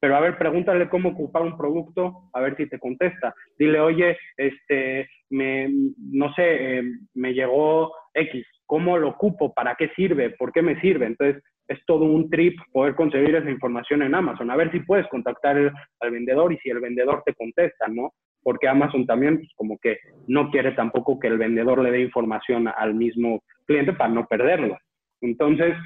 Pero 0.00 0.16
a 0.16 0.20
ver, 0.20 0.38
pregúntale 0.38 0.88
cómo 0.88 1.10
ocupar 1.10 1.42
un 1.42 1.58
producto, 1.58 2.30
a 2.32 2.40
ver 2.40 2.56
si 2.56 2.66
te 2.66 2.78
contesta. 2.78 3.34
Dile, 3.58 3.80
oye, 3.80 4.16
este, 4.38 5.06
me, 5.28 5.68
no 5.98 6.32
sé, 6.32 6.78
eh, 6.78 6.82
me 7.14 7.34
llegó 7.34 7.92
X, 8.14 8.46
¿cómo 8.66 8.98
lo 8.98 9.10
ocupo? 9.10 9.52
¿Para 9.52 9.74
qué 9.74 9.88
sirve? 9.96 10.30
¿Por 10.30 10.52
qué 10.52 10.62
me 10.62 10.80
sirve? 10.80 11.06
Entonces, 11.06 11.42
es 11.68 11.78
todo 11.86 12.04
un 12.04 12.28
trip 12.28 12.58
poder 12.72 12.94
conseguir 12.94 13.34
esa 13.34 13.50
información 13.50 14.02
en 14.02 14.14
Amazon. 14.14 14.50
A 14.50 14.56
ver 14.56 14.72
si 14.72 14.80
puedes 14.80 15.06
contactar 15.08 15.72
al 16.00 16.10
vendedor 16.10 16.52
y 16.52 16.58
si 16.58 16.70
el 16.70 16.80
vendedor 16.80 17.22
te 17.24 17.34
contesta, 17.34 17.86
¿no? 17.88 18.12
Porque 18.42 18.68
Amazon 18.68 19.06
también, 19.06 19.38
pues, 19.38 19.50
como 19.54 19.78
que 19.78 19.98
no 20.26 20.50
quiere 20.50 20.72
tampoco 20.72 21.20
que 21.20 21.28
el 21.28 21.38
vendedor 21.38 21.80
le 21.82 21.92
dé 21.92 22.00
información 22.00 22.66
al 22.68 22.94
mismo 22.94 23.42
cliente 23.66 23.92
para 23.92 24.12
no 24.12 24.26
perderlo. 24.26 24.76
Entonces, 25.20 25.76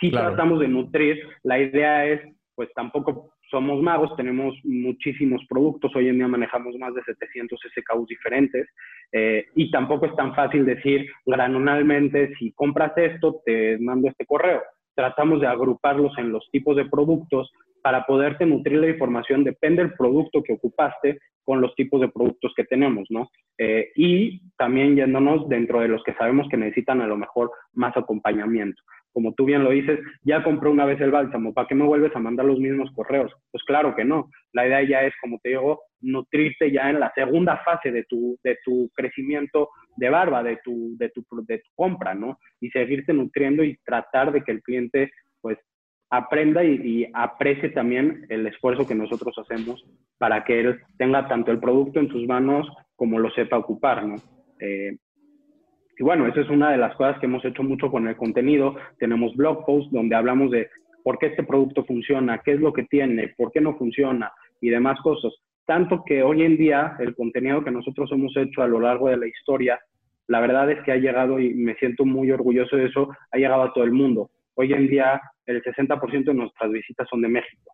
si 0.00 0.10
tratamos 0.10 0.60
de 0.60 0.68
nutrir, 0.68 1.20
la 1.42 1.58
idea 1.58 2.06
es, 2.06 2.20
pues 2.54 2.68
tampoco 2.74 3.30
somos 3.56 3.80
magos, 3.80 4.14
tenemos 4.16 4.54
muchísimos 4.64 5.40
productos, 5.48 5.90
hoy 5.96 6.08
en 6.08 6.18
día 6.18 6.28
manejamos 6.28 6.76
más 6.76 6.92
de 6.92 7.02
700 7.04 7.58
SKUs 7.58 8.06
diferentes 8.06 8.68
eh, 9.12 9.46
y 9.54 9.70
tampoco 9.70 10.04
es 10.04 10.14
tan 10.14 10.34
fácil 10.34 10.66
decir 10.66 11.06
granularmente, 11.24 12.34
si 12.38 12.52
compras 12.52 12.92
esto, 12.98 13.40
te 13.46 13.78
mando 13.78 14.08
este 14.08 14.26
correo. 14.26 14.60
Tratamos 14.94 15.40
de 15.40 15.46
agruparlos 15.46 16.12
en 16.18 16.32
los 16.32 16.46
tipos 16.50 16.76
de 16.76 16.84
productos 16.84 17.50
para 17.86 18.04
poderte 18.04 18.44
nutrir 18.44 18.80
la 18.80 18.88
información, 18.88 19.44
depende 19.44 19.80
del 19.80 19.92
producto 19.92 20.42
que 20.42 20.54
ocupaste 20.54 21.20
con 21.44 21.60
los 21.60 21.72
tipos 21.76 22.00
de 22.00 22.08
productos 22.08 22.52
que 22.56 22.64
tenemos, 22.64 23.06
¿no? 23.10 23.30
Eh, 23.58 23.92
y 23.94 24.40
también 24.56 24.96
yéndonos 24.96 25.48
dentro 25.48 25.78
de 25.78 25.86
los 25.86 26.02
que 26.02 26.12
sabemos 26.14 26.48
que 26.50 26.56
necesitan 26.56 27.00
a 27.00 27.06
lo 27.06 27.16
mejor 27.16 27.52
más 27.74 27.96
acompañamiento 27.96 28.82
como 29.12 29.32
tú 29.32 29.46
bien 29.46 29.64
lo 29.64 29.70
dices, 29.70 29.98
ya 30.24 30.44
compré 30.44 30.68
una 30.68 30.84
vez 30.84 31.00
el 31.00 31.10
bálsamo, 31.10 31.54
¿para 31.54 31.66
qué 31.66 31.74
me 31.74 31.86
vuelves 31.86 32.14
a 32.14 32.18
mandar 32.18 32.44
los 32.44 32.58
mismos 32.58 32.90
correos? 32.94 33.32
Pues 33.50 33.64
claro 33.64 33.96
que 33.96 34.04
no. 34.04 34.28
La 34.52 34.66
idea 34.66 34.82
ya 34.82 35.06
es, 35.06 35.14
como 35.22 35.38
te 35.42 35.48
digo, 35.48 35.84
nutrirte 36.02 36.70
ya 36.70 36.90
en 36.90 37.00
la 37.00 37.10
segunda 37.14 37.56
fase 37.64 37.92
de 37.92 38.04
tu, 38.04 38.38
de 38.44 38.58
tu 38.62 38.90
crecimiento 38.94 39.70
de 39.96 40.10
barba, 40.10 40.42
de 40.42 40.58
tu, 40.62 40.98
de, 40.98 41.08
tu, 41.08 41.24
de 41.46 41.60
tu 41.60 41.70
compra, 41.74 42.14
¿no? 42.14 42.38
Y 42.60 42.68
seguirte 42.68 43.14
nutriendo 43.14 43.64
y 43.64 43.78
tratar 43.86 44.32
de 44.32 44.44
que 44.44 44.52
el 44.52 44.62
cliente, 44.62 45.10
pues, 45.40 45.56
aprenda 46.10 46.64
y, 46.64 47.08
aprecie 47.12 47.70
también 47.70 48.26
el 48.28 48.46
esfuerzo 48.46 48.86
que 48.86 48.94
nosotros 48.94 49.36
hacemos 49.38 49.84
para 50.18 50.44
que 50.44 50.60
él 50.60 50.80
tenga 50.98 51.28
tanto 51.28 51.50
el 51.50 51.58
producto 51.58 52.00
en 52.00 52.08
sus 52.08 52.26
manos 52.26 52.68
como 52.94 53.18
lo 53.18 53.30
sepa 53.30 53.58
ocupar, 53.58 54.06
¿no? 54.06 54.16
Eh, 54.60 54.96
y 55.98 56.02
bueno, 56.02 56.26
esa 56.26 56.40
es 56.40 56.50
una 56.50 56.70
de 56.70 56.76
las 56.76 56.94
cosas 56.96 57.18
que 57.18 57.26
hemos 57.26 57.44
hecho 57.44 57.62
mucho 57.62 57.90
con 57.90 58.06
el 58.06 58.16
contenido. 58.16 58.76
Tenemos 58.98 59.34
blog 59.34 59.64
posts 59.64 59.90
donde 59.90 60.14
hablamos 60.14 60.50
de 60.50 60.68
por 61.02 61.18
qué 61.18 61.26
este 61.26 61.42
producto 61.42 61.84
funciona, 61.84 62.42
qué 62.44 62.52
es 62.52 62.60
lo 62.60 62.72
que 62.72 62.84
tiene, 62.84 63.32
por 63.36 63.50
qué 63.50 63.60
no 63.60 63.76
funciona 63.76 64.30
y 64.60 64.68
demás 64.68 65.00
cosas. 65.02 65.32
Tanto 65.64 66.04
que 66.04 66.22
hoy 66.22 66.42
en 66.42 66.56
día 66.56 66.96
el 66.98 67.14
contenido 67.14 67.64
que 67.64 67.70
nosotros 67.70 68.10
hemos 68.12 68.36
hecho 68.36 68.62
a 68.62 68.68
lo 68.68 68.80
largo 68.80 69.08
de 69.08 69.16
la 69.16 69.26
historia, 69.26 69.80
la 70.28 70.40
verdad 70.40 70.70
es 70.70 70.82
que 70.84 70.92
ha 70.92 70.96
llegado, 70.96 71.38
y 71.40 71.54
me 71.54 71.74
siento 71.76 72.04
muy 72.04 72.30
orgulloso 72.30 72.76
de 72.76 72.86
eso, 72.86 73.08
ha 73.30 73.36
llegado 73.38 73.62
a 73.62 73.72
todo 73.72 73.84
el 73.84 73.92
mundo. 73.92 74.30
Hoy 74.56 74.72
en 74.72 74.88
día 74.88 75.20
el 75.46 75.62
60% 75.62 76.24
de 76.24 76.34
nuestras 76.34 76.70
visitas 76.70 77.08
son 77.08 77.22
de 77.22 77.28
México. 77.28 77.72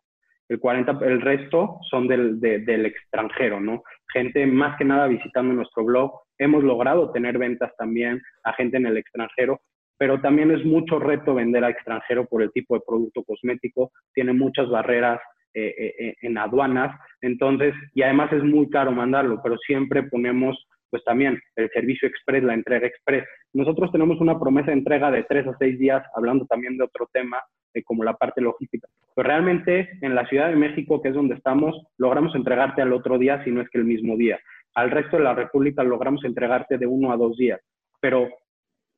El 0.49 0.59
40, 0.59 0.99
el 1.03 1.21
resto 1.21 1.79
son 1.89 2.07
del, 2.09 2.41
del 2.41 2.87
extranjero, 2.87 3.61
¿no? 3.61 3.83
Gente 4.13 4.45
más 4.47 4.77
que 4.77 4.85
nada 4.85 5.07
visitando 5.07 5.55
nuestro 5.55 5.85
blog 5.85 6.13
hemos 6.39 6.65
logrado 6.65 7.13
tener 7.13 7.39
ventas 7.39 7.73
también 7.79 8.21
a 8.45 8.53
gente 8.55 8.77
en 8.77 8.87
el 8.87 8.97
extranjero, 8.97 9.61
pero 9.97 10.21
también 10.21 10.51
es 10.51 10.65
mucho 10.65 10.99
reto 10.99 11.35
vender 11.35 11.65
a 11.65 11.71
extranjero 11.71 12.27
por 12.27 12.43
el 12.43 12.51
tipo 12.53 12.75
de 12.75 12.83
producto 12.87 13.23
cosmético, 13.23 13.93
tiene 14.13 14.33
muchas 14.33 14.69
barreras 14.69 15.21
eh, 15.55 15.75
eh, 15.79 15.95
eh, 15.99 16.15
en 16.23 16.39
aduanas, 16.39 16.99
entonces, 17.21 17.75
y 17.95 18.03
además 18.03 18.33
es 18.33 18.43
muy 18.43 18.69
caro 18.71 18.91
mandarlo, 18.91 19.41
pero 19.43 19.57
siempre 19.59 20.03
ponemos 20.03 20.67
pues 20.93 21.03
también 21.03 21.41
el 21.57 21.69
servicio 21.71 22.07
express, 22.07 22.45
la 22.45 22.55
entrega 22.55 22.87
express. 22.87 23.25
Nosotros 23.53 23.91
tenemos 23.91 24.21
una 24.21 24.39
promesa 24.39 24.69
de 24.69 24.79
entrega 24.79 25.11
de 25.11 25.25
tres 25.25 25.47
a 25.49 25.57
seis 25.59 25.77
días, 25.79 26.05
hablando 26.15 26.47
también 26.47 26.77
de 26.77 26.85
otro 26.85 27.09
tema, 27.13 27.39
como 27.85 28.05
la 28.05 28.13
parte 28.13 28.41
logística. 28.41 28.87
Pero 29.17 29.27
realmente 29.27 29.89
en 30.03 30.15
la 30.15 30.29
Ciudad 30.29 30.51
de 30.51 30.57
México, 30.57 31.03
que 31.03 31.09
es 31.09 31.15
donde 31.15 31.35
estamos, 31.35 31.75
logramos 31.99 32.35
entregarte 32.35 32.83
al 32.83 32.93
otro 32.93 33.19
día, 33.19 33.43
si 33.43 33.51
no 33.51 33.63
es 33.63 33.69
que 33.71 33.79
el 33.79 33.85
mismo 33.85 34.17
día 34.17 34.39
al 34.75 34.91
resto 34.91 35.17
de 35.17 35.25
la 35.25 35.35
República 35.35 35.83
logramos 35.83 36.25
entregarte 36.25 36.79
de 36.79 36.87
uno 36.87 37.13
a 37.13 37.17
dos 37.17 37.37
días. 37.37 37.61
Pero 38.01 38.29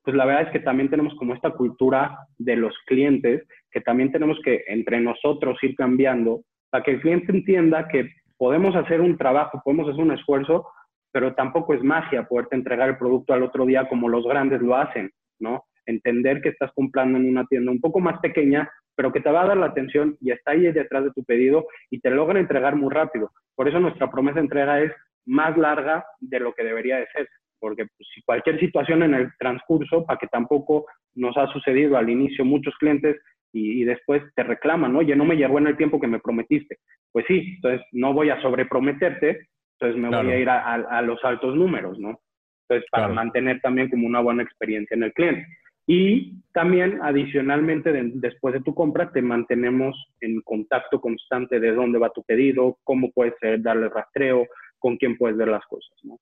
pues 0.03 0.15
la 0.15 0.27
verdad 0.27 0.43
es 0.43 0.51
que 0.51 0.61
también 0.61 0.91
tenemos 0.91 1.15
como 1.15 1.35
esta 1.35 1.51
cultura 1.51 2.19
de 2.39 2.57
los 2.57 2.75
clientes, 2.87 3.43
que 3.71 3.81
también 3.81 4.13
tenemos 4.13 4.39
que 4.45 4.65
entre 4.67 5.01
nosotros 5.01 5.57
ir 5.63 5.75
cambiando 5.75 6.43
para 6.71 6.85
que 6.85 6.93
el 6.93 7.01
cliente 7.01 7.33
entienda 7.33 7.89
que 7.89 8.11
podemos 8.37 8.77
hacer 8.77 9.01
un 9.01 9.17
trabajo, 9.17 9.63
podemos 9.65 9.89
hacer 9.89 10.03
un 10.03 10.13
esfuerzo, 10.13 10.67
pero 11.15 11.33
tampoco 11.33 11.75
es 11.75 11.83
magia 11.85 12.25
poderte 12.25 12.57
entregar 12.57 12.89
el 12.89 12.99
producto 12.99 13.33
al 13.33 13.45
otro 13.45 13.65
día 13.65 13.89
como 13.89 14.09
los 14.09 14.27
grandes 14.27 14.61
lo 14.61 14.75
hacen, 14.75 15.13
¿no? 15.39 15.63
Entender 15.87 16.43
que 16.43 16.49
estás 16.49 16.73
comprando 16.75 17.17
en 17.17 17.29
una 17.29 17.47
tienda 17.47 17.71
un 17.71 17.81
poco 17.81 18.01
más 18.01 18.19
pequeña, 18.19 18.69
pero 18.97 19.13
que 19.13 19.21
te 19.21 19.31
va 19.31 19.43
a 19.43 19.47
dar 19.47 19.57
la 19.57 19.67
atención 19.67 20.17
y 20.21 20.33
está 20.33 20.51
ahí 20.51 20.73
detrás 20.73 21.05
de 21.05 21.13
tu 21.13 21.23
pedido 21.23 21.69
y 21.89 22.01
te 22.01 22.11
logra 22.11 22.41
entregar 22.41 22.75
muy 22.75 22.93
rápido. 22.93 23.31
Por 23.55 23.69
eso 23.69 23.79
nuestra 23.79 24.11
promesa 24.11 24.41
de 24.41 24.47
entrega 24.47 24.81
es 24.81 24.91
más 25.25 25.57
larga 25.57 26.05
de 26.19 26.41
lo 26.41 26.53
que 26.53 26.65
debería 26.65 26.97
de 26.97 27.07
ser, 27.15 27.29
porque 27.61 27.87
pues, 27.97 28.09
si 28.13 28.21
cualquier 28.23 28.59
situación 28.59 29.05
en 29.05 29.15
el 29.15 29.31
transcurso, 29.39 30.05
para 30.05 30.19
que 30.19 30.27
tampoco 30.27 30.87
nos 31.15 31.37
ha 31.37 31.47
sucedido 31.53 31.97
al 31.97 32.11
inicio 32.11 32.45
muchos 32.45 32.75
clientes 32.75 33.21
y, 33.53 33.85
después 33.85 34.21
te 34.35 34.43
reclaman, 34.43 34.97
oye, 34.97 35.15
no 35.15 35.25
me 35.25 35.37
llegó 35.37 35.59
en 35.59 35.69
el 35.69 35.77
tiempo 35.77 36.01
que 36.01 36.09
me 36.09 36.19
prometiste. 36.19 36.79
Pues 37.13 37.25
sí, 37.29 37.53
entonces 37.55 37.87
no 37.93 38.13
voy 38.13 38.31
a 38.31 38.43
sobreprometerte, 38.43 39.47
entonces 39.79 40.01
me 40.01 40.09
voy 40.09 40.33
a 40.33 40.39
ir 40.39 40.49
a, 40.49 41.03
los 41.03 41.23
altos 41.25 41.55
números, 41.55 41.99
¿no? 41.99 42.21
Entonces, 42.69 42.89
para 42.91 43.09
mantener 43.09 43.61
también 43.61 43.91
como 43.91 44.07
una 44.07 44.21
buena 44.21 44.43
experiencia 44.43 44.95
en 44.95 45.03
el 45.03 45.13
cliente. 45.13 45.47
Y 45.87 46.41
también, 46.53 47.01
adicionalmente, 47.03 47.93
después 48.15 48.55
de 48.55 48.63
tu 48.63 48.75
compra, 48.75 49.13
te 49.13 49.21
mantenemos 49.21 49.95
en 50.21 50.41
contacto 50.41 51.01
constante 51.01 51.61
de 51.61 51.73
dónde 51.73 51.99
va 51.99 52.09
tu 52.11 52.23
pedido, 52.23 52.79
cómo 52.85 53.11
puedes 53.13 53.35
darle 53.59 53.91
rastreo, 53.91 54.47
con 54.79 54.97
quién 54.97 55.19
puedes 55.19 55.37
ver 55.37 55.49
las 55.49 55.65
cosas, 55.67 55.95
¿no? 56.05 56.19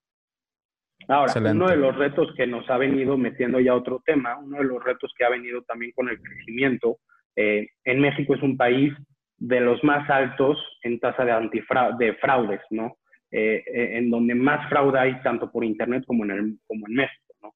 Ahora, 1.08 1.32
uno 1.50 1.68
de 1.68 1.76
los 1.76 1.96
retos 1.96 2.32
que 2.36 2.46
nos 2.46 2.68
ha 2.70 2.78
venido 2.78 3.18
metiendo 3.18 3.58
ya 3.58 3.74
otro 3.74 4.02
tema, 4.04 4.38
uno 4.38 4.58
de 4.58 4.64
los 4.64 4.82
retos 4.82 5.12
que 5.16 5.24
ha 5.24 5.30
venido 5.30 5.62
también 5.62 5.92
con 5.92 6.08
el 6.08 6.20
crecimiento, 6.20 6.98
eh, 7.36 7.68
en 7.84 8.00
México 8.00 8.34
es 8.34 8.42
un 8.42 8.56
país 8.56 8.92
de 9.36 9.60
los 9.60 9.82
más 9.82 10.08
altos 10.08 10.58
en 10.82 11.00
tasa 11.00 11.24
de, 11.24 11.50
de 11.98 12.14
fraudes, 12.14 12.60
¿no? 12.70 12.96
Eh, 13.32 13.64
eh, 13.66 13.96
en 13.96 14.10
donde 14.10 14.34
más 14.34 14.68
fraude 14.68 14.98
hay 14.98 15.20
tanto 15.22 15.50
por 15.50 15.64
Internet 15.64 16.04
como 16.06 16.24
en, 16.24 16.30
el, 16.32 16.58
como 16.66 16.86
en 16.86 16.94
México, 16.94 17.34
¿no? 17.42 17.54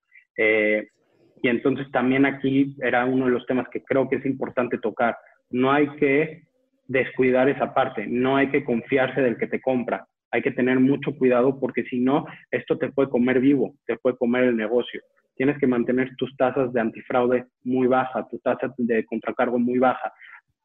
y 1.42 1.48
entonces 1.48 1.90
también 1.92 2.24
aquí 2.24 2.74
era 2.80 3.04
uno 3.04 3.26
de 3.26 3.32
los 3.32 3.44
temas 3.46 3.68
que 3.68 3.82
creo 3.82 4.08
que 4.08 4.16
es 4.16 4.26
importante 4.26 4.78
tocar. 4.78 5.16
No 5.50 5.70
hay 5.70 5.88
que 5.96 6.44
descuidar 6.88 7.48
esa 7.50 7.74
parte, 7.74 8.06
no 8.06 8.36
hay 8.36 8.48
que 8.48 8.64
confiarse 8.64 9.20
del 9.20 9.36
que 9.36 9.46
te 9.46 9.60
compra 9.60 10.06
hay 10.36 10.42
que 10.42 10.50
tener 10.50 10.78
mucho 10.80 11.16
cuidado 11.16 11.58
porque 11.58 11.84
si 11.84 12.00
no, 12.00 12.26
esto 12.50 12.76
te 12.78 12.90
puede 12.90 13.08
comer 13.08 13.40
vivo, 13.40 13.74
te 13.86 13.96
puede 13.96 14.16
comer 14.16 14.44
el 14.44 14.56
negocio. 14.56 15.00
Tienes 15.34 15.58
que 15.58 15.66
mantener 15.66 16.14
tus 16.16 16.34
tasas 16.36 16.72
de 16.72 16.80
antifraude 16.80 17.46
muy 17.64 17.86
baja, 17.86 18.26
tu 18.30 18.38
tasa 18.40 18.72
de 18.76 19.04
contracargo 19.04 19.58
muy 19.58 19.78
baja. 19.78 20.12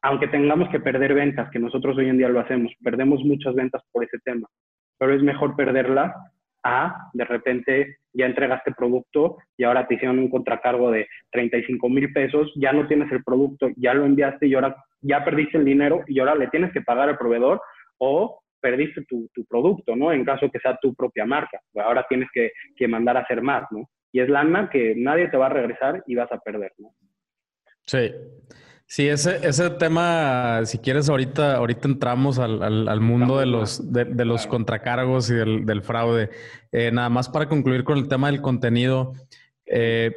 Aunque 0.02 0.28
tengamos 0.28 0.68
que 0.70 0.80
perder 0.80 1.14
ventas, 1.14 1.50
que 1.50 1.58
nosotros 1.58 1.96
hoy 1.96 2.08
en 2.08 2.18
día 2.18 2.28
lo 2.28 2.40
hacemos, 2.40 2.72
perdemos 2.82 3.22
muchas 3.24 3.54
ventas 3.54 3.82
por 3.92 4.04
ese 4.04 4.18
tema, 4.24 4.48
pero 5.02 5.16
es 5.16 5.22
mejor 5.24 5.56
perderlas 5.56 6.14
a 6.62 7.10
de 7.12 7.24
repente 7.24 7.96
ya 8.12 8.24
entregaste 8.24 8.70
producto 8.70 9.38
y 9.56 9.64
ahora 9.64 9.88
te 9.88 9.94
hicieron 9.94 10.20
un 10.20 10.30
contracargo 10.30 10.92
de 10.92 11.08
35 11.32 11.88
mil 11.88 12.12
pesos, 12.12 12.52
ya 12.54 12.72
no 12.72 12.86
tienes 12.86 13.10
el 13.10 13.24
producto, 13.24 13.66
ya 13.74 13.94
lo 13.94 14.06
enviaste 14.06 14.46
y 14.46 14.54
ahora 14.54 14.76
ya 15.00 15.24
perdiste 15.24 15.58
el 15.58 15.64
dinero 15.64 16.04
y 16.06 16.20
ahora 16.20 16.36
le 16.36 16.46
tienes 16.46 16.72
que 16.72 16.82
pagar 16.82 17.08
al 17.08 17.18
proveedor 17.18 17.60
o 17.98 18.44
perdiste 18.60 19.04
tu, 19.06 19.28
producto, 19.48 19.96
¿no? 19.96 20.12
En 20.12 20.24
caso 20.24 20.48
que 20.52 20.60
sea 20.60 20.78
tu 20.80 20.94
propia 20.94 21.26
marca. 21.26 21.60
Ahora 21.74 22.06
tienes 22.08 22.28
que, 22.32 22.52
mandar 22.86 23.16
a 23.16 23.22
hacer 23.22 23.42
más, 23.42 23.64
¿no? 23.72 23.90
Y 24.12 24.20
es 24.20 24.28
lana 24.28 24.70
que 24.70 24.94
nadie 24.96 25.26
te 25.30 25.36
va 25.36 25.46
a 25.46 25.56
regresar 25.58 26.04
y 26.06 26.14
vas 26.14 26.30
a 26.30 26.38
perder, 26.38 26.70
¿no? 26.78 26.94
Sí. 27.86 28.08
Sí, 28.94 29.08
ese, 29.08 29.38
ese 29.42 29.70
tema, 29.70 30.66
si 30.66 30.76
quieres, 30.76 31.08
ahorita, 31.08 31.56
ahorita 31.56 31.88
entramos 31.88 32.38
al, 32.38 33.00
mundo 33.00 33.38
de 33.38 33.46
los, 33.46 33.90
de, 33.90 34.24
los 34.26 34.46
contracargos 34.46 35.30
y 35.30 35.34
del, 35.34 35.82
fraude. 35.82 36.28
Eh, 36.72 36.90
nada 36.92 37.08
más 37.08 37.30
para 37.30 37.48
concluir 37.48 37.84
con 37.84 37.96
el 37.96 38.06
tema 38.06 38.30
del 38.30 38.42
contenido. 38.42 39.14
Eh, 39.64 40.12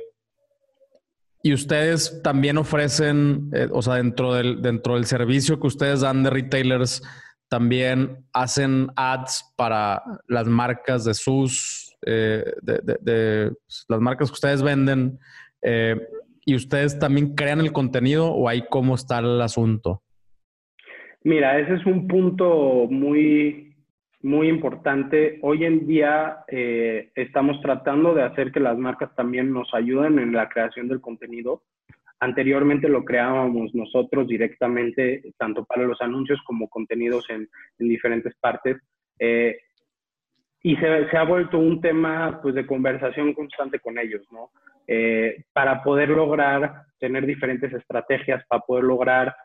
y 1.42 1.54
ustedes 1.54 2.22
también 2.22 2.58
ofrecen, 2.58 3.50
eh, 3.54 3.70
o 3.72 3.82
sea, 3.82 3.94
dentro 3.94 4.34
del, 4.34 4.62
dentro 4.62 4.96
del 4.96 5.06
servicio 5.06 5.58
que 5.58 5.68
ustedes 5.68 6.02
dan 6.02 6.24
de 6.24 6.32
retailers, 6.32 7.02
también 7.48 8.26
hacen 8.34 8.90
ads 8.98 9.54
para 9.56 10.04
las 10.28 10.48
marcas 10.48 11.06
de 11.06 11.14
sus, 11.14 11.96
eh, 12.06 12.44
de, 12.62 13.54
las 13.88 14.02
marcas 14.02 14.28
que 14.28 14.34
ustedes 14.34 14.62
venden. 14.62 15.18
¿Y 16.46 16.56
ustedes 16.56 17.00
también 17.00 17.34
crean 17.34 17.60
el 17.60 17.74
contenido 17.74 18.32
o 18.32 18.48
ahí 18.48 18.64
cómo 18.70 18.94
está 18.94 19.18
el 19.18 19.42
asunto? 19.42 20.04
Mira, 21.24 21.60
ese 21.60 21.74
es 21.74 21.86
un 21.88 22.08
punto 22.08 22.86
muy, 22.88 23.76
muy 24.22 24.48
importante. 24.48 25.40
Hoy 25.42 25.66
en 25.66 25.88
día 25.88 26.38
eh, 26.48 27.10
estamos 27.16 27.60
tratando 27.62 28.14
de 28.14 28.22
hacer 28.22 28.52
que 28.52 28.60
las 28.60 28.78
marcas 28.78 29.16
también 29.16 29.52
nos 29.52 29.74
ayuden 29.74 30.20
en 30.20 30.34
la 30.34 30.48
creación 30.48 30.88
del 30.88 31.02
contenido. 31.02 31.64
Anteriormente 32.20 32.88
lo 32.90 33.04
creábamos 33.04 33.74
nosotros 33.74 34.28
directamente, 34.28 35.24
tanto 35.40 35.66
para 35.66 35.84
los 35.84 36.00
anuncios 36.00 36.40
como 36.46 36.70
contenidos 36.70 37.28
en, 37.32 37.50
diferentes 37.80 38.36
partes. 38.36 38.78
Eh, 39.18 39.58
y 40.62 40.76
se, 40.78 41.10
se, 41.10 41.18
ha 41.18 41.24
vuelto 41.24 41.58
un 41.58 41.82
tema 41.82 42.40
pues, 42.42 42.54
de 42.54 42.68
conversación 42.68 43.34
constante 43.34 43.80
con 43.80 43.98
ellos, 43.98 44.22
¿no? 44.32 44.52
Eh, 44.88 45.44
para 45.54 45.84
poder 45.84 46.10
lograr 46.10 46.84
tener 47.00 47.26
diferentes 47.26 47.74
estrategias, 47.74 48.44
para 48.48 48.62
poder 48.62 48.84
lograr 48.84 49.36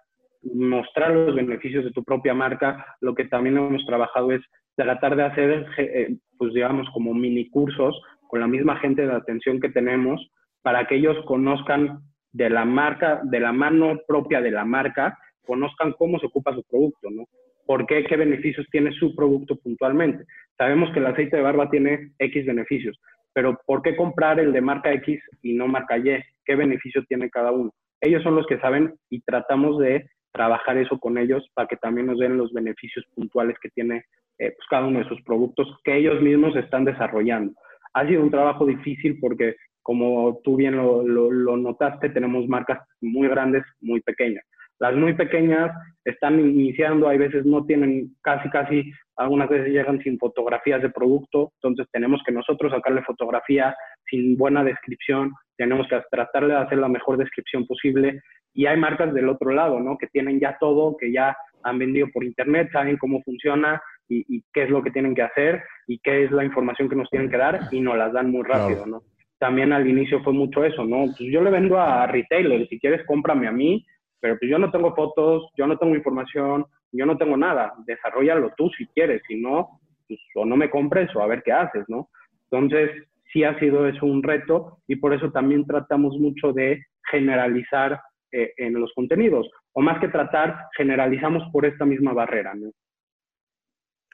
mostrar 0.42 1.10
los 1.10 1.34
beneficios 1.34 1.84
de 1.84 1.90
tu 1.90 2.02
propia 2.04 2.34
marca. 2.34 2.96
Lo 3.00 3.14
que 3.14 3.24
también 3.24 3.56
hemos 3.58 3.84
trabajado 3.86 4.32
es 4.32 4.42
tratar 4.74 5.16
de 5.16 5.24
hacer, 5.24 5.66
eh, 5.78 6.16
pues 6.38 6.52
digamos, 6.54 6.88
como 6.90 7.14
mini 7.14 7.48
cursos 7.50 8.00
con 8.28 8.40
la 8.40 8.46
misma 8.46 8.76
gente 8.76 9.06
de 9.06 9.12
atención 9.12 9.60
que 9.60 9.70
tenemos 9.70 10.30
para 10.62 10.86
que 10.86 10.96
ellos 10.96 11.16
conozcan 11.26 12.00
de 12.32 12.48
la 12.48 12.64
marca, 12.64 13.20
de 13.24 13.40
la 13.40 13.52
mano 13.52 14.00
propia 14.06 14.40
de 14.40 14.50
la 14.50 14.64
marca, 14.64 15.18
conozcan 15.44 15.92
cómo 15.98 16.18
se 16.20 16.26
ocupa 16.26 16.54
su 16.54 16.62
producto, 16.62 17.10
¿no? 17.10 17.24
¿Por 17.66 17.86
qué? 17.86 18.04
¿Qué 18.04 18.16
beneficios 18.16 18.66
tiene 18.70 18.92
su 18.92 19.14
producto 19.14 19.56
puntualmente? 19.56 20.24
Sabemos 20.56 20.92
que 20.92 21.00
el 21.00 21.06
aceite 21.06 21.36
de 21.36 21.42
barba 21.42 21.70
tiene 21.70 22.12
X 22.18 22.46
beneficios, 22.46 22.98
pero 23.32 23.58
¿por 23.66 23.82
qué 23.82 23.96
comprar 23.96 24.40
el 24.40 24.52
de 24.52 24.60
marca 24.60 24.92
X 24.92 25.20
y 25.42 25.54
no 25.54 25.68
marca 25.68 25.98
Y? 25.98 26.22
¿Qué 26.44 26.54
beneficio 26.54 27.04
tiene 27.04 27.30
cada 27.30 27.52
uno? 27.52 27.72
Ellos 28.00 28.22
son 28.22 28.34
los 28.34 28.46
que 28.46 28.58
saben 28.58 28.94
y 29.08 29.20
tratamos 29.20 29.78
de 29.78 30.08
trabajar 30.32 30.78
eso 30.78 30.98
con 30.98 31.18
ellos 31.18 31.46
para 31.54 31.68
que 31.68 31.76
también 31.76 32.06
nos 32.06 32.18
den 32.18 32.36
los 32.36 32.52
beneficios 32.52 33.04
puntuales 33.14 33.56
que 33.60 33.68
tiene 33.70 34.04
eh, 34.38 34.52
pues, 34.56 34.66
cada 34.68 34.86
uno 34.86 35.00
de 35.00 35.08
sus 35.08 35.20
productos 35.22 35.68
que 35.84 35.96
ellos 35.96 36.20
mismos 36.22 36.56
están 36.56 36.84
desarrollando. 36.84 37.52
Ha 37.94 38.06
sido 38.06 38.22
un 38.22 38.30
trabajo 38.30 38.64
difícil 38.64 39.18
porque, 39.20 39.56
como 39.82 40.40
tú 40.44 40.56
bien 40.56 40.76
lo, 40.76 41.02
lo 41.02 41.56
notaste, 41.56 42.10
tenemos 42.10 42.46
marcas 42.46 42.78
muy 43.00 43.28
grandes, 43.28 43.64
muy 43.80 44.00
pequeñas. 44.00 44.44
Las 44.80 44.94
muy 44.96 45.12
pequeñas 45.14 45.70
están 46.04 46.40
iniciando, 46.40 47.08
hay 47.08 47.18
veces 47.18 47.44
no 47.44 47.64
tienen 47.66 48.16
casi, 48.22 48.48
casi, 48.48 48.90
algunas 49.16 49.48
veces 49.50 49.68
llegan 49.68 50.00
sin 50.00 50.18
fotografías 50.18 50.80
de 50.80 50.88
producto, 50.88 51.52
entonces 51.56 51.86
tenemos 51.92 52.22
que 52.24 52.32
nosotros 52.32 52.72
sacarle 52.72 53.02
fotografía 53.02 53.76
sin 54.08 54.38
buena 54.38 54.64
descripción, 54.64 55.32
tenemos 55.58 55.86
que 55.88 56.00
tratar 56.10 56.46
de 56.46 56.56
hacer 56.56 56.78
la 56.78 56.88
mejor 56.88 57.18
descripción 57.18 57.66
posible 57.66 58.22
y 58.54 58.64
hay 58.66 58.78
marcas 58.78 59.12
del 59.12 59.28
otro 59.28 59.50
lado, 59.52 59.78
¿no? 59.80 59.98
Que 59.98 60.06
tienen 60.06 60.40
ya 60.40 60.56
todo, 60.58 60.96
que 60.96 61.12
ya 61.12 61.36
han 61.62 61.78
vendido 61.78 62.08
por 62.12 62.24
internet, 62.24 62.70
saben 62.72 62.96
cómo 62.96 63.22
funciona 63.22 63.82
y, 64.08 64.42
qué 64.52 64.64
es 64.64 64.70
lo 64.70 64.82
que 64.82 64.90
tienen 64.90 65.14
que 65.14 65.22
hacer 65.22 65.62
y 65.86 65.98
qué 65.98 66.24
es 66.24 66.30
la 66.32 66.44
información 66.44 66.88
que 66.88 66.96
nos 66.96 67.08
tienen 67.10 67.30
que 67.30 67.36
dar 67.36 67.60
y 67.70 67.80
nos 67.80 67.96
las 67.96 68.12
dan 68.12 68.30
muy 68.30 68.42
rápido, 68.42 68.86
¿no? 68.86 69.02
También 69.38 69.72
al 69.72 69.86
inicio 69.86 70.22
fue 70.22 70.32
mucho 70.32 70.64
eso, 70.64 70.84
¿no? 70.84 71.04
Pues 71.16 71.30
yo 71.30 71.42
le 71.42 71.50
vendo 71.50 71.78
a 71.78 72.06
retailers, 72.06 72.68
si 72.68 72.80
quieres 72.80 73.06
cómprame 73.06 73.46
a 73.46 73.52
mí, 73.52 73.86
pero 74.20 74.38
pues 74.38 74.50
yo 74.50 74.58
no 74.58 74.70
tengo 74.70 74.94
fotos, 74.94 75.50
yo 75.56 75.66
no 75.66 75.78
tengo 75.78 75.94
información, 75.94 76.66
yo 76.92 77.06
no 77.06 77.16
tengo 77.16 77.36
nada. 77.36 77.74
Desarrollalo 77.86 78.52
tú 78.56 78.70
si 78.76 78.86
quieres, 78.88 79.22
si 79.26 79.40
no, 79.40 79.80
pues, 80.06 80.20
o 80.34 80.44
no 80.44 80.56
me 80.56 80.70
compres 80.70 81.14
o 81.16 81.22
a 81.22 81.26
ver 81.26 81.42
qué 81.42 81.52
haces, 81.52 81.84
¿no? 81.88 82.08
Entonces, 82.50 82.90
sí 83.32 83.44
ha 83.44 83.58
sido 83.58 83.86
eso 83.86 84.04
un 84.06 84.22
reto 84.22 84.78
y 84.86 84.96
por 84.96 85.14
eso 85.14 85.30
también 85.30 85.66
tratamos 85.66 86.18
mucho 86.18 86.52
de 86.52 86.84
generalizar 87.10 88.00
eh, 88.32 88.52
en 88.58 88.74
los 88.74 88.92
contenidos. 88.94 89.48
O 89.72 89.80
más 89.80 90.00
que 90.00 90.08
tratar, 90.08 90.66
generalizamos 90.76 91.44
por 91.52 91.64
esta 91.64 91.84
misma 91.84 92.12
barrera, 92.12 92.54
¿no? 92.54 92.70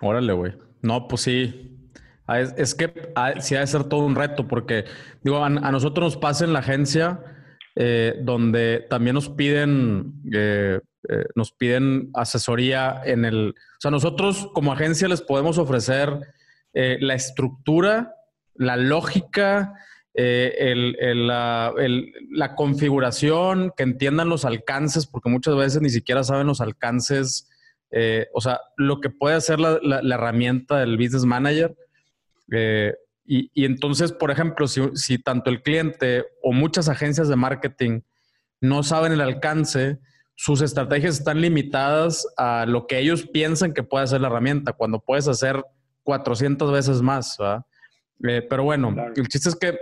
Órale, 0.01 0.33
güey. 0.33 0.53
No, 0.83 1.09
pues 1.09 1.23
sí. 1.23 1.73
Ah, 2.27 2.41
es, 2.41 2.75
que 2.75 2.93
ah, 3.15 3.41
sí 3.41 3.55
ha 3.55 3.61
de 3.61 3.67
ser 3.67 3.85
todo 3.85 4.05
un 4.05 4.15
reto 4.15 4.47
porque, 4.47 4.85
digo, 5.23 5.39
a, 5.39 5.47
a 5.47 5.73
nosotros 5.73 6.05
nos 6.05 6.17
pasa 6.17 6.45
en 6.45 6.53
la 6.53 6.59
agencia 6.59 7.21
eh, 7.79 8.15
donde 8.23 8.87
también 8.89 9.13
nos 9.13 9.29
piden, 9.29 10.15
eh, 10.33 10.81
eh, 11.11 11.25
nos 11.35 11.53
piden 11.53 12.09
asesoría 12.15 13.03
en 13.05 13.27
el... 13.27 13.51
O 13.51 13.81
sea, 13.81 13.91
nosotros 13.91 14.49
como 14.55 14.73
agencia 14.73 15.09
les 15.09 15.21
podemos 15.21 15.59
ofrecer 15.59 16.19
la 16.73 17.15
estructura, 17.15 18.15
la 18.55 18.77
lógica, 18.77 19.73
la, 20.15 21.73
la, 22.31 22.55
configuración, 22.55 23.73
que 23.75 23.83
entiendan 23.83 24.29
los 24.29 24.45
alcances, 24.45 25.07
porque 25.07 25.31
muchas 25.31 25.57
veces 25.57 25.81
ni 25.81 25.89
siquiera 25.89 26.23
saben 26.23 26.47
los 26.47 26.61
alcances, 26.61 27.49
o 28.35 28.43
sea, 28.43 28.61
lo 28.77 29.01
que 29.01 29.09
puede 29.09 29.37
hacer 29.37 29.59
la, 29.59 29.79
la 29.81 30.15
herramienta 30.15 30.79
del 30.79 30.99
Business 30.99 31.25
Manager. 31.25 31.75
Y, 33.29 33.65
entonces, 33.65 34.13
por 34.13 34.31
ejemplo, 34.31 34.69
si, 34.69 35.19
tanto 35.19 35.51
el 35.51 35.63
cliente 35.63 36.27
o 36.43 36.53
muchas 36.53 36.89
agencias 36.89 37.29
de 37.29 37.35
marketing 37.35 38.03
no 38.61 38.83
saben 38.85 39.13
el 39.13 39.21
alcance, 39.21 39.99
sus 40.37 40.61
estrategias 40.61 41.19
están 41.19 41.41
limitadas 41.41 42.27
a 42.37 42.67
lo 42.67 42.87
que 42.87 43.01
ellos 43.01 43.27
piensan 43.27 43.75
que 43.75 43.83
puede 43.83 44.05
hacer 44.05 44.21
la 44.21 44.29
herramienta, 44.29 44.75
cuando 44.75 45.01
puedes 45.01 45.27
hacer 45.27 45.65
400 46.05 46.71
veces 46.71 47.03
más. 47.03 47.37
Eh, 48.27 48.47
pero 48.49 48.63
bueno, 48.63 48.95
el 49.17 49.29
chiste 49.29 49.49
es 49.49 49.57
que 49.57 49.77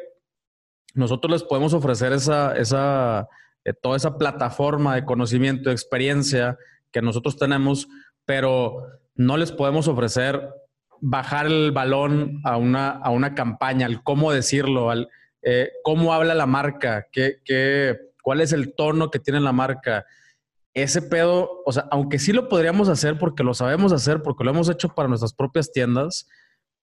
nosotros 0.95 1.31
les 1.31 1.43
podemos 1.43 1.75
ofrecer 1.75 2.13
esa, 2.13 2.57
esa, 2.57 3.29
eh, 3.65 3.75
toda 3.75 3.97
esa 3.97 4.17
plataforma 4.17 4.95
de 4.95 5.05
conocimiento, 5.05 5.69
de 5.69 5.75
experiencia 5.75 6.57
que 6.91 7.03
nosotros 7.03 7.37
tenemos, 7.37 7.89
pero 8.25 8.87
no 9.17 9.37
les 9.37 9.53
podemos 9.53 9.87
ofrecer 9.87 10.49
bajar 11.01 11.47
el 11.47 11.73
balón 11.73 12.41
a 12.45 12.57
una, 12.57 12.91
a 12.91 13.11
una 13.11 13.35
campaña, 13.35 13.87
al 13.87 14.03
cómo 14.03 14.33
decirlo, 14.33 14.91
al 14.91 15.09
eh, 15.43 15.71
cómo 15.83 16.15
habla 16.15 16.35
la 16.35 16.47
marca, 16.47 17.07
qué, 17.13 17.37
qué, 17.45 17.99
cuál 18.23 18.41
es 18.41 18.53
el 18.53 18.75
tono 18.75 19.11
que 19.11 19.19
tiene 19.19 19.41
la 19.41 19.53
marca. 19.53 20.07
Ese 20.73 21.03
pedo, 21.03 21.63
o 21.67 21.73
sea, 21.73 21.87
aunque 21.91 22.19
sí 22.19 22.33
lo 22.33 22.49
podríamos 22.49 22.89
hacer 22.89 23.19
porque 23.19 23.45
lo 23.45 23.55
sabemos 23.55 23.93
hacer, 23.93 24.23
porque 24.23 24.45
lo 24.45 24.51
hemos 24.51 24.69
hecho 24.69 24.89
para 24.89 25.09
nuestras 25.09 25.35
propias 25.35 25.71
tiendas, 25.71 26.29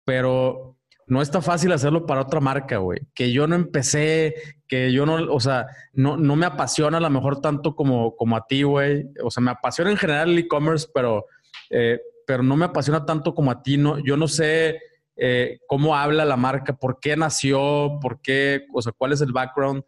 pero 0.06 0.78
no 1.08 1.22
está 1.22 1.42
fácil 1.42 1.72
hacerlo 1.74 2.06
para 2.06 2.22
otra 2.22 2.40
marca, 2.40 2.78
güey. 2.78 3.02
Que 3.14 3.34
yo 3.34 3.48
no 3.48 3.56
empecé, 3.56 4.36
que 4.68 4.94
yo 4.94 5.06
no, 5.06 5.34
o 5.34 5.40
sea, 5.40 5.68
no, 5.92 6.16
no 6.16 6.36
me 6.36 6.46
apasiona 6.46 7.00
a 7.00 7.02
lo 7.02 7.10
mejor 7.10 7.42
tanto 7.42 7.76
como, 7.76 8.16
como 8.16 8.38
a 8.38 8.46
ti, 8.48 8.64
güey. 8.64 9.08
O 9.24 9.30
sea, 9.32 9.42
me 9.42 9.52
apasiona 9.52 9.92
en 9.92 9.98
general 9.98 10.30
el 10.30 10.38
e-commerce, 10.38 10.88
pero 10.94 11.26
eh, 11.70 12.00
pero 12.32 12.44
no 12.44 12.56
me 12.56 12.64
apasiona 12.64 13.06
tanto 13.06 13.36
como 13.36 13.52
a 13.52 13.62
ti. 13.62 13.76
No, 13.76 14.00
yo 14.00 14.16
no 14.16 14.26
sé 14.26 14.80
eh, 15.18 15.60
cómo 15.68 15.98
habla 15.98 16.24
la 16.24 16.38
marca, 16.38 16.72
por 16.72 17.02
qué 17.02 17.18
nació, 17.18 18.00
por 18.02 18.22
qué, 18.22 18.68
o 18.74 18.82
sea, 18.82 18.94
cuál 18.98 19.12
es 19.12 19.20
el 19.20 19.34
background. 19.34 19.84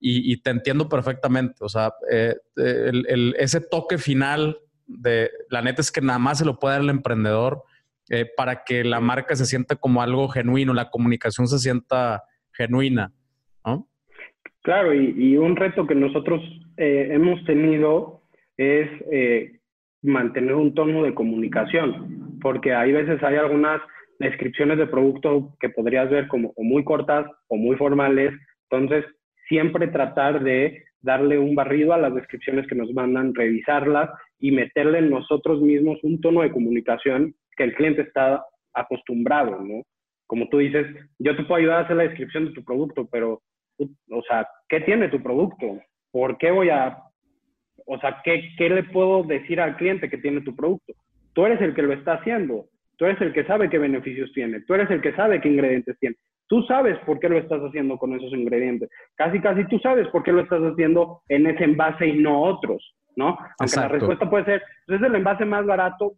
Y, 0.00 0.42
te 0.42 0.50
entiendo 0.50 0.88
perfectamente. 0.88 1.54
O 1.60 1.68
sea, 1.68 1.94
eh, 2.10 2.34
ese 3.38 3.60
toque 3.60 3.96
final 3.96 4.58
de 4.88 5.30
la 5.50 5.62
neta 5.62 5.82
es 5.82 5.92
que 5.92 6.00
nada 6.00 6.18
más 6.18 6.38
se 6.38 6.44
lo 6.44 6.58
puede 6.58 6.74
dar 6.74 6.82
el 6.82 6.90
emprendedor 6.90 7.62
eh, 8.10 8.28
para 8.36 8.64
que 8.64 8.82
la 8.82 8.98
marca 9.00 9.36
se 9.36 9.46
sienta 9.46 9.76
como 9.76 10.02
algo 10.02 10.28
genuino, 10.28 10.74
la 10.74 10.90
comunicación 10.90 11.46
se 11.46 11.60
sienta 11.60 12.24
genuina. 12.52 13.12
¿no? 13.64 13.88
Claro, 14.62 14.92
y, 14.92 15.14
y 15.16 15.36
un 15.36 15.54
reto 15.54 15.86
que 15.86 15.94
nosotros 15.94 16.42
hemos 16.76 17.42
tenido 17.44 18.24
es 18.56 18.90
mantener 20.04 20.54
un 20.54 20.74
tono 20.74 21.02
de 21.02 21.14
comunicación, 21.14 22.38
porque 22.40 22.74
hay 22.74 22.92
veces 22.92 23.22
hay 23.22 23.36
algunas 23.36 23.80
descripciones 24.18 24.78
de 24.78 24.86
producto 24.86 25.56
que 25.60 25.70
podrías 25.70 26.10
ver 26.10 26.28
como 26.28 26.52
muy 26.58 26.84
cortas 26.84 27.26
o 27.48 27.56
muy 27.56 27.76
formales, 27.76 28.32
entonces 28.70 29.04
siempre 29.48 29.88
tratar 29.88 30.42
de 30.42 30.84
darle 31.00 31.38
un 31.38 31.54
barrido 31.54 31.92
a 31.92 31.98
las 31.98 32.14
descripciones 32.14 32.66
que 32.66 32.74
nos 32.74 32.92
mandan, 32.92 33.34
revisarlas 33.34 34.10
y 34.38 34.50
meterle 34.52 34.98
en 34.98 35.10
nosotros 35.10 35.60
mismos 35.60 35.98
un 36.02 36.20
tono 36.20 36.42
de 36.42 36.52
comunicación 36.52 37.34
que 37.56 37.64
el 37.64 37.74
cliente 37.74 38.02
está 38.02 38.44
acostumbrado, 38.74 39.60
¿no? 39.60 39.82
Como 40.26 40.48
tú 40.48 40.58
dices, 40.58 40.86
yo 41.18 41.36
te 41.36 41.44
puedo 41.44 41.60
ayudar 41.60 41.78
a 41.78 41.84
hacer 41.84 41.96
la 41.96 42.04
descripción 42.04 42.46
de 42.46 42.52
tu 42.52 42.64
producto, 42.64 43.08
pero, 43.10 43.42
o 43.78 44.22
sea, 44.28 44.46
¿qué 44.68 44.80
tiene 44.80 45.08
tu 45.08 45.22
producto? 45.22 45.80
¿Por 46.10 46.38
qué 46.38 46.50
voy 46.50 46.70
a 46.70 46.98
o 47.86 47.98
sea, 47.98 48.20
¿qué, 48.24 48.50
¿qué 48.56 48.70
le 48.70 48.84
puedo 48.84 49.22
decir 49.22 49.60
al 49.60 49.76
cliente 49.76 50.08
que 50.08 50.18
tiene 50.18 50.40
tu 50.40 50.54
producto? 50.54 50.92
Tú 51.32 51.44
eres 51.44 51.60
el 51.60 51.74
que 51.74 51.82
lo 51.82 51.92
está 51.92 52.14
haciendo, 52.14 52.66
tú 52.96 53.04
eres 53.06 53.20
el 53.20 53.32
que 53.32 53.44
sabe 53.44 53.68
qué 53.68 53.78
beneficios 53.78 54.32
tiene, 54.32 54.60
tú 54.62 54.74
eres 54.74 54.90
el 54.90 55.00
que 55.00 55.14
sabe 55.14 55.40
qué 55.40 55.48
ingredientes 55.48 55.98
tiene. 55.98 56.16
Tú 56.46 56.62
sabes 56.64 56.98
por 57.06 57.18
qué 57.20 57.28
lo 57.28 57.38
estás 57.38 57.60
haciendo 57.62 57.96
con 57.96 58.14
esos 58.14 58.32
ingredientes. 58.32 58.90
Casi, 59.16 59.40
casi 59.40 59.66
tú 59.66 59.78
sabes 59.78 60.06
por 60.08 60.22
qué 60.22 60.30
lo 60.30 60.42
estás 60.42 60.60
haciendo 60.60 61.22
en 61.28 61.46
ese 61.46 61.64
envase 61.64 62.06
y 62.06 62.18
no 62.18 62.42
otros, 62.42 62.94
¿no? 63.16 63.38
Aunque 63.58 63.76
la 63.76 63.88
respuesta 63.88 64.28
puede 64.28 64.44
ser, 64.44 64.62
pues 64.86 65.00
es 65.00 65.06
el 65.06 65.14
envase 65.14 65.44
más 65.46 65.64
barato, 65.64 66.12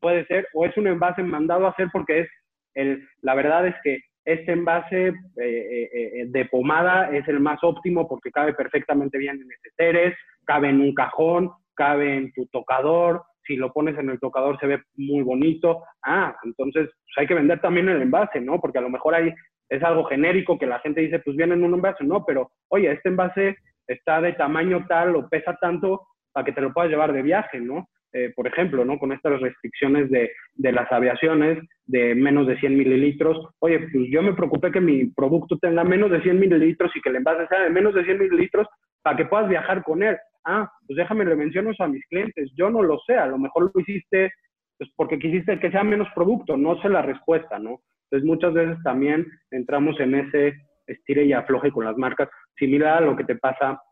puede 0.00 0.26
ser, 0.26 0.48
o 0.52 0.66
es 0.66 0.76
un 0.76 0.88
envase 0.88 1.22
mandado 1.22 1.66
a 1.66 1.70
hacer 1.70 1.88
porque 1.92 2.20
es 2.20 2.28
el, 2.74 3.08
la 3.22 3.34
verdad 3.34 3.66
es 3.66 3.74
que 3.82 4.00
este 4.28 4.52
envase 4.52 5.08
eh, 5.08 5.14
eh, 5.36 5.90
eh, 5.94 6.24
de 6.28 6.44
pomada 6.44 7.10
es 7.16 7.26
el 7.28 7.40
más 7.40 7.58
óptimo 7.62 8.06
porque 8.06 8.30
cabe 8.30 8.52
perfectamente 8.52 9.16
bien 9.16 9.40
en 9.40 9.48
esteres, 9.64 10.14
cabe 10.44 10.68
en 10.68 10.82
un 10.82 10.92
cajón, 10.92 11.50
cabe 11.74 12.14
en 12.14 12.32
tu 12.34 12.46
tocador, 12.48 13.22
si 13.46 13.56
lo 13.56 13.72
pones 13.72 13.98
en 13.98 14.10
el 14.10 14.20
tocador 14.20 14.60
se 14.60 14.66
ve 14.66 14.82
muy 14.96 15.22
bonito. 15.22 15.82
Ah, 16.04 16.36
entonces 16.44 16.90
pues 16.90 17.14
hay 17.16 17.26
que 17.26 17.34
vender 17.34 17.62
también 17.62 17.88
el 17.88 18.02
envase, 18.02 18.38
¿no? 18.42 18.60
Porque 18.60 18.76
a 18.76 18.82
lo 18.82 18.90
mejor 18.90 19.14
ahí 19.14 19.32
es 19.70 19.82
algo 19.82 20.04
genérico 20.04 20.58
que 20.58 20.66
la 20.66 20.80
gente 20.80 21.00
dice, 21.00 21.20
pues 21.20 21.34
viene 21.34 21.54
en 21.54 21.64
un 21.64 21.72
envase, 21.74 22.04
no, 22.04 22.22
pero 22.26 22.50
oye, 22.68 22.92
este 22.92 23.08
envase 23.08 23.56
está 23.86 24.20
de 24.20 24.34
tamaño 24.34 24.84
tal 24.86 25.16
o 25.16 25.26
pesa 25.26 25.56
tanto 25.58 26.06
para 26.32 26.44
que 26.44 26.52
te 26.52 26.60
lo 26.60 26.74
puedas 26.74 26.90
llevar 26.90 27.14
de 27.14 27.22
viaje, 27.22 27.60
¿no? 27.60 27.88
Eh, 28.12 28.32
por 28.34 28.46
ejemplo, 28.46 28.86
¿no? 28.86 28.98
Con 28.98 29.12
estas 29.12 29.38
restricciones 29.38 30.10
de, 30.10 30.30
de, 30.54 30.72
las 30.72 30.90
aviaciones 30.90 31.58
de 31.84 32.14
menos 32.14 32.46
de 32.46 32.58
100 32.58 32.76
mililitros. 32.76 33.48
Oye, 33.58 33.80
pues 33.80 34.06
yo 34.10 34.22
me 34.22 34.32
preocupé 34.32 34.70
que 34.70 34.80
mi 34.80 35.06
producto 35.06 35.58
tenga 35.58 35.84
menos 35.84 36.10
de 36.10 36.22
100 36.22 36.40
mililitros 36.40 36.90
y 36.96 37.02
que 37.02 37.10
el 37.10 37.16
envase 37.16 37.46
sea 37.48 37.64
de 37.64 37.70
menos 37.70 37.94
de 37.94 38.04
100 38.04 38.18
mililitros 38.18 38.66
para 39.02 39.16
que 39.16 39.26
puedas 39.26 39.48
viajar 39.48 39.82
con 39.82 40.02
él. 40.02 40.16
Ah, 40.44 40.70
pues 40.86 40.96
déjame 40.96 41.26
le 41.26 41.36
menciono 41.36 41.72
a 41.78 41.86
mis 41.86 42.04
clientes. 42.06 42.50
Yo 42.56 42.70
no 42.70 42.82
lo 42.82 42.98
sé, 43.06 43.14
a 43.14 43.26
lo 43.26 43.36
mejor 43.36 43.70
lo 43.74 43.80
hiciste 43.80 44.32
pues 44.78 44.90
porque 44.96 45.18
quisiste 45.18 45.58
que 45.58 45.70
sea 45.70 45.82
menos 45.82 46.08
producto, 46.14 46.56
no 46.56 46.80
sé 46.80 46.88
la 46.88 47.02
respuesta, 47.02 47.58
¿no? 47.58 47.80
Entonces 48.04 48.26
muchas 48.26 48.54
veces 48.54 48.78
también 48.84 49.26
entramos 49.50 49.98
en 50.00 50.14
ese 50.14 50.54
estire 50.86 51.24
y 51.24 51.32
afloje 51.32 51.70
con 51.70 51.84
las 51.84 51.96
marcas, 51.98 52.28
similar 52.56 53.02
a 53.02 53.06
lo 53.06 53.16
que 53.16 53.24
te 53.24 53.36
pasa 53.36 53.82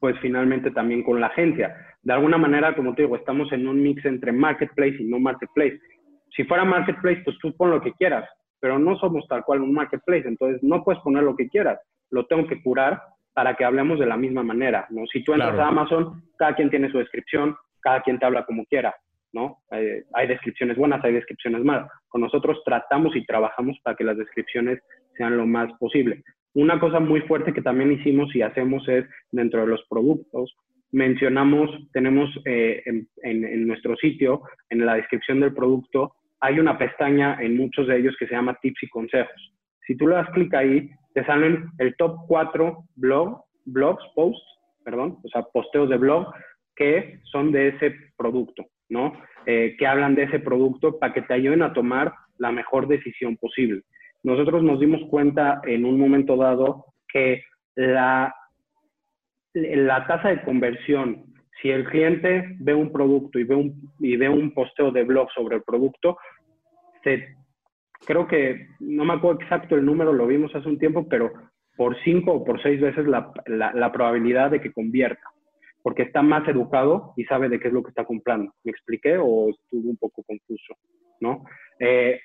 pues 0.00 0.16
finalmente 0.20 0.70
también 0.70 1.02
con 1.02 1.20
la 1.20 1.26
agencia. 1.26 1.74
De 2.08 2.14
alguna 2.14 2.38
manera, 2.38 2.74
como 2.74 2.94
te 2.94 3.02
digo, 3.02 3.16
estamos 3.16 3.52
en 3.52 3.68
un 3.68 3.82
mix 3.82 4.02
entre 4.06 4.32
marketplace 4.32 4.96
y 4.98 5.04
no 5.04 5.20
marketplace. 5.20 5.78
Si 6.34 6.42
fuera 6.44 6.64
marketplace, 6.64 7.20
pues 7.22 7.36
tú 7.38 7.54
pon 7.54 7.70
lo 7.70 7.82
que 7.82 7.92
quieras, 7.92 8.26
pero 8.60 8.78
no 8.78 8.96
somos 8.96 9.28
tal 9.28 9.44
cual 9.44 9.60
un 9.60 9.74
marketplace, 9.74 10.26
entonces 10.26 10.62
no 10.62 10.82
puedes 10.84 11.02
poner 11.02 11.22
lo 11.22 11.36
que 11.36 11.50
quieras, 11.50 11.78
lo 12.10 12.24
tengo 12.24 12.46
que 12.46 12.62
curar 12.62 12.98
para 13.34 13.56
que 13.56 13.64
hablemos 13.66 13.98
de 13.98 14.06
la 14.06 14.16
misma 14.16 14.42
manera, 14.42 14.86
¿no? 14.88 15.06
Si 15.12 15.22
tú 15.22 15.34
entras 15.34 15.58
a 15.58 15.68
Amazon, 15.68 16.22
cada 16.38 16.54
quien 16.56 16.70
tiene 16.70 16.90
su 16.90 16.96
descripción, 16.96 17.54
cada 17.82 18.00
quien 18.00 18.18
te 18.18 18.24
habla 18.24 18.46
como 18.46 18.64
quiera, 18.64 18.94
¿no? 19.34 19.58
Eh, 19.72 20.04
hay 20.14 20.28
descripciones 20.28 20.78
buenas, 20.78 21.04
hay 21.04 21.12
descripciones 21.12 21.62
malas. 21.62 21.90
Con 22.08 22.22
nosotros 22.22 22.62
tratamos 22.64 23.16
y 23.16 23.26
trabajamos 23.26 23.78
para 23.82 23.98
que 23.98 24.04
las 24.04 24.16
descripciones 24.16 24.80
sean 25.14 25.36
lo 25.36 25.46
más 25.46 25.70
posible. 25.78 26.22
Una 26.54 26.80
cosa 26.80 27.00
muy 27.00 27.20
fuerte 27.20 27.52
que 27.52 27.60
también 27.60 27.92
hicimos 27.92 28.34
y 28.34 28.40
hacemos 28.40 28.88
es, 28.88 29.04
dentro 29.30 29.60
de 29.60 29.66
los 29.66 29.84
productos, 29.90 30.56
mencionamos, 30.92 31.70
tenemos 31.92 32.30
eh, 32.44 32.82
en, 33.22 33.66
nuestro 33.66 33.96
sitio, 33.96 34.42
en 34.70 34.84
la 34.84 34.94
descripción 34.94 35.40
del 35.40 35.54
producto, 35.54 36.14
hay 36.40 36.58
una 36.58 36.78
pestaña 36.78 37.38
en 37.40 37.56
muchos 37.56 37.86
de 37.86 37.98
ellos 37.98 38.16
que 38.18 38.26
se 38.26 38.34
llama 38.34 38.58
tips 38.60 38.82
y 38.84 38.88
consejos. 38.88 39.54
Si 39.86 39.96
tú 39.96 40.06
le 40.06 40.16
das 40.16 40.30
clic 40.30 40.54
ahí, 40.54 40.90
te 41.14 41.24
salen 41.24 41.66
el 41.78 41.94
top 41.96 42.16
4 42.26 42.84
blog, 42.96 43.42
blogs, 43.64 44.04
posts, 44.14 44.42
perdón, 44.84 45.18
o 45.22 45.28
sea, 45.28 45.42
posteos 45.42 45.88
de 45.88 45.96
blog 45.96 46.32
que 46.76 47.20
son 47.24 47.50
de 47.50 47.68
ese 47.68 47.94
producto, 48.16 48.64
¿no? 48.88 49.12
Eh, 49.46 49.74
que 49.78 49.86
hablan 49.86 50.14
de 50.14 50.24
ese 50.24 50.38
producto 50.38 50.98
para 50.98 51.12
que 51.12 51.22
te 51.22 51.34
ayuden 51.34 51.62
a 51.62 51.72
tomar 51.72 52.12
la 52.38 52.52
mejor 52.52 52.86
decisión 52.86 53.36
posible 53.36 53.82
nosotros 54.22 54.62
nos 54.62 54.80
dimos 54.80 55.00
cuenta 55.10 55.60
en 55.64 55.84
un 55.84 55.98
momento 55.98 56.36
dado 56.36 56.86
que 57.08 57.42
la, 57.76 58.34
la 59.76 60.06
tasa 60.06 60.28
de 60.28 60.42
conversión, 60.42 61.24
si 61.60 61.70
el 61.70 61.84
cliente 61.84 62.56
ve 62.60 62.74
un 62.74 62.92
producto 62.92 63.38
y 63.38 63.44
ve 63.44 63.54
un, 63.54 63.92
y 63.98 64.16
ve 64.16 64.28
un 64.28 64.52
posteo 64.52 64.90
de 64.90 65.04
blog 65.04 65.28
sobre 65.32 65.56
el 65.56 65.62
producto, 65.62 66.16
se, 67.02 67.36
creo 68.06 68.26
que, 68.26 68.68
no 68.80 69.04
me 69.04 69.14
acuerdo 69.14 69.40
exacto 69.40 69.74
el 69.76 69.84
número, 69.84 70.12
lo 70.12 70.26
vimos 70.26 70.54
hace 70.54 70.68
un 70.68 70.78
tiempo, 70.78 71.08
pero 71.08 71.32
por 71.76 71.96
cinco 72.02 72.32
o 72.32 72.44
por 72.44 72.60
seis 72.62 72.80
veces 72.80 73.06
la, 73.06 73.32
la, 73.46 73.92
probabilidad 73.92 74.50
de 74.50 74.60
que 74.60 74.72
convierta, 74.72 75.22
porque 75.82 76.02
está 76.02 76.22
más 76.22 76.46
educado 76.48 77.12
y 77.16 77.24
sabe 77.24 77.48
de 77.48 77.60
qué 77.60 77.68
es 77.68 77.74
lo 77.74 77.82
que 77.82 77.90
está 77.90 78.04
comprando. 78.04 78.52
¿Me 78.64 78.72
expliqué 78.72 79.16
o 79.16 79.50
estuvo 79.50 79.88
un 79.88 79.96
poco 79.96 80.22
confuso? 80.24 80.74
¿no? 81.20 81.44
Eh, 81.78 82.20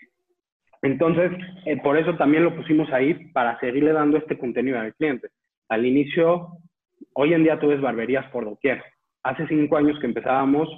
entonces, 0.81 1.31
eh, 1.65 1.77
por 1.81 1.97
eso 1.97 2.15
también 2.17 2.43
lo 2.43 2.55
pusimos 2.55 2.91
ahí 2.91 3.13
para 3.31 3.59
seguirle 3.59 3.93
dando 3.93 4.17
este 4.17 4.37
contenido 4.37 4.79
al 4.79 4.93
cliente. 4.95 5.29
Al 5.69 5.85
inicio, 5.85 6.57
hoy 7.15 7.33
en 7.33 7.43
día 7.43 7.59
tú 7.59 7.67
ves 7.67 7.81
barberías 7.81 8.29
por 8.31 8.45
doquier. 8.45 8.83
Hace 9.23 9.47
cinco 9.47 9.77
años 9.77 9.99
que 9.99 10.07
empezábamos, 10.07 10.69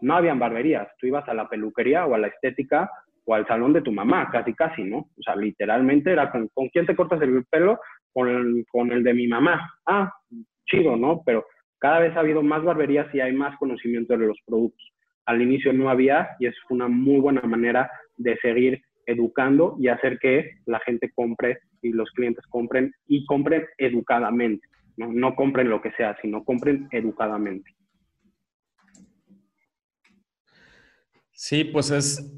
no 0.00 0.16
habían 0.16 0.38
barberías. 0.38 0.88
Tú 0.98 1.06
ibas 1.06 1.28
a 1.28 1.34
la 1.34 1.48
peluquería 1.48 2.06
o 2.06 2.14
a 2.14 2.18
la 2.18 2.28
estética 2.28 2.90
o 3.24 3.34
al 3.34 3.46
salón 3.46 3.72
de 3.72 3.82
tu 3.82 3.92
mamá, 3.92 4.28
casi, 4.30 4.52
casi, 4.54 4.82
¿no? 4.82 4.98
O 4.98 5.22
sea, 5.24 5.36
literalmente 5.36 6.10
era 6.10 6.30
con, 6.30 6.48
quién 6.72 6.86
te 6.86 6.96
cortas 6.96 7.22
el 7.22 7.44
pelo? 7.48 7.78
Con 8.12 8.28
el, 8.28 8.64
con 8.70 8.90
el 8.90 9.04
de 9.04 9.14
mi 9.14 9.28
mamá. 9.28 9.74
Ah, 9.86 10.12
chido, 10.66 10.96
¿no? 10.96 11.22
Pero 11.24 11.44
cada 11.78 12.00
vez 12.00 12.16
ha 12.16 12.20
habido 12.20 12.42
más 12.42 12.64
barberías 12.64 13.12
y 13.14 13.20
hay 13.20 13.32
más 13.32 13.56
conocimiento 13.58 14.16
de 14.16 14.26
los 14.26 14.38
productos. 14.44 14.92
Al 15.26 15.40
inicio 15.40 15.72
no 15.72 15.88
había 15.88 16.30
y 16.40 16.46
es 16.46 16.56
una 16.68 16.88
muy 16.88 17.20
buena 17.20 17.42
manera 17.42 17.90
de 18.16 18.36
seguir 18.38 18.82
educando 19.06 19.76
y 19.78 19.88
hacer 19.88 20.18
que 20.18 20.58
la 20.66 20.80
gente 20.80 21.10
compre 21.14 21.58
y 21.80 21.90
los 21.90 22.10
clientes 22.12 22.44
compren 22.48 22.92
y 23.06 23.24
compren 23.26 23.66
educadamente. 23.78 24.66
No, 24.96 25.34
compren 25.34 25.70
lo 25.70 25.80
que 25.80 25.92
sea, 25.92 26.16
sino 26.20 26.44
compren 26.44 26.88
educadamente. 26.90 27.74
Sí, 31.32 31.64
pues 31.64 31.90
es, 31.90 32.32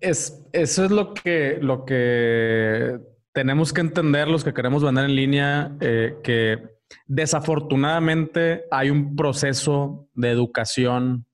es, 0.00 0.46
eso 0.52 0.84
es 0.84 0.90
lo 0.90 1.14
que, 1.14 1.58
lo 1.60 1.84
que 1.84 2.98
tenemos 3.32 3.72
que 3.72 3.80
entender 3.80 4.28
los 4.28 4.44
que 4.44 4.52
queremos 4.52 4.82
vender 4.82 5.04
en 5.04 5.16
línea, 5.16 5.76
eh, 5.80 6.16
que 6.22 6.58
desafortunadamente 7.06 8.64
hay 8.70 8.90
un 8.90 9.14
proceso 9.14 10.08
de 10.14 10.30
educación 10.30 11.26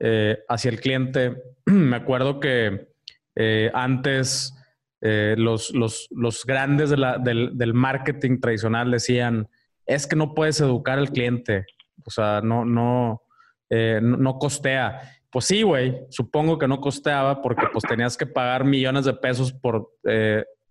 eh, 0.00 0.38
hacia 0.48 0.70
el 0.70 0.80
cliente. 0.80 1.36
Me 1.66 1.96
acuerdo 1.96 2.40
que 2.40 2.88
eh, 3.36 3.70
antes, 3.74 4.54
los, 5.00 5.70
los, 5.70 6.08
los, 6.10 6.44
grandes 6.44 6.90
del, 6.90 7.56
del, 7.56 7.72
marketing 7.72 8.40
tradicional 8.40 8.90
decían, 8.90 9.48
es 9.88 10.06
que 10.06 10.14
no 10.14 10.34
puedes 10.34 10.60
educar 10.60 10.98
al 10.98 11.10
cliente, 11.10 11.64
o 12.04 12.10
sea, 12.10 12.40
no, 12.42 12.64
no, 12.64 13.22
eh, 13.70 14.00
no, 14.00 14.38
costea. 14.38 15.00
Pues 15.30 15.46
sí, 15.46 15.62
güey, 15.62 16.06
supongo 16.10 16.58
que 16.58 16.68
no 16.68 16.80
costeaba 16.80 17.42
porque 17.42 17.66
pues 17.72 17.84
tenías 17.84 18.16
que 18.16 18.26
pagar 18.26 18.64
millones 18.64 19.04
de 19.04 19.14
pesos 19.14 19.52
por 19.52 19.90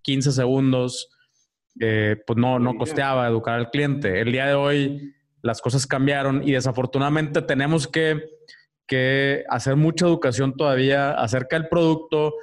15 0.02 0.32
segundos, 0.32 1.10
pues 1.78 2.38
no, 2.38 2.58
no 2.58 2.76
costeaba 2.76 3.28
educar 3.28 3.56
al 3.56 3.70
cliente. 3.70 4.22
El 4.22 4.32
día 4.32 4.48
de 4.48 4.56
hoy 4.56 5.14
las 5.42 5.62
cosas 5.62 5.86
cambiaron 5.86 6.48
y 6.48 6.54
desafortunadamente 6.54 7.42
tenemos 7.42 7.88
que, 7.88 8.22
que 8.88 9.44
hacer 9.50 9.76
mucha 9.76 10.06
educación 10.06 10.56
todavía 10.56 11.12
acerca 11.12 11.58
del 11.58 11.70
producto, 11.70 12.34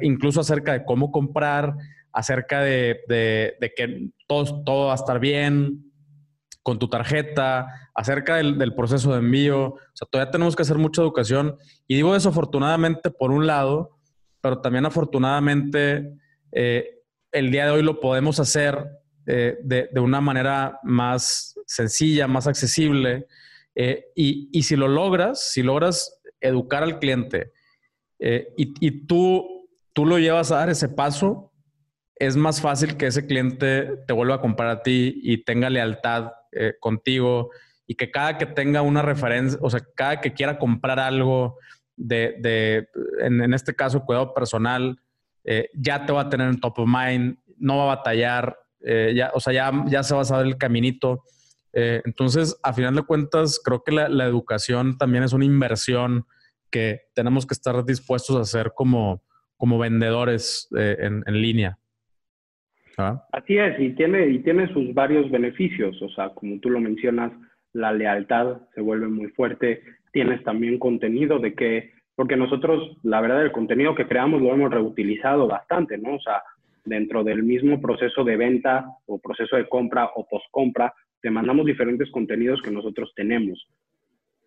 incluso 0.00 0.40
acerca 0.40 0.72
de 0.72 0.84
cómo 0.84 1.10
comprar, 1.10 1.74
acerca 2.12 2.62
de, 2.62 3.00
que 3.76 4.10
todo, 4.26 4.64
todo, 4.64 4.86
va 4.86 4.92
a 4.92 4.96
estar 4.96 5.20
bien 5.20 5.87
con 6.68 6.78
tu 6.78 6.86
tarjeta, 6.88 7.90
acerca 7.94 8.36
del, 8.36 8.74
proceso 8.74 9.12
de 9.12 9.20
envío. 9.20 9.68
O 9.68 9.80
sea, 9.94 10.06
todavía 10.10 10.30
tenemos 10.30 10.54
que 10.54 10.60
hacer 10.60 10.76
mucha 10.76 11.00
educación. 11.00 11.56
Y 11.86 11.96
digo 11.96 12.12
desafortunadamente 12.12 13.10
por 13.10 13.30
un 13.30 13.46
lado, 13.46 13.98
pero 14.42 14.60
también 14.60 14.84
afortunadamente 14.84 16.12
eh, 16.52 17.00
el 17.32 17.50
día 17.50 17.64
de 17.64 17.70
hoy 17.70 17.82
lo 17.82 18.00
podemos 18.00 18.38
hacer 18.38 18.86
eh, 19.26 19.56
de, 19.62 19.88
una 19.98 20.20
manera 20.20 20.78
más 20.82 21.58
sencilla, 21.64 22.28
más 22.28 22.46
accesible. 22.46 23.26
Eh, 23.74 24.04
y, 24.14 24.50
y, 24.52 24.64
si 24.64 24.76
lo 24.76 24.88
logras, 24.88 25.50
si 25.50 25.62
logras 25.62 26.20
educar 26.38 26.82
al 26.82 26.98
cliente 26.98 27.52
y, 28.18 28.74
y, 28.86 29.06
tú 29.06 29.66
tú 29.94 30.04
lo 30.04 30.18
llevas 30.18 30.52
a 30.52 30.56
dar 30.56 30.68
ese 30.68 30.90
paso, 30.90 31.50
es 32.16 32.36
más 32.36 32.60
fácil 32.60 32.98
que 32.98 33.06
ese 33.06 33.26
cliente 33.26 33.96
te 34.06 34.12
vuelva 34.12 34.34
a 34.34 34.40
comprar 34.40 34.68
a 34.68 34.82
ti 34.82 35.20
y 35.22 35.44
tenga 35.44 35.70
lealtad 35.70 36.32
eh, 36.60 36.74
contigo 36.80 37.50
y 37.86 37.94
que 37.94 38.10
cada 38.10 38.36
que 38.36 38.46
tenga 38.46 38.82
una 38.82 39.00
referencia, 39.00 39.56
o 39.62 39.70
sea, 39.70 39.80
cada 39.94 40.20
que 40.20 40.32
quiera 40.32 40.58
comprar 40.58 40.98
algo 40.98 41.56
de, 41.96 42.88
en, 43.20 43.54
este 43.54 43.76
caso, 43.76 44.04
cuidado 44.04 44.34
personal, 44.34 45.00
eh, 45.44 45.70
ya 45.72 46.04
te 46.04 46.12
va 46.12 46.22
a 46.22 46.28
tener 46.28 46.48
en 46.48 46.58
top 46.58 46.80
of 46.80 46.88
mind, 46.88 47.38
no 47.58 47.76
va 47.76 47.84
a 47.84 47.96
batallar, 47.96 48.58
eh, 48.80 49.12
ya, 49.14 49.30
o 49.34 49.38
sea, 49.40 49.52
ya, 49.52 49.72
ya 49.86 50.02
se 50.02 50.16
va 50.16 50.22
a 50.22 50.24
saber 50.24 50.46
el 50.46 50.58
caminito. 50.58 51.22
entonces, 51.72 52.58
a 52.64 52.72
final 52.72 52.96
de 52.96 53.02
cuentas, 53.02 53.60
creo 53.64 53.84
que 53.84 53.92
la, 53.92 54.24
educación 54.24 54.98
también 54.98 55.22
es 55.22 55.32
una 55.32 55.44
inversión 55.44 56.26
que 56.72 57.02
tenemos 57.14 57.46
que 57.46 57.54
estar 57.54 57.84
dispuestos 57.84 58.34
a 58.36 58.40
hacer 58.40 58.72
como, 58.74 59.22
como 59.56 59.78
vendedores 59.78 60.66
en, 60.72 61.22
línea. 61.26 61.78
Así 63.32 63.56
es, 63.56 63.78
y 63.78 63.90
tiene, 63.90 64.28
y 64.28 64.40
tiene 64.40 64.72
sus 64.72 64.92
varios 64.92 65.30
beneficios, 65.30 66.00
o 66.02 66.08
sea, 66.10 66.30
como 66.30 66.58
tú 66.58 66.70
lo 66.70 66.80
mencionas, 66.80 67.32
la 67.72 67.92
lealtad 67.92 68.58
se 68.74 68.80
vuelve 68.80 69.06
muy 69.06 69.28
fuerte, 69.28 69.82
tienes 70.12 70.42
también 70.42 70.78
contenido 70.78 71.38
de 71.38 71.54
que, 71.54 71.92
porque 72.16 72.36
nosotros, 72.36 72.98
la 73.04 73.20
verdad, 73.20 73.44
el 73.44 73.52
contenido 73.52 73.94
que 73.94 74.08
creamos 74.08 74.42
lo 74.42 74.52
hemos 74.52 74.72
reutilizado 74.72 75.46
bastante, 75.46 75.96
¿no? 75.96 76.16
O 76.16 76.20
sea, 76.20 76.42
dentro 76.84 77.22
del 77.22 77.44
mismo 77.44 77.80
proceso 77.80 78.24
de 78.24 78.36
venta 78.36 78.86
o 79.06 79.20
proceso 79.20 79.56
de 79.56 79.68
compra 79.68 80.10
o 80.16 80.26
post-compra, 80.26 80.92
te 81.20 81.30
mandamos 81.30 81.66
diferentes 81.66 82.10
contenidos 82.10 82.60
que 82.62 82.70
nosotros 82.70 83.12
tenemos. 83.14 83.68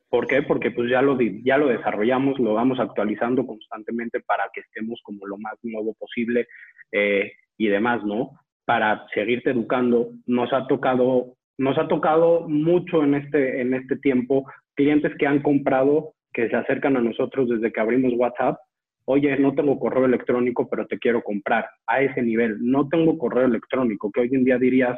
¿Por 0.10 0.28
qué? 0.28 0.42
Porque 0.42 0.72
pues 0.72 0.90
ya 0.90 1.02
lo, 1.02 1.18
ya 1.22 1.58
lo 1.58 1.68
desarrollamos, 1.68 2.38
lo 2.38 2.54
vamos 2.54 2.82
actualizando 2.82 3.46
constantemente 3.46 4.20
para 4.20 4.44
que 4.54 4.60
estemos 4.60 5.00
como 5.04 5.26
lo 5.26 5.38
más 5.38 5.54
nuevo 5.64 5.94
posible 5.94 6.48
eh, 6.92 7.32
y 7.58 7.68
demás, 7.68 8.04
¿no? 8.04 8.41
Para 8.72 9.06
seguirte 9.14 9.50
educando. 9.50 10.12
Nos 10.28 10.54
ha 10.54 10.66
tocado, 10.66 11.36
nos 11.58 11.78
ha 11.78 11.90
tocado 11.90 12.48
mucho 12.48 13.04
en 13.04 13.16
este, 13.16 13.60
en 13.60 13.74
este 13.74 13.98
tiempo 13.98 14.46
clientes 14.76 15.12
que 15.20 15.28
han 15.28 15.42
comprado, 15.42 16.14
que 16.32 16.48
se 16.48 16.56
acercan 16.56 16.96
a 16.96 17.02
nosotros 17.02 17.50
desde 17.50 17.74
que 17.74 17.82
abrimos 17.82 18.14
WhatsApp. 18.16 18.60
Oye, 19.04 19.38
no 19.40 19.54
tengo 19.56 19.78
correo 19.78 20.06
electrónico, 20.06 20.70
pero 20.70 20.88
te 20.88 21.00
quiero 21.00 21.22
comprar 21.22 21.68
a 21.86 22.02
ese 22.02 22.22
nivel. 22.22 22.60
No 22.62 22.88
tengo 22.88 23.18
correo 23.18 23.44
electrónico, 23.44 24.10
que 24.10 24.22
hoy 24.22 24.30
en 24.32 24.46
día 24.46 24.58
dirías, 24.58 24.98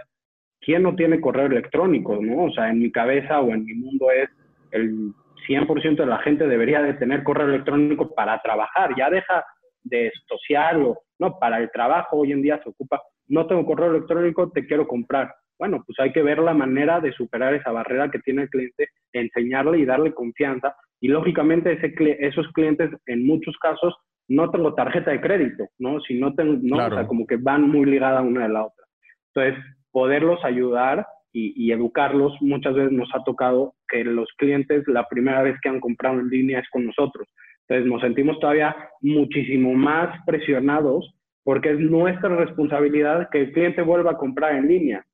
¿quién 0.61 0.84
no 0.84 0.93
tiene 0.95 1.19
correo 1.19 1.47
electrónico? 1.47 2.19
¿no? 2.21 2.43
O 2.43 2.51
sea, 2.51 2.69
en 2.69 2.78
mi 2.78 2.91
cabeza 2.91 3.41
o 3.41 3.55
en 3.55 3.65
mi 3.65 3.74
mundo 3.74 4.11
es 4.11 4.30
el 4.69 5.13
100% 5.47 5.95
de 5.95 6.05
la 6.05 6.19
gente 6.19 6.47
debería 6.47 6.84
de 6.84 6.93
tener 6.93 7.24
correo 7.24 7.47
electrónico 7.47 8.13
para 8.13 8.39
trabajar, 8.39 8.91
ya 8.95 9.09
deja 9.09 9.43
de 9.84 10.11
social 10.28 10.84
o 10.84 10.99
no, 11.17 11.39
para 11.39 11.57
el 11.57 11.71
trabajo 11.71 12.17
hoy 12.17 12.34
en 12.34 12.41
día 12.41 12.61
se 12.63 12.69
ocupa, 12.69 13.01
no 13.28 13.47
tengo 13.47 13.65
correo 13.65 13.91
electrónico, 13.91 14.51
te 14.51 14.65
quiero 14.65 14.88
comprar. 14.88 15.34
Bueno, 15.59 15.84
pues 15.86 15.99
hay 15.99 16.11
que 16.11 16.24
ver 16.24 16.39
la 16.39 16.53
manera 16.53 16.99
de 16.99 17.13
superar 17.13 17.53
esa 17.53 17.71
barrera 17.71 18.09
que 18.11 18.19
tiene 18.19 18.43
el 18.43 18.49
cliente, 18.49 18.89
enseñarle 19.13 19.80
y 19.80 19.86
darle 19.86 20.13
confianza. 20.13 20.76
Y 20.99 21.07
lógicamente 21.07 21.74
ese, 21.74 21.93
esos 22.19 22.47
clientes 22.53 22.89
en 23.05 23.26
muchos 23.26 23.55
casos 23.59 23.95
no 24.28 24.49
tengo 24.51 24.74
tarjeta 24.74 25.11
de 25.11 25.21
crédito, 25.21 25.65
¿no? 25.78 25.99
Si 26.01 26.19
no 26.19 26.34
tengo, 26.34 26.57
no, 26.61 26.86
o 26.86 26.89
sea, 26.89 27.07
como 27.07 27.28
que 27.28 27.38
van 27.38 27.69
muy 27.69 27.86
ligadas 27.86 28.24
una 28.24 28.43
de 28.43 28.53
la 28.53 28.65
otra. 28.65 28.86
Entonces, 29.34 29.63
poderlos 29.91 30.43
ayudar 30.43 31.05
y, 31.36 31.71
educarlos, 31.71 32.34
muchas 32.41 32.76
veces 32.76 32.91
nos 32.91 33.09
ha 33.15 33.24
tocado 33.24 33.74
que 33.88 34.03
los 34.03 34.30
clientes 34.38 34.84
la 34.88 35.07
primera 35.07 35.41
vez 35.41 35.59
que 35.61 35.69
han 35.69 35.80
comprado 35.80 36.19
en 36.19 36.30
línea 36.30 36.59
es 36.59 36.69
con 36.69 36.86
nosotros. 36.86 37.28
Entonces 37.67 37.91
nos 37.91 38.01
sentimos 38.01 38.39
todavía 38.39 38.76
muchísimo 39.01 39.74
más 39.74 40.15
presionados 40.28 41.11
porque 41.44 41.72
es 41.72 41.80
nuestra 41.80 42.36
responsabilidad 42.36 43.30
que 43.30 43.41
el 43.41 43.52
cliente 43.52 43.82
vuelva 43.82 44.12
a 44.12 44.18
comprar 44.18 44.56
en 44.56 44.68
línea. 44.68 45.06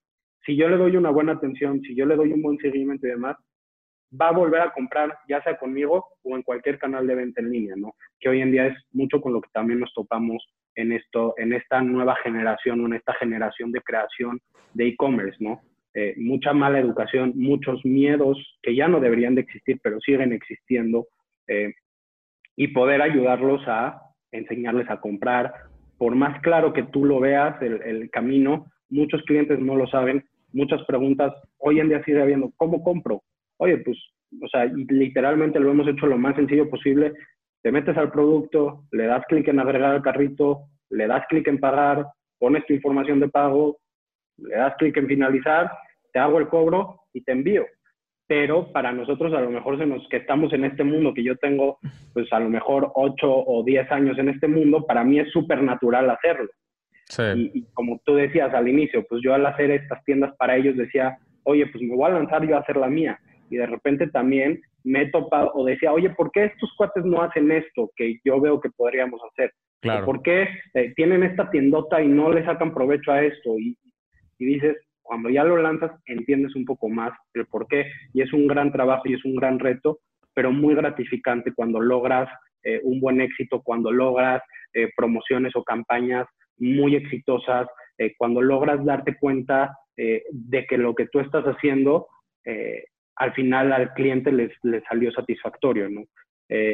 Si 0.45 0.55
yo 0.55 0.69
le 0.69 0.77
doy 0.77 0.95
una 0.95 1.09
buena 1.09 1.33
atención, 1.33 1.81
si 1.81 1.95
yo 1.95 2.05
le 2.05 2.15
doy 2.15 2.31
un 2.31 2.41
buen 2.41 2.57
seguimiento 2.57 3.07
y 3.07 3.11
demás, 3.11 3.37
va 4.19 4.29
a 4.29 4.33
volver 4.33 4.61
a 4.61 4.71
comprar, 4.71 5.17
ya 5.27 5.41
sea 5.43 5.57
conmigo 5.57 6.05
o 6.23 6.35
en 6.35 6.43
cualquier 6.43 6.79
canal 6.79 7.05
de 7.05 7.15
venta 7.15 7.41
en 7.41 7.51
línea, 7.51 7.75
¿no? 7.75 7.93
Que 8.19 8.29
hoy 8.29 8.41
en 8.41 8.51
día 8.51 8.67
es 8.67 8.77
mucho 8.91 9.21
con 9.21 9.33
lo 9.33 9.41
que 9.41 9.49
también 9.53 9.79
nos 9.79 9.93
topamos 9.93 10.43
en 10.75 10.91
esto, 10.91 11.33
en 11.37 11.53
esta 11.53 11.81
nueva 11.81 12.15
generación 12.23 12.81
o 12.81 12.87
en 12.87 12.93
esta 12.93 13.13
generación 13.15 13.71
de 13.71 13.81
creación 13.81 14.39
de 14.73 14.87
e-commerce, 14.87 15.37
¿no? 15.39 15.61
Eh, 15.93 16.15
mucha 16.17 16.53
mala 16.53 16.79
educación, 16.79 17.33
muchos 17.35 17.83
miedos 17.83 18.37
que 18.61 18.75
ya 18.75 18.87
no 18.87 18.99
deberían 18.99 19.35
de 19.35 19.41
existir, 19.41 19.79
pero 19.83 19.99
siguen 19.99 20.33
existiendo, 20.33 21.07
eh, 21.47 21.73
y 22.55 22.67
poder 22.67 23.01
ayudarlos 23.01 23.61
a 23.67 24.01
enseñarles 24.31 24.89
a 24.89 24.99
comprar. 24.99 25.53
Por 25.99 26.15
más 26.15 26.41
claro 26.41 26.71
que 26.71 26.83
tú 26.83 27.03
lo 27.03 27.19
veas, 27.19 27.61
el, 27.61 28.09
camino, 28.09 28.67
muchos 28.89 29.21
clientes 29.23 29.59
no 29.59 29.75
lo 29.75 29.85
saben, 29.85 30.23
muchas 30.53 30.81
preguntas, 30.85 31.33
hoy 31.57 31.81
en 31.81 31.89
día 31.89 32.01
sigue 32.05 32.21
habiendo, 32.21 32.53
¿cómo 32.55 32.81
compro? 32.81 33.21
Oye, 33.57 33.77
pues, 33.79 33.97
o 34.41 34.47
sea, 34.47 34.63
literalmente 34.63 35.59
lo 35.59 35.71
hemos 35.71 35.89
hecho 35.89 36.07
lo 36.07 36.17
más 36.17 36.37
sencillo 36.37 36.69
posible, 36.69 37.11
te 37.61 37.73
metes 37.73 37.97
al 37.97 38.13
producto, 38.13 38.85
le 38.93 39.07
das 39.07 39.25
clic 39.27 39.49
en 39.49 39.59
agregar 39.59 39.93
al 39.93 40.01
carrito, 40.01 40.69
le 40.89 41.05
das 41.05 41.25
clic 41.27 41.45
en 41.49 41.59
pagar, 41.59 42.07
pones 42.39 42.65
tu 42.65 42.73
información 42.73 43.19
de 43.19 43.27
pago, 43.27 43.79
le 44.37 44.55
das 44.55 44.75
clic 44.77 44.95
en 44.95 45.07
finalizar, 45.07 45.69
te 46.13 46.19
hago 46.19 46.39
el 46.39 46.47
cobro 46.47 47.01
y 47.11 47.21
te 47.25 47.33
envío. 47.33 47.65
Pero 48.29 48.71
para 48.71 48.91
nosotros 48.91 49.33
a 49.33 49.41
lo 49.41 49.49
mejor 49.49 49.79
se 49.79 49.87
nos, 49.87 50.07
que 50.07 50.17
estamos 50.17 50.53
en 50.53 50.63
este 50.63 50.83
mundo, 50.83 51.15
que 51.15 51.23
yo 51.23 51.35
tengo 51.37 51.79
pues 52.13 52.31
a 52.31 52.39
lo 52.39 52.47
mejor 52.47 52.91
8 52.93 53.15
o 53.27 53.63
10 53.63 53.91
años 53.91 54.19
en 54.19 54.29
este 54.29 54.47
mundo, 54.47 54.85
para 54.85 55.03
mí 55.03 55.19
es 55.19 55.31
súper 55.31 55.63
natural 55.63 56.07
hacerlo. 56.11 56.47
Sí. 57.05 57.23
Y, 57.55 57.63
como 57.73 57.99
tú 58.05 58.13
decías 58.13 58.53
al 58.53 58.67
inicio, 58.67 59.03
pues 59.09 59.23
yo 59.23 59.33
al 59.33 59.47
hacer 59.47 59.71
estas 59.71 60.03
tiendas 60.05 60.35
para 60.37 60.57
ellos 60.57 60.77
decía, 60.77 61.17
oye, 61.41 61.65
pues 61.65 61.83
me 61.83 61.95
voy 61.95 62.11
a 62.11 62.13
lanzar 62.13 62.47
yo 62.47 62.55
a 62.55 62.59
hacer 62.59 62.77
la 62.77 62.87
mía. 62.87 63.19
Y 63.49 63.57
de 63.57 63.65
repente 63.65 64.05
también 64.05 64.61
me 64.83 65.01
he 65.01 65.09
topado 65.09 65.51
o 65.55 65.65
decía, 65.65 65.91
oye, 65.91 66.11
¿por 66.11 66.31
qué 66.31 66.45
estos 66.45 66.71
cuates 66.77 67.03
no 67.03 67.23
hacen 67.23 67.51
esto 67.51 67.89
que 67.95 68.19
yo 68.23 68.39
veo 68.39 68.61
que 68.61 68.69
podríamos 68.69 69.19
hacer? 69.31 69.51
Claro. 69.81 70.05
¿Por 70.05 70.21
qué 70.21 70.47
eh, 70.75 70.93
tienen 70.95 71.23
esta 71.23 71.49
tiendota 71.49 71.99
y 71.99 72.07
no 72.07 72.31
le 72.31 72.45
sacan 72.45 72.75
provecho 72.75 73.11
a 73.11 73.23
esto? 73.23 73.57
Y, 73.57 73.75
y 74.37 74.45
dices, 74.45 74.77
cuando 75.09 75.31
ya 75.31 75.43
lo 75.43 75.57
lanzas, 75.57 75.91
entiendes 76.05 76.55
un 76.55 76.65
poco 76.65 76.87
más 76.87 77.11
el 77.33 77.47
por 77.47 77.65
qué. 77.65 77.87
Y 78.13 78.21
es 78.21 78.31
un 78.31 78.45
gran 78.45 78.71
trabajo 78.71 79.01
y 79.05 79.15
es 79.15 79.25
un 79.25 79.35
gran 79.35 79.57
reto, 79.57 80.01
pero 80.35 80.51
muy 80.51 80.75
gratificante 80.75 81.51
cuando 81.51 81.79
logras 81.79 82.29
eh, 82.61 82.79
un 82.83 82.99
buen 82.99 83.19
éxito, 83.19 83.63
cuando 83.63 83.91
logras 83.91 84.43
eh, 84.71 84.91
promociones 84.95 85.55
o 85.55 85.63
campañas 85.63 86.27
muy 86.59 86.95
exitosas, 86.95 87.67
eh, 87.97 88.13
cuando 88.19 88.39
logras 88.43 88.85
darte 88.85 89.17
cuenta 89.17 89.75
de 89.97 90.65
que 90.65 90.77
lo 90.77 90.95
que 90.95 91.07
tú 91.07 91.19
estás 91.19 91.43
haciendo 91.43 92.07
al 93.17 93.33
final 93.33 93.73
al 93.73 93.93
cliente 93.95 94.31
les 94.31 94.53
salió 94.87 95.11
satisfactorio, 95.11 95.89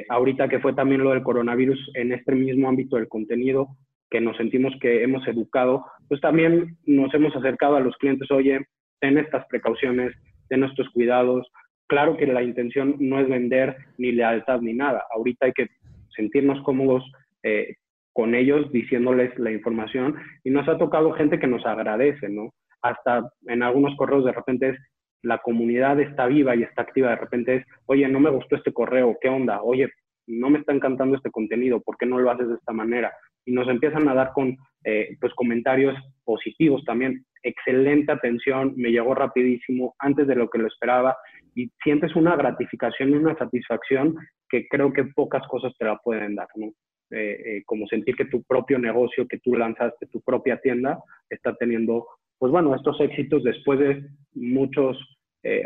ahorita 0.10 0.48
que 0.48 0.60
fue 0.60 0.74
también 0.74 1.04
lo 1.04 1.10
del 1.10 1.24
coronavirus 1.24 1.90
en 1.96 2.12
este 2.12 2.34
mismo 2.34 2.70
ámbito 2.70 2.98
del 2.98 3.08
contenido, 3.08 3.70
que 4.10 4.22
nos 4.22 4.38
sentimos 4.38 4.74
que 4.80 5.04
hemos 5.04 5.28
educado, 5.28 5.86
pues 6.08 6.22
también 6.22 6.78
nos 6.86 7.14
hemos 7.14 7.36
acercado 7.36 7.76
a 7.76 7.80
los 7.80 7.96
clientes, 7.98 8.30
oye, 8.32 8.66
ten 9.00 9.18
estas 9.18 9.46
precauciones, 9.48 10.14
ten 10.50 10.64
estos 10.64 10.90
cuidados. 10.90 11.48
Claro 11.88 12.18
que 12.18 12.28
la 12.28 12.44
intención 12.44 12.96
no 13.00 13.20
es 13.20 13.28
vender 13.28 13.76
ni 13.98 14.12
lealtad 14.12 14.62
ni 14.62 14.74
nada. 14.74 15.04
Ahorita 15.16 15.48
hay 15.48 15.54
que 15.54 15.68
sentirnos 16.16 16.62
cómodos 16.64 17.04
eh, 17.44 17.76
con 18.14 18.34
ellos 18.34 18.72
diciéndoles 18.72 19.38
la 19.38 19.52
información 19.52 20.16
y 20.44 20.50
nos 20.50 20.68
ha 20.70 20.78
tocado 20.78 21.12
gente 21.14 21.38
que 21.38 21.48
nos 21.48 21.66
agradece, 21.66 22.30
¿no? 22.30 22.54
Hasta 22.82 23.30
en 23.48 23.62
algunos 23.62 23.96
correos 23.98 24.24
de 24.24 24.32
repente 24.32 24.70
es 24.70 24.78
la 25.22 25.40
comunidad 25.40 26.00
está 26.00 26.28
viva 26.28 26.56
y 26.56 26.64
está 26.64 26.84
activa, 26.84 27.10
de 27.10 27.16
repente 27.16 27.56
es, 27.56 27.66
oye, 27.88 28.08
no 28.08 28.20
me 28.20 28.30
gustó 28.30 28.56
este 28.56 28.72
correo, 28.72 29.18
¿qué 29.20 29.28
onda? 29.28 29.62
Oye, 29.64 29.90
no 30.28 30.50
me 30.50 30.60
está 30.60 30.72
encantando 30.72 31.18
este 31.18 31.32
contenido, 31.32 31.82
¿por 31.82 31.98
qué 31.98 32.06
no 32.06 32.20
lo 32.20 32.32
haces 32.32 32.48
de 32.48 32.56
esta 32.56 32.74
manera? 32.74 33.12
Y 33.46 33.52
nos 33.54 33.68
empiezan 33.68 34.08
a 34.08 34.14
dar 34.14 34.32
con 34.34 34.58
eh, 34.84 35.18
pues 35.20 35.34
comentarios 35.34 35.96
positivos 36.24 36.84
también. 36.86 37.26
Excelente 37.42 38.12
atención, 38.12 38.74
me 38.76 38.92
llegó 38.92 39.16
rapidísimo, 39.16 39.96
antes 40.00 40.28
de 40.28 40.36
lo 40.36 40.50
que 40.50 40.60
lo 40.60 40.68
esperaba, 40.68 41.16
y 41.56 41.72
sientes 41.84 42.16
una 42.16 42.36
gratificación 42.36 43.10
y 43.10 43.14
una 43.14 43.36
satisfacción 43.36 44.16
que 44.50 44.68
creo 44.68 44.94
que 44.94 45.06
pocas 45.06 45.48
cosas 45.48 45.74
te 45.78 45.86
la 45.86 45.98
pueden 45.98 46.36
dar, 46.36 46.48
¿no? 46.56 46.68
Eh, 47.12 47.42
eh, 47.46 47.64
como 47.66 47.88
sentir 47.88 48.16
que 48.16 48.26
tu 48.26 48.44
propio 48.44 48.80
negocio 48.80 49.28
que 49.28 49.40
tú 49.40 49.56
lanzaste, 49.56 50.08
tu 50.08 50.22
propia 50.22 50.58
tienda, 50.58 51.00
está 51.30 51.56
teniendo, 51.56 52.08
pues 52.40 52.52
bueno, 52.52 52.76
estos 52.76 53.00
éxitos 53.00 53.44
después 53.44 53.80
de 53.80 54.06
muchos 54.34 54.98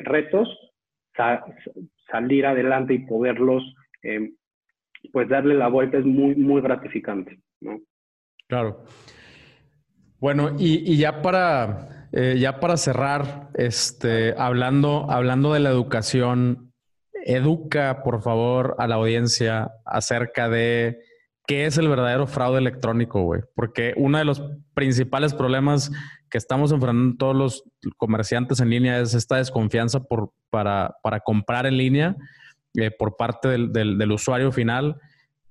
retos, 0.03 0.49
salir 2.11 2.45
adelante 2.45 2.93
y 2.93 2.99
poderlos 2.99 3.63
pues 5.11 5.29
darle 5.29 5.55
la 5.55 5.67
vuelta 5.67 5.97
es 5.97 6.05
muy, 6.05 6.35
muy 6.35 6.61
gratificante, 6.61 7.39
¿no? 7.61 7.79
Claro. 8.47 8.83
Bueno, 10.19 10.55
y, 10.57 10.97
ya 10.97 11.21
para 11.21 12.07
eh, 12.11 12.37
ya 12.39 12.59
para 12.59 12.75
cerrar, 12.77 13.49
este, 13.53 14.33
hablando, 14.37 15.09
hablando 15.09 15.53
de 15.53 15.59
la 15.59 15.69
educación, 15.69 16.73
educa, 17.25 18.01
por 18.03 18.21
favor, 18.21 18.75
a 18.79 18.87
la 18.87 18.95
audiencia 18.95 19.71
acerca 19.85 20.49
de 20.49 20.99
qué 21.45 21.65
es 21.65 21.77
el 21.77 21.87
verdadero 21.87 22.27
fraude 22.27 22.59
electrónico, 22.59 23.23
güey. 23.23 23.41
Porque 23.55 23.93
uno 23.95 24.17
de 24.17 24.25
los 24.25 24.41
principales 24.73 25.33
problemas 25.33 25.91
que 26.29 26.37
estamos 26.37 26.71
enfrentando 26.71 27.17
todos 27.17 27.35
los 27.35 27.63
comerciantes 27.97 28.59
en 28.59 28.69
línea 28.69 28.99
es 28.99 29.13
esta 29.13 29.37
desconfianza 29.37 30.03
por, 30.03 30.31
para, 30.49 30.95
para 31.01 31.19
comprar 31.19 31.65
en 31.65 31.77
línea 31.77 32.15
eh, 32.75 32.91
por 32.91 33.17
parte 33.17 33.47
del, 33.47 33.71
del, 33.71 34.11
usuario 34.11 34.51
final. 34.51 34.99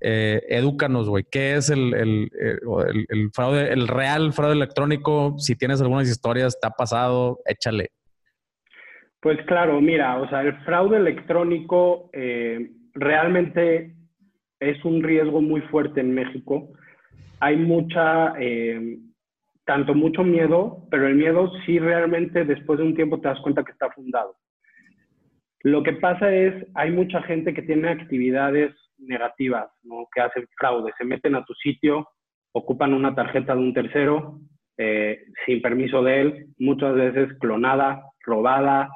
Eh, 0.00 0.40
edúcanos, 0.48 1.08
güey, 1.08 1.24
¿qué 1.30 1.56
es 1.56 1.70
el, 1.70 1.92
el, 1.94 3.30
fraude, 3.34 3.72
el 3.72 3.88
real 3.88 4.32
fraude 4.32 4.54
electrónico? 4.54 5.34
Si 5.38 5.56
tienes 5.56 5.80
algunas 5.80 6.08
historias, 6.08 6.58
te 6.60 6.68
ha 6.68 6.70
pasado, 6.70 7.40
échale. 7.46 7.90
Pues 9.20 9.38
claro, 9.46 9.80
mira, 9.80 10.20
o 10.20 10.28
sea, 10.28 10.42
el 10.42 10.56
fraude 10.64 10.98
electrónico 10.98 12.10
eh, 12.12 12.70
realmente 12.94 13.96
es 14.60 14.84
un 14.84 15.02
riesgo 15.02 15.40
muy 15.40 15.60
fuerte 15.62 16.00
en 16.00 16.14
México. 16.14 16.68
Hay 17.40 17.56
mucha, 17.56 18.34
eh, 18.38 18.98
tanto 19.64 19.94
mucho 19.94 20.22
miedo, 20.22 20.86
pero 20.90 21.08
el 21.08 21.16
miedo 21.16 21.50
sí 21.66 21.80
realmente 21.80 22.44
después 22.44 22.78
de 22.78 22.84
un 22.84 22.94
tiempo 22.94 23.20
te 23.20 23.28
das 23.28 23.40
cuenta 23.40 23.64
que 23.64 23.72
está 23.72 23.90
fundado. 23.90 24.36
Lo 25.62 25.82
que 25.82 25.94
pasa 25.94 26.32
es, 26.32 26.54
hay 26.74 26.92
mucha 26.92 27.20
gente 27.22 27.52
que 27.52 27.62
tiene 27.62 27.88
actividades 27.88 28.72
negativas, 28.98 29.70
¿no? 29.82 30.06
que 30.14 30.20
hacen 30.20 30.46
fraude, 30.58 30.92
se 30.98 31.04
meten 31.04 31.34
a 31.34 31.44
tu 31.44 31.54
sitio, 31.54 32.08
ocupan 32.52 32.94
una 32.94 33.14
tarjeta 33.14 33.54
de 33.54 33.60
un 33.60 33.74
tercero 33.74 34.40
eh, 34.80 35.24
sin 35.44 35.60
permiso 35.60 36.04
de 36.04 36.20
él, 36.20 36.46
muchas 36.58 36.94
veces 36.94 37.36
clonada, 37.40 38.00
robada, 38.20 38.88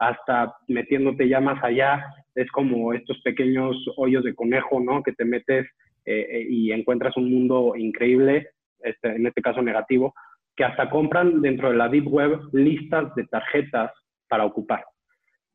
hasta 0.00 0.56
metiéndote 0.66 1.28
ya 1.28 1.40
más 1.40 1.62
allá. 1.62 2.04
Es 2.34 2.50
como 2.50 2.92
estos 2.92 3.20
pequeños 3.22 3.76
hoyos 3.96 4.24
de 4.24 4.34
conejo, 4.34 4.80
¿no? 4.80 5.04
Que 5.04 5.12
te 5.12 5.24
metes 5.24 5.66
eh, 6.04 6.26
eh, 6.30 6.46
y 6.48 6.72
encuentras 6.72 7.16
un 7.16 7.30
mundo 7.30 7.74
increíble, 7.76 8.48
este, 8.80 9.14
en 9.14 9.26
este 9.26 9.40
caso 9.40 9.62
negativo, 9.62 10.14
que 10.56 10.64
hasta 10.64 10.90
compran 10.90 11.40
dentro 11.40 11.70
de 11.70 11.76
la 11.76 11.88
Deep 11.88 12.08
Web 12.08 12.40
listas 12.52 13.14
de 13.14 13.24
tarjetas 13.26 13.92
para 14.28 14.44
ocupar. 14.44 14.84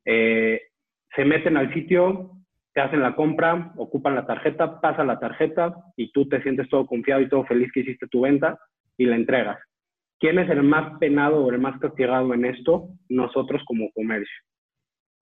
Se 0.06 1.26
meten 1.26 1.58
al 1.58 1.74
sitio, 1.74 2.32
te 2.76 2.82
hacen 2.82 3.02
la 3.02 3.16
compra, 3.16 3.72
ocupan 3.78 4.14
la 4.14 4.28
tarjeta, 4.28 4.80
pasa 4.80 5.04
la 5.04 5.18
tarjeta 5.18 5.74
y 5.96 6.12
tú 6.12 6.30
te 6.30 6.44
sientes 6.44 6.70
todo 6.70 6.86
confiado 6.86 7.22
y 7.22 7.30
todo 7.30 7.44
feliz 7.46 7.72
que 7.74 7.80
hiciste 7.80 8.08
tu 8.08 8.22
venta 8.22 8.60
y 8.98 9.06
la 9.06 9.16
entregas. 9.16 9.58
¿quién 10.20 10.40
es 10.40 10.50
el 10.50 10.64
más 10.64 10.98
penado 11.00 11.44
o 11.44 11.52
el 11.52 11.60
más 11.60 11.80
castigado 11.80 12.34
en 12.34 12.46
esto? 12.46 12.90
Nosotros 13.10 13.62
como 13.66 13.92
comercio. 13.92 14.36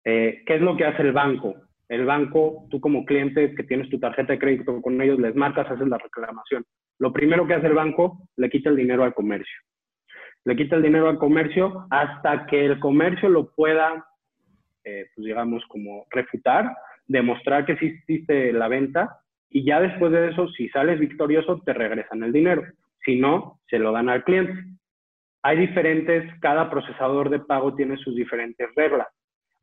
Eh, 0.05 0.43
¿Qué 0.47 0.57
es 0.57 0.61
lo 0.61 0.77
que 0.77 0.85
hace 0.85 1.03
el 1.03 1.13
banco? 1.13 1.55
El 1.89 2.05
banco, 2.07 2.67
tú 2.71 2.81
como 2.81 3.05
cliente 3.05 3.55
que 3.55 3.63
tienes 3.65 3.89
tu 3.91 3.99
tarjeta 3.99 4.33
de 4.33 4.39
crédito 4.39 4.81
con 4.81 5.01
ellos, 5.01 5.19
les 5.19 5.35
marcas, 5.35 5.71
haces 5.71 5.89
la 5.89 5.99
reclamación. 5.99 6.65
Lo 6.99 7.13
primero 7.13 7.47
que 7.47 7.55
hace 7.55 7.67
el 7.67 7.75
banco, 7.75 8.29
le 8.37 8.51
quita 8.51 8.71
el 8.71 8.77
dinero 8.77 9.05
al 9.05 9.15
comercio. 9.15 9.57
Le 10.45 10.57
quita 10.57 10.77
el 10.77 10.83
dinero 10.83 11.09
al 11.09 11.19
comercio 11.19 11.87
hasta 11.91 12.47
que 12.47 12.65
el 12.65 12.81
comercio 12.81 13.29
lo 13.29 13.51
pueda, 13.55 14.05
eh, 14.85 15.07
pues 15.15 15.25
digamos, 15.25 15.65
como 15.69 16.07
refutar, 16.11 16.71
demostrar 17.13 17.65
que 17.65 17.77
sí 17.77 17.87
existe 17.87 18.53
la 18.53 18.69
venta 18.69 19.21
y 19.51 19.65
ya 19.65 19.81
después 19.81 20.11
de 20.13 20.31
eso, 20.31 20.49
si 20.49 20.69
sales 20.71 20.99
victorioso, 20.99 21.61
te 21.65 21.75
regresan 21.75 22.23
el 22.23 22.33
dinero. 22.33 22.65
Si 23.05 23.17
no, 23.17 23.61
se 23.69 23.79
lo 23.79 23.93
dan 23.93 24.09
al 24.09 24.25
cliente. 24.25 24.55
Hay 25.43 25.59
diferentes, 25.59 26.33
cada 26.41 26.71
procesador 26.71 27.29
de 27.29 27.41
pago 27.41 27.75
tiene 27.75 27.97
sus 27.99 28.17
diferentes 28.17 28.69
reglas. 28.75 29.09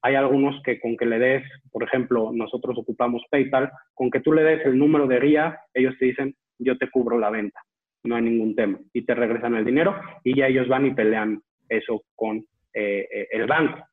Hay 0.01 0.15
algunos 0.15 0.61
que 0.63 0.79
con 0.79 0.95
que 0.95 1.05
le 1.05 1.19
des, 1.19 1.43
por 1.71 1.83
ejemplo, 1.83 2.31
nosotros 2.33 2.77
ocupamos 2.77 3.23
PayPal, 3.31 3.71
con 3.93 4.11
que 4.11 4.19
tú 4.19 4.31
le 4.31 4.43
des 4.43 4.65
el 4.65 4.77
número 4.77 5.07
de 5.07 5.19
guía, 5.19 5.59
ellos 5.73 5.95
te 5.97 6.05
dicen, 6.05 6.35
yo 6.59 6.77
te 6.77 6.89
cubro 6.89 7.17
la 7.17 7.29
venta, 7.29 7.59
no 8.03 8.15
hay 8.15 8.21
ningún 8.21 8.55
tema, 8.55 8.79
y 8.93 9.05
te 9.05 9.15
regresan 9.15 9.55
el 9.55 9.65
dinero 9.65 9.99
y 10.23 10.37
ya 10.37 10.47
ellos 10.47 10.67
van 10.67 10.85
y 10.85 10.93
pelean 10.93 11.41
eso 11.67 12.03
con 12.15 12.37
eh, 12.73 13.07
eh, 13.11 13.27
el 13.31 13.47
banco. 13.47 13.85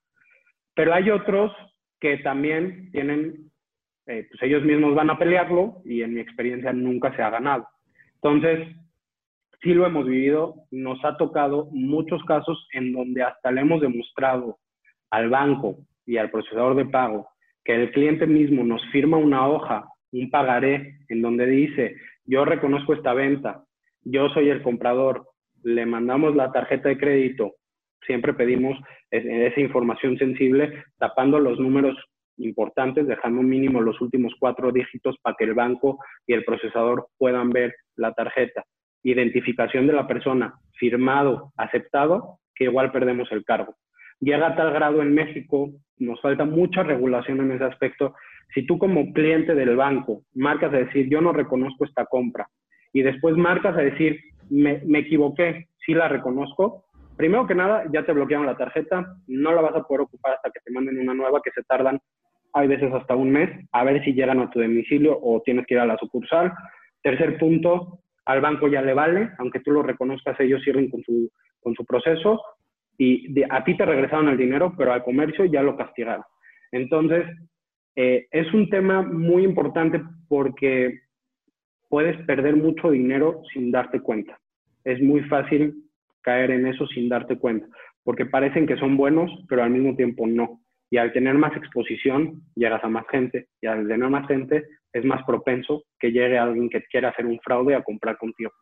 Pero 0.74 0.94
hay 0.94 1.10
otros 1.10 1.52
que 2.00 2.18
también 2.18 2.90
tienen, 2.92 3.45
eh, 4.06 4.26
pues 4.28 4.42
ellos 4.42 4.62
mismos 4.62 4.94
van 4.94 5.10
a 5.10 5.18
pelearlo 5.18 5.82
y 5.84 6.02
en 6.02 6.14
mi 6.14 6.20
experiencia 6.20 6.72
nunca 6.72 7.14
se 7.16 7.22
ha 7.22 7.30
ganado. 7.30 7.66
Entonces, 8.14 8.68
sí 9.62 9.74
lo 9.74 9.86
hemos 9.86 10.06
vivido, 10.06 10.54
nos 10.70 11.04
ha 11.04 11.16
tocado 11.16 11.68
muchos 11.72 12.22
casos 12.24 12.68
en 12.72 12.92
donde 12.92 13.22
hasta 13.22 13.50
le 13.50 13.62
hemos 13.62 13.80
demostrado 13.80 14.58
al 15.10 15.28
banco 15.28 15.78
y 16.04 16.18
al 16.18 16.30
procesador 16.30 16.76
de 16.76 16.86
pago 16.86 17.28
que 17.64 17.74
el 17.74 17.90
cliente 17.90 18.26
mismo 18.26 18.62
nos 18.62 18.80
firma 18.92 19.16
una 19.16 19.48
hoja, 19.48 19.88
un 20.12 20.30
pagaré, 20.30 20.98
en 21.08 21.20
donde 21.20 21.46
dice, 21.46 21.96
yo 22.24 22.44
reconozco 22.44 22.94
esta 22.94 23.12
venta, 23.12 23.64
yo 24.04 24.28
soy 24.28 24.50
el 24.50 24.62
comprador, 24.62 25.26
le 25.64 25.84
mandamos 25.84 26.36
la 26.36 26.52
tarjeta 26.52 26.88
de 26.88 26.96
crédito, 26.96 27.54
siempre 28.06 28.34
pedimos 28.34 28.78
esa 29.10 29.60
información 29.60 30.16
sensible, 30.16 30.84
tapando 30.98 31.40
los 31.40 31.58
números 31.58 31.96
importantes, 32.38 33.06
dejando 33.06 33.42
mínimo 33.42 33.80
los 33.80 34.00
últimos 34.00 34.34
cuatro 34.38 34.72
dígitos 34.72 35.16
para 35.22 35.36
que 35.36 35.44
el 35.44 35.54
banco 35.54 35.98
y 36.26 36.32
el 36.32 36.44
procesador 36.44 37.08
puedan 37.18 37.50
ver 37.50 37.74
la 37.96 38.12
tarjeta. 38.12 38.64
Identificación 39.02 39.86
de 39.86 39.92
la 39.92 40.06
persona, 40.06 40.54
firmado, 40.78 41.52
aceptado, 41.56 42.40
que 42.54 42.64
igual 42.64 42.92
perdemos 42.92 43.30
el 43.32 43.44
cargo 43.44 43.74
llega 44.20 44.48
a 44.48 44.56
tal 44.56 44.72
grado 44.72 45.02
en 45.02 45.14
México, 45.14 45.70
nos 45.98 46.20
falta 46.20 46.44
mucha 46.44 46.82
regulación 46.82 47.40
en 47.40 47.52
ese 47.52 47.64
aspecto. 47.64 48.14
Si 48.54 48.66
tú 48.66 48.78
como 48.78 49.12
cliente 49.12 49.54
del 49.54 49.76
banco 49.76 50.22
marcas 50.34 50.72
a 50.72 50.78
decir, 50.78 51.08
yo 51.08 51.20
no 51.20 51.32
reconozco 51.32 51.84
esta 51.84 52.06
compra, 52.06 52.48
y 52.92 53.02
después 53.02 53.36
marcas 53.36 53.76
a 53.76 53.80
decir, 53.80 54.20
me, 54.48 54.80
equivoqué, 54.98 55.68
sí 55.84 55.92
la 55.92 56.08
reconozco, 56.08 56.84
primero 57.16 57.46
que 57.46 57.54
nada, 57.54 57.84
ya 57.92 58.04
te 58.04 58.12
bloquearon 58.12 58.46
la 58.46 58.56
tarjeta, 58.56 59.16
no 59.26 59.52
la 59.52 59.60
vas 59.60 59.74
a 59.74 59.82
poder 59.82 60.02
ocupar 60.02 60.34
hasta 60.34 60.50
que 60.50 60.60
te 60.64 60.72
manden 60.72 60.98
una 60.98 61.14
nueva 61.14 61.40
que 61.42 61.50
se 61.50 61.62
tardan, 61.64 62.00
hay 62.56 62.68
veces 62.68 62.90
hasta 62.90 63.14
un 63.14 63.30
mes, 63.30 63.50
a 63.72 63.84
ver 63.84 64.02
si 64.02 64.14
llegan 64.14 64.40
a 64.40 64.48
tu 64.48 64.60
domicilio 64.60 65.18
o 65.20 65.42
tienes 65.42 65.66
que 65.66 65.74
ir 65.74 65.80
a 65.80 65.84
la 65.84 65.98
sucursal. 65.98 66.54
Tercer 67.02 67.36
punto, 67.36 68.00
al 68.24 68.40
banco 68.40 68.66
ya 68.66 68.80
le 68.80 68.94
vale, 68.94 69.28
aunque 69.36 69.60
tú 69.60 69.72
lo 69.72 69.82
reconozcas, 69.82 70.40
ellos 70.40 70.62
siguen 70.64 70.90
con 70.90 71.02
su, 71.02 71.30
con 71.60 71.74
su 71.74 71.84
proceso 71.84 72.40
y 72.96 73.42
a 73.50 73.62
ti 73.62 73.76
te 73.76 73.84
regresaron 73.84 74.30
el 74.30 74.38
dinero, 74.38 74.72
pero 74.74 74.94
al 74.94 75.04
comercio 75.04 75.44
ya 75.44 75.62
lo 75.62 75.76
castigaron. 75.76 76.24
Entonces, 76.72 77.26
eh, 77.94 78.26
es 78.30 78.50
un 78.54 78.70
tema 78.70 79.02
muy 79.02 79.44
importante 79.44 80.00
porque 80.26 81.00
puedes 81.90 82.16
perder 82.24 82.56
mucho 82.56 82.90
dinero 82.90 83.42
sin 83.52 83.70
darte 83.70 84.00
cuenta. 84.00 84.38
Es 84.82 84.98
muy 85.02 85.20
fácil 85.24 85.74
caer 86.22 86.52
en 86.52 86.66
eso 86.66 86.86
sin 86.86 87.10
darte 87.10 87.36
cuenta, 87.36 87.66
porque 88.02 88.24
parecen 88.24 88.66
que 88.66 88.78
son 88.78 88.96
buenos, 88.96 89.30
pero 89.46 89.62
al 89.62 89.70
mismo 89.70 89.94
tiempo 89.94 90.26
no. 90.26 90.62
Y 90.90 90.98
al 90.98 91.12
tener 91.12 91.34
más 91.34 91.56
exposición, 91.56 92.42
llegas 92.54 92.82
a 92.84 92.88
más 92.88 93.06
gente, 93.08 93.48
y 93.60 93.66
al 93.66 93.88
tener 93.88 94.08
más 94.08 94.26
gente, 94.28 94.64
es 94.92 95.04
más 95.04 95.24
propenso 95.24 95.84
que 95.98 96.12
llegue 96.12 96.38
alguien 96.38 96.70
que 96.70 96.82
quiera 96.84 97.10
hacer 97.10 97.26
un 97.26 97.40
fraude 97.40 97.74
a 97.74 97.82
comprar 97.82 98.16
contigo 98.16 98.52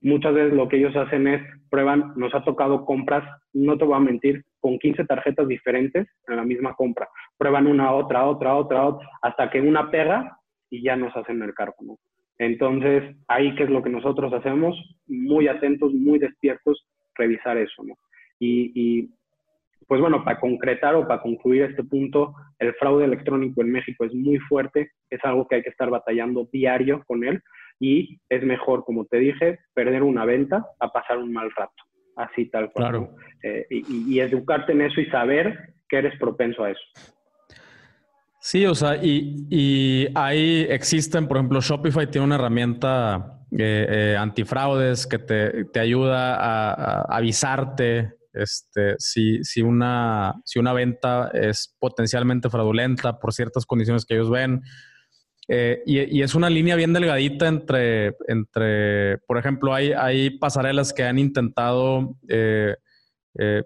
muchas 0.00 0.34
veces 0.34 0.52
lo 0.52 0.68
que 0.68 0.76
ellos 0.76 0.96
hacen 0.96 1.26
es 1.26 1.42
prueban, 1.68 2.12
nos 2.16 2.34
ha 2.34 2.42
tocado 2.44 2.84
compras, 2.84 3.24
no 3.52 3.76
te 3.76 3.84
voy 3.84 3.96
a 3.96 4.00
mentir, 4.00 4.44
con 4.60 4.78
15 4.78 5.04
tarjetas 5.04 5.46
diferentes 5.48 6.08
en 6.26 6.36
la 6.36 6.44
misma 6.44 6.74
compra. 6.74 7.08
Prueban 7.38 7.66
una, 7.66 7.92
otra, 7.92 8.26
otra, 8.26 8.56
otra, 8.56 8.86
otra, 8.86 9.08
hasta 9.22 9.50
que 9.50 9.60
una 9.60 9.90
pega 9.90 10.38
y 10.70 10.82
ya 10.82 10.96
nos 10.96 11.14
hacen 11.16 11.42
el 11.42 11.54
cargo, 11.54 11.76
¿no? 11.80 11.98
Entonces, 12.38 13.16
ahí 13.28 13.54
que 13.54 13.64
es 13.64 13.70
lo 13.70 13.82
que 13.82 13.90
nosotros 13.90 14.32
hacemos, 14.32 14.76
muy 15.06 15.48
atentos, 15.48 15.92
muy 15.92 16.18
despiertos, 16.18 16.86
revisar 17.14 17.58
eso, 17.58 17.82
¿no? 17.84 17.94
Y, 18.38 18.72
y 18.74 19.10
pues 19.86 20.00
bueno, 20.00 20.24
para 20.24 20.38
concretar 20.38 20.94
o 20.94 21.06
para 21.06 21.22
concluir 21.22 21.62
este 21.62 21.82
punto, 21.82 22.34
el 22.58 22.74
fraude 22.74 23.04
electrónico 23.04 23.60
en 23.62 23.72
México 23.72 24.04
es 24.04 24.14
muy 24.14 24.38
fuerte, 24.38 24.92
es 25.10 25.20
algo 25.24 25.48
que 25.48 25.56
hay 25.56 25.62
que 25.62 25.70
estar 25.70 25.90
batallando 25.90 26.48
diario 26.52 27.02
con 27.06 27.24
él 27.24 27.42
y 27.80 28.20
es 28.28 28.44
mejor, 28.44 28.84
como 28.84 29.06
te 29.06 29.18
dije, 29.18 29.58
perder 29.74 30.02
una 30.02 30.24
venta 30.24 30.66
a 30.78 30.88
pasar 30.92 31.18
un 31.18 31.32
mal 31.32 31.50
rato, 31.56 31.82
así 32.16 32.46
tal 32.50 32.70
cual. 32.70 32.90
Claro. 32.90 33.14
Eh, 33.42 33.66
y, 33.70 34.20
educarte 34.20 34.72
en 34.72 34.82
eso 34.82 35.00
y 35.00 35.06
saber 35.06 35.74
que 35.88 35.96
eres 35.96 36.16
propenso 36.18 36.62
a 36.62 36.70
eso. 36.70 36.82
Sí, 38.38 38.66
o 38.66 38.74
sea, 38.74 38.96
y, 39.02 40.08
ahí 40.14 40.66
existen, 40.68 41.26
por 41.26 41.38
ejemplo, 41.38 41.60
Shopify 41.60 42.10
tiene 42.10 42.26
una 42.26 42.36
herramienta 42.36 43.40
eh, 43.50 43.86
eh, 43.88 44.16
antifraudes 44.16 45.06
que 45.06 45.18
te, 45.18 45.80
ayuda 45.80 46.36
a, 46.36 47.16
avisarte 47.16 48.19
este, 48.32 48.94
si, 48.98 49.42
si, 49.42 49.62
una, 49.62 50.40
si 50.44 50.58
una 50.58 50.72
venta 50.72 51.30
es 51.32 51.74
potencialmente 51.78 52.50
fraudulenta 52.50 53.18
por 53.18 53.32
ciertas 53.32 53.66
condiciones 53.66 54.04
que 54.04 54.14
ellos 54.14 54.30
ven. 54.30 54.62
Eh, 55.52 55.82
y, 55.84 56.22
es 56.22 56.36
una 56.36 56.48
línea 56.48 56.76
bien 56.76 56.92
delgadita 56.92 57.48
entre, 57.48 58.14
entre 58.28 59.18
por 59.26 59.36
ejemplo, 59.36 59.74
hay, 59.74 59.92
hay 59.92 60.30
pasarelas 60.38 60.92
que 60.92 61.02
han 61.02 61.18
intentado 61.18 62.16
eh, 62.28 62.76
eh, 63.36 63.64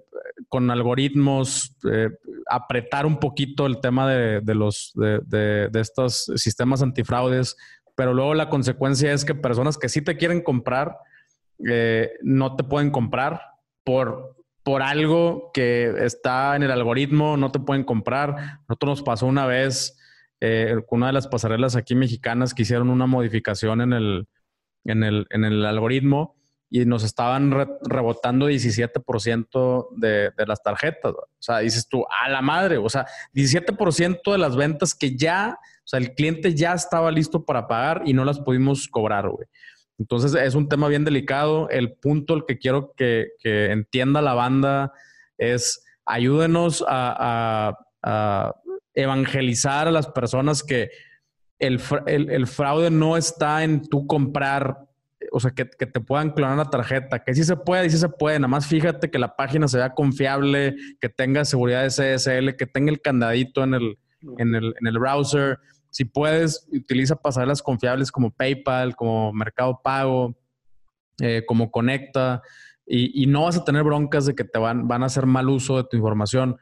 con 0.48 0.70
algoritmos 0.70 1.76
apretar 2.48 3.04
un 3.04 3.18
poquito 3.18 3.66
el 3.66 3.80
tema 3.80 4.10
de, 4.10 4.54
los, 4.54 4.92
de, 4.94 5.70
estos 5.74 6.32
sistemas 6.36 6.80
antifraudes, 6.80 7.54
pero 7.94 8.14
luego 8.14 8.32
la 8.32 8.48
consecuencia 8.48 9.12
es 9.12 9.26
que 9.26 9.34
personas 9.34 9.76
que 9.76 9.90
sí 9.90 10.00
te 10.00 10.16
quieren 10.16 10.40
comprar 10.42 10.96
no 12.22 12.56
te 12.56 12.64
pueden 12.64 12.90
comprar 12.90 13.42
por, 13.84 14.36
por 14.64 14.82
algo 14.82 15.50
que 15.52 15.94
está 16.04 16.56
en 16.56 16.62
el 16.62 16.70
algoritmo, 16.70 17.36
no 17.36 17.52
te 17.52 17.60
pueden 17.60 17.84
comprar. 17.84 18.60
Nosotros 18.66 18.98
nos 18.98 19.02
pasó 19.02 19.26
una 19.26 19.46
vez 19.46 19.96
eh, 20.40 20.74
una 20.90 21.08
de 21.08 21.12
las 21.12 21.28
pasarelas 21.28 21.76
aquí 21.76 21.94
mexicanas 21.94 22.54
que 22.54 22.62
hicieron 22.62 22.90
una 22.90 23.06
modificación 23.06 23.82
en 23.82 23.92
el, 23.92 24.26
en 24.84 25.04
el, 25.04 25.26
en 25.30 25.44
el 25.44 25.64
algoritmo 25.66 26.36
y 26.70 26.86
nos 26.86 27.04
estaban 27.04 27.52
rebotando 27.82 28.48
17% 28.48 29.88
de, 29.96 30.30
de 30.36 30.46
las 30.46 30.62
tarjetas. 30.62 31.12
O 31.12 31.28
sea, 31.38 31.58
dices 31.58 31.86
tú, 31.86 32.04
a 32.10 32.28
la 32.30 32.40
madre, 32.40 32.78
o 32.78 32.88
sea, 32.88 33.06
17% 33.34 34.32
de 34.32 34.38
las 34.38 34.56
ventas 34.56 34.94
que 34.94 35.14
ya, 35.14 35.58
o 35.60 35.86
sea, 35.86 36.00
el 36.00 36.14
cliente 36.14 36.54
ya 36.54 36.72
estaba 36.72 37.12
listo 37.12 37.44
para 37.44 37.68
pagar 37.68 38.02
y 38.06 38.14
no 38.14 38.24
las 38.24 38.40
pudimos 38.40 38.88
cobrar, 38.88 39.28
güey. 39.28 39.46
Entonces 39.98 40.34
es 40.34 40.54
un 40.54 40.68
tema 40.68 40.88
bien 40.88 41.04
delicado. 41.04 41.68
El 41.70 41.92
punto 41.92 42.34
el 42.34 42.44
que 42.46 42.58
quiero 42.58 42.92
que, 42.96 43.28
que 43.38 43.70
entienda 43.70 44.22
la 44.22 44.34
banda 44.34 44.92
es 45.38 45.84
ayúdenos 46.04 46.84
a, 46.86 47.76
a 48.02 48.54
evangelizar 48.94 49.88
a 49.88 49.92
las 49.92 50.08
personas 50.08 50.62
que 50.62 50.90
el, 51.58 52.46
fraude 52.46 52.90
no 52.90 53.16
está 53.16 53.64
en 53.64 53.82
tú 53.82 54.06
comprar, 54.06 54.86
o 55.32 55.40
sea, 55.40 55.52
que, 55.52 55.64
te 55.64 56.00
puedan 56.00 56.30
clonar 56.30 56.58
la 56.58 56.70
tarjeta, 56.70 57.22
que 57.24 57.34
sí 57.34 57.44
se 57.44 57.56
puede, 57.56 57.88
sí 57.90 57.98
se 57.98 58.08
puede, 58.08 58.38
nada 58.38 58.48
más 58.48 58.66
fíjate 58.66 59.10
que 59.10 59.18
la 59.18 59.36
página 59.36 59.68
sea 59.68 59.94
confiable, 59.94 60.76
que 61.00 61.08
tenga 61.08 61.44
seguridad 61.44 61.82
de 61.82 61.90
SSL, 61.90 62.56
que 62.56 62.66
tenga 62.66 62.90
el 62.90 63.00
candadito 63.00 63.64
en 63.64 63.74
el, 63.74 63.98
en 64.38 64.54
el, 64.54 64.98
browser. 64.98 65.58
Si 65.94 66.04
puedes, 66.04 66.66
utiliza 66.72 67.14
pasarelas 67.14 67.62
confiables 67.62 68.10
como 68.10 68.32
PayPal, 68.32 68.96
como 68.96 69.32
Mercado 69.32 69.80
Pago, 69.82 70.34
eh, 71.20 71.44
como 71.46 71.70
Conecta, 71.70 72.42
y, 72.84 73.22
y, 73.22 73.26
no 73.26 73.44
vas 73.44 73.56
a 73.56 73.64
tener 73.64 73.84
broncas 73.84 74.26
de 74.26 74.34
que 74.34 74.44
te 74.44 74.58
van, 74.58 74.88
van 74.88 75.04
a 75.04 75.06
hacer 75.06 75.24
mal 75.24 75.48
uso 75.48 75.76
de 75.78 75.84
tu 75.84 75.96
información 75.96 76.58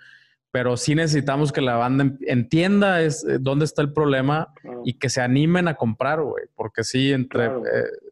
pero 0.52 0.76
sí 0.76 0.94
necesitamos 0.94 1.50
que 1.50 1.62
la 1.62 1.76
banda 1.76 2.12
entienda 2.26 3.00
es, 3.00 3.24
eh, 3.24 3.38
dónde 3.40 3.64
está 3.64 3.80
el 3.80 3.92
problema 3.92 4.52
y 4.84 4.98
que 4.98 5.08
se 5.08 5.22
animen 5.22 5.66
a 5.66 5.74
comprar, 5.74 6.22
güey, 6.22 6.44
porque 6.54 6.84
sí, 6.84 7.10
entre, 7.10 7.46
eh, 7.46 7.50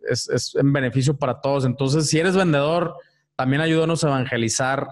es, 0.08 0.54
en 0.58 0.72
beneficio 0.72 1.18
para 1.18 1.42
todos. 1.42 1.66
Entonces, 1.66 2.08
si 2.08 2.18
eres 2.18 2.34
vendedor, 2.34 2.96
también 3.36 3.60
ayúdanos 3.60 4.02
a 4.04 4.08
evangelizar 4.08 4.88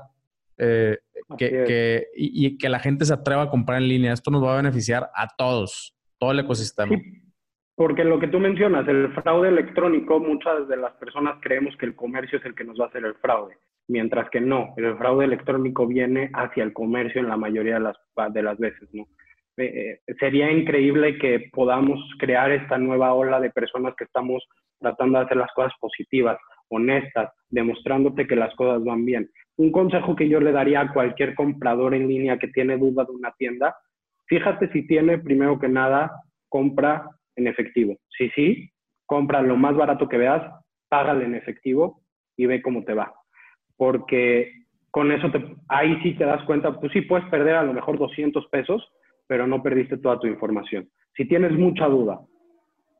eh, 0.58 0.98
que, 1.38 2.08
y, 2.14 2.58
que 2.58 2.68
la 2.68 2.80
gente 2.80 3.06
se 3.06 3.14
atreva 3.14 3.44
a 3.44 3.50
comprar 3.50 3.80
en 3.80 3.88
línea. 3.88 4.12
Esto 4.12 4.30
nos 4.30 4.44
va 4.44 4.52
a 4.52 4.56
beneficiar 4.56 5.10
a 5.14 5.28
todos, 5.34 5.94
todo 6.18 6.32
el 6.32 6.40
ecosistema. 6.40 6.96
porque 7.74 8.04
lo 8.04 8.18
que 8.18 8.28
tú 8.28 8.40
mencionas, 8.40 8.86
el 8.88 9.12
fraude 9.14 9.48
electrónico, 9.48 10.18
muchas 10.18 10.68
de 10.68 10.76
las 10.76 10.94
personas 10.94 11.38
creemos 11.40 11.76
que 11.76 11.86
el 11.86 11.94
comercio 11.94 12.38
es 12.38 12.44
el 12.44 12.54
que 12.54 12.64
nos 12.64 12.78
va 12.78 12.86
a 12.86 12.88
hacer 12.88 13.04
el 13.04 13.14
fraude, 13.14 13.56
mientras 13.88 14.28
que 14.30 14.40
no, 14.40 14.74
el 14.76 14.96
fraude 14.96 15.24
electrónico 15.24 15.86
viene 15.86 16.30
hacia 16.34 16.64
el 16.64 16.72
comercio 16.72 17.20
en 17.20 17.28
la 17.28 17.36
mayoría 17.36 17.74
de 17.74 17.80
las, 17.80 17.96
de 18.32 18.42
las 18.42 18.58
veces, 18.58 18.88
¿no? 18.92 19.06
Eh, 19.58 20.00
eh, 20.06 20.14
sería 20.20 20.52
increíble 20.52 21.18
que 21.18 21.50
podamos 21.52 21.98
crear 22.18 22.52
esta 22.52 22.78
nueva 22.78 23.12
ola 23.12 23.40
de 23.40 23.50
personas 23.50 23.94
que 23.96 24.04
estamos 24.04 24.46
tratando 24.78 25.18
de 25.18 25.24
hacer 25.24 25.36
las 25.36 25.52
cosas 25.52 25.72
positivas, 25.80 26.38
honestas, 26.68 27.32
demostrándote 27.50 28.28
que 28.28 28.36
las 28.36 28.54
cosas 28.54 28.84
van 28.84 29.04
bien. 29.04 29.28
Un 29.56 29.72
consejo 29.72 30.14
que 30.14 30.28
yo 30.28 30.38
le 30.38 30.52
daría 30.52 30.82
a 30.82 30.92
cualquier 30.92 31.34
comprador 31.34 31.94
en 31.94 32.06
línea 32.06 32.38
que 32.38 32.48
tiene 32.48 32.76
duda 32.76 33.04
de 33.04 33.10
una 33.10 33.32
tienda, 33.32 33.74
fíjate 34.28 34.70
si 34.72 34.86
tiene, 34.86 35.18
primero 35.18 35.58
que 35.58 35.68
nada, 35.68 36.22
compra 36.48 37.08
en 37.36 37.46
efectivo. 37.46 37.96
Si 38.16 38.30
sí, 38.30 38.70
compra 39.06 39.42
lo 39.42 39.56
más 39.56 39.74
barato 39.74 40.08
que 40.08 40.18
veas, 40.18 40.42
págale 40.88 41.24
en 41.24 41.34
efectivo 41.34 42.02
y 42.36 42.46
ve 42.46 42.62
cómo 42.62 42.84
te 42.84 42.94
va. 42.94 43.14
Porque 43.76 44.52
con 44.90 45.12
eso 45.12 45.30
te, 45.30 45.44
ahí 45.68 45.98
sí 46.02 46.14
te 46.14 46.24
das 46.24 46.42
cuenta, 46.44 46.78
pues 46.78 46.92
sí 46.92 47.02
puedes 47.02 47.26
perder 47.28 47.56
a 47.56 47.62
lo 47.62 47.72
mejor 47.72 47.98
200 47.98 48.46
pesos, 48.48 48.86
pero 49.26 49.46
no 49.46 49.62
perdiste 49.62 49.98
toda 49.98 50.18
tu 50.18 50.26
información. 50.26 50.88
Si 51.16 51.26
tienes 51.26 51.52
mucha 51.52 51.86
duda, 51.86 52.20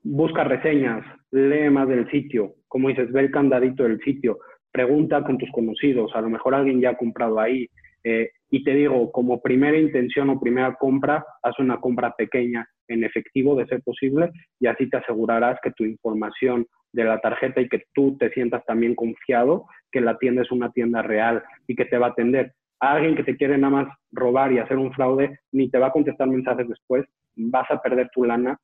busca 0.02 0.44
reseñas, 0.44 1.04
lee 1.30 1.70
más 1.70 1.88
del 1.88 2.10
sitio, 2.10 2.54
como 2.68 2.88
dices, 2.88 3.10
ve 3.12 3.20
el 3.20 3.30
candadito 3.30 3.82
del 3.82 4.00
sitio, 4.00 4.38
pregunta 4.70 5.22
con 5.24 5.38
tus 5.38 5.50
conocidos, 5.50 6.14
a 6.14 6.20
lo 6.20 6.28
mejor 6.28 6.54
alguien 6.54 6.80
ya 6.80 6.90
ha 6.90 6.96
comprado 6.96 7.40
ahí. 7.40 7.68
Eh, 8.04 8.30
y 8.50 8.64
te 8.64 8.74
digo, 8.74 9.12
como 9.12 9.40
primera 9.40 9.78
intención 9.78 10.30
o 10.30 10.40
primera 10.40 10.74
compra, 10.74 11.24
haz 11.42 11.58
una 11.58 11.78
compra 11.78 12.14
pequeña 12.16 12.66
en 12.88 13.04
efectivo 13.04 13.54
de 13.54 13.66
ser 13.66 13.82
posible 13.82 14.30
y 14.58 14.66
así 14.66 14.88
te 14.88 14.96
asegurarás 14.96 15.58
que 15.62 15.72
tu 15.72 15.84
información 15.84 16.66
de 16.92 17.04
la 17.04 17.20
tarjeta 17.20 17.60
y 17.60 17.68
que 17.68 17.84
tú 17.92 18.16
te 18.18 18.30
sientas 18.30 18.64
también 18.64 18.94
confiado 18.94 19.66
que 19.92 20.00
la 20.00 20.16
tienda 20.18 20.42
es 20.42 20.50
una 20.50 20.70
tienda 20.72 21.02
real 21.02 21.42
y 21.66 21.76
que 21.76 21.84
te 21.84 21.98
va 21.98 22.06
a 22.06 22.10
atender. 22.10 22.52
Alguien 22.80 23.16
que 23.16 23.24
te 23.24 23.36
quiere 23.36 23.58
nada 23.58 23.70
más 23.70 23.98
robar 24.12 24.52
y 24.52 24.58
hacer 24.58 24.78
un 24.78 24.92
fraude, 24.92 25.40
ni 25.52 25.70
te 25.70 25.78
va 25.78 25.88
a 25.88 25.92
contestar 25.92 26.28
mensajes 26.28 26.68
después, 26.68 27.04
vas 27.36 27.70
a 27.70 27.82
perder 27.82 28.08
tu 28.12 28.24
lana, 28.24 28.58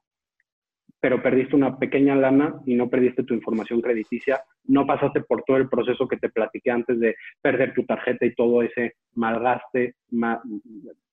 pero 1.05 1.23
perdiste 1.23 1.55
una 1.55 1.79
pequeña 1.79 2.17
lana 2.17 2.55
y 2.65 2.75
no 2.77 2.89
perdiste 2.89 3.25
tu 3.25 3.35
información 3.35 3.83
crediticia, 3.83 4.41
no 4.65 4.87
pasaste 4.87 5.21
por 5.21 5.43
todo 5.43 5.59
el 5.59 5.69
proceso 5.69 6.09
que 6.09 6.17
te 6.17 6.31
platiqué 6.31 6.71
antes 6.71 6.99
de 6.99 7.15
perder 7.43 7.75
tu 7.75 7.85
tarjeta 7.85 8.25
y 8.25 8.35
todo 8.35 8.63
ese 8.63 8.95
malgaste, 9.15 9.97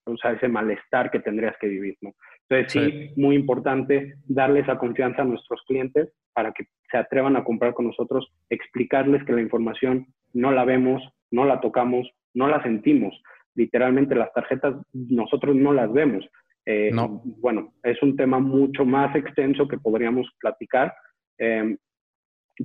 o 0.06 0.16
sea, 0.16 0.32
ese 0.32 0.48
malestar 0.48 1.12
que 1.12 1.20
tendrías 1.20 1.58
que 1.60 1.68
vivir, 1.68 1.98
¿no? 2.00 2.14
Entonces 2.48 2.72
sí, 2.72 3.10
muy 3.18 3.36
importante 3.36 4.14
darle 4.30 4.62
esa 4.62 4.78
confianza 4.78 5.24
a 5.24 5.26
nuestros 5.26 5.62
clientes 5.68 6.14
para 6.32 6.54
que 6.54 6.68
se 6.90 6.96
atrevan 6.96 7.36
a 7.36 7.44
comprar 7.44 7.74
con 7.74 7.88
nosotros, 7.88 8.32
explicarles 8.50 9.26
que 9.26 9.34
la 9.34 9.42
información 9.42 10.08
no 10.32 10.54
la 10.54 10.64
vemos, 10.64 11.04
no 11.32 11.44
la 11.44 11.60
tocamos, 11.60 12.10
no 12.34 12.48
la 12.48 12.64
sentimos. 12.64 13.22
Literalmente 13.56 14.16
las 14.16 14.32
tarjetas 14.32 14.74
nosotros 14.94 15.54
no 15.54 15.74
las 15.74 15.92
vemos. 15.92 16.24
Eh, 16.66 16.92
bueno, 17.24 17.74
es 17.84 18.02
un 18.04 18.16
tema 18.16 18.40
mucho 18.40 18.86
más 18.86 19.16
extenso 19.16 19.68
que 19.68 19.78
podríamos 19.78 20.28
platicar, 20.40 20.94
em, 21.38 21.78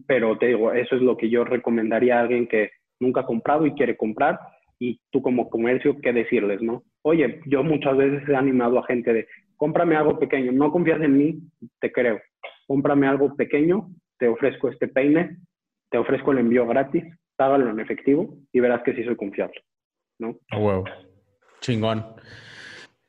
pero 0.06 0.36
te 0.38 0.48
digo, 0.48 0.72
eso 0.72 0.96
es 0.96 1.02
lo 1.02 1.16
que 1.16 1.30
yo 1.30 1.44
recomendaría 1.44 2.18
a 2.18 2.20
alguien 2.20 2.46
que 2.46 2.70
nunca 3.00 3.20
ha 3.20 3.26
comprado 3.26 3.66
y 3.66 3.72
quiere 3.72 3.96
comprar 3.96 4.38
y 4.78 5.00
tú 5.10 5.22
como 5.22 5.48
comercio, 5.48 5.96
¿qué 6.02 6.12
decirles, 6.12 6.60
no? 6.60 6.82
Oye, 7.02 7.40
yo 7.46 7.64
muchas 7.64 7.96
veces 7.96 8.28
he 8.28 8.36
animado 8.36 8.78
a 8.78 8.86
gente 8.86 9.12
de, 9.12 9.26
cómprame 9.56 9.96
algo 9.96 10.18
pequeño, 10.18 10.52
no 10.52 10.70
confías 10.70 11.00
en 11.00 11.16
mí, 11.16 11.38
te 11.80 11.90
creo, 11.90 12.20
cómprame 12.66 13.06
algo 13.06 13.34
pequeño, 13.36 13.88
te 14.18 14.28
ofrezco 14.28 14.68
este 14.68 14.88
peine, 14.88 15.38
te 15.90 15.98
ofrezco 15.98 16.32
el 16.32 16.38
envío 16.38 16.66
gratis, 16.66 17.04
págalo 17.36 17.70
en 17.70 17.80
efectivo 17.80 18.36
y 18.52 18.60
verás 18.60 18.82
que 18.82 18.94
sí 18.94 19.04
soy 19.04 19.16
confiable, 19.16 19.62
¿no? 20.18 20.36
Oh, 20.52 20.84
Chingón. 21.60 22.04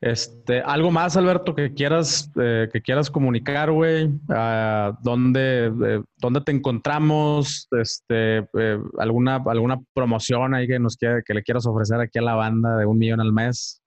Este, 0.00 0.60
algo 0.60 0.90
más, 0.90 1.16
Alberto, 1.16 1.54
que 1.54 1.74
quieras, 1.74 2.32
eh, 2.40 2.68
que 2.72 2.80
quieras 2.80 3.10
comunicar, 3.10 3.70
güey. 3.72 4.08
Ah, 4.28 4.96
¿dónde, 5.02 5.66
eh, 5.66 6.02
¿Dónde 6.18 6.40
te 6.40 6.52
encontramos? 6.52 7.66
Este, 7.72 8.38
eh, 8.58 8.78
alguna, 8.98 9.42
alguna 9.46 9.78
promoción 9.94 10.54
ahí 10.54 10.68
que 10.68 10.78
nos 10.78 10.96
quiera, 10.96 11.22
que 11.26 11.34
le 11.34 11.42
quieras 11.42 11.66
ofrecer 11.66 12.00
aquí 12.00 12.18
a 12.18 12.22
la 12.22 12.34
banda 12.34 12.76
de 12.76 12.86
un 12.86 12.98
millón 12.98 13.20
al 13.20 13.32
mes 13.32 13.82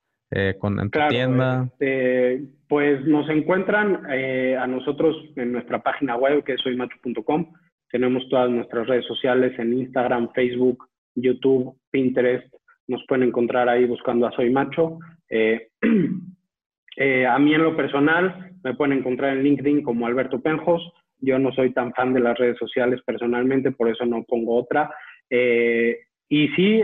con, 0.59 0.79
en 0.79 0.89
tu 0.89 0.99
tienda. 1.09 1.67
Este, 1.73 2.43
pues 2.69 3.05
nos 3.05 3.29
encuentran 3.29 4.05
a 4.05 4.65
nosotros 4.65 5.15
en 5.35 5.51
nuestra 5.51 5.83
página 5.83 6.15
web 6.15 6.43
que 6.45 6.53
es 6.53 6.61
soymacho.com 6.61 7.51
tenemos 7.91 8.27
todas 8.29 8.49
nuestras 8.49 8.87
redes 8.87 9.05
sociales 9.05 9.57
en 9.59 9.73
Instagram, 9.73 10.31
Facebook, 10.33 10.87
YouTube, 11.15 11.77
Pinterest. 11.91 12.47
Nos 12.87 13.03
pueden 13.07 13.27
encontrar 13.27 13.67
ahí 13.67 13.85
buscando 13.85 14.25
a 14.25 14.31
Soy 14.31 14.49
Macho. 14.49 14.97
Eh, 15.31 15.69
eh, 16.97 17.25
a 17.25 17.39
mí 17.39 17.55
en 17.55 17.63
lo 17.63 17.75
personal 17.75 18.51
me 18.63 18.75
pueden 18.75 18.99
encontrar 18.99 19.35
en 19.35 19.43
LinkedIn 19.43 19.81
como 19.81 20.05
Alberto 20.05 20.41
Penjos. 20.41 20.93
Yo 21.19 21.39
no 21.39 21.51
soy 21.53 21.73
tan 21.73 21.93
fan 21.93 22.13
de 22.13 22.19
las 22.19 22.37
redes 22.37 22.57
sociales 22.57 23.01
personalmente, 23.05 23.71
por 23.71 23.89
eso 23.89 24.05
no 24.05 24.23
pongo 24.23 24.57
otra. 24.57 24.93
Eh, 25.29 25.97
y 26.29 26.47
sí, 26.49 26.81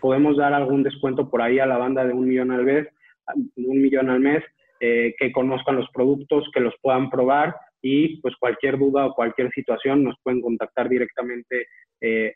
podemos 0.00 0.36
dar 0.36 0.52
algún 0.52 0.82
descuento 0.82 1.30
por 1.30 1.40
ahí 1.40 1.58
a 1.58 1.64
la 1.64 1.78
banda 1.78 2.04
de 2.04 2.12
un 2.12 2.28
millón 2.28 2.50
al 2.50 2.64
mes, 2.64 2.86
un 3.56 3.80
millón 3.80 4.10
al 4.10 4.20
mes, 4.20 4.44
que 4.78 5.32
conozcan 5.32 5.76
los 5.76 5.88
productos, 5.90 6.50
que 6.52 6.60
los 6.60 6.74
puedan 6.82 7.08
probar 7.08 7.56
y 7.80 8.20
pues 8.20 8.36
cualquier 8.36 8.78
duda 8.78 9.06
o 9.06 9.14
cualquier 9.14 9.50
situación 9.52 10.04
nos 10.04 10.16
pueden 10.22 10.42
contactar 10.42 10.90
directamente 10.90 11.66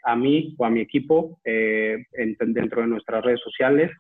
a 0.05 0.17
mí 0.17 0.55
o 0.57 0.65
a 0.65 0.71
mi 0.71 0.81
equipo 0.81 1.39
dentro 1.45 2.81
de 2.81 2.89
nuestras 2.89 3.23
redes 3.23 3.41
sociales. 3.41 3.91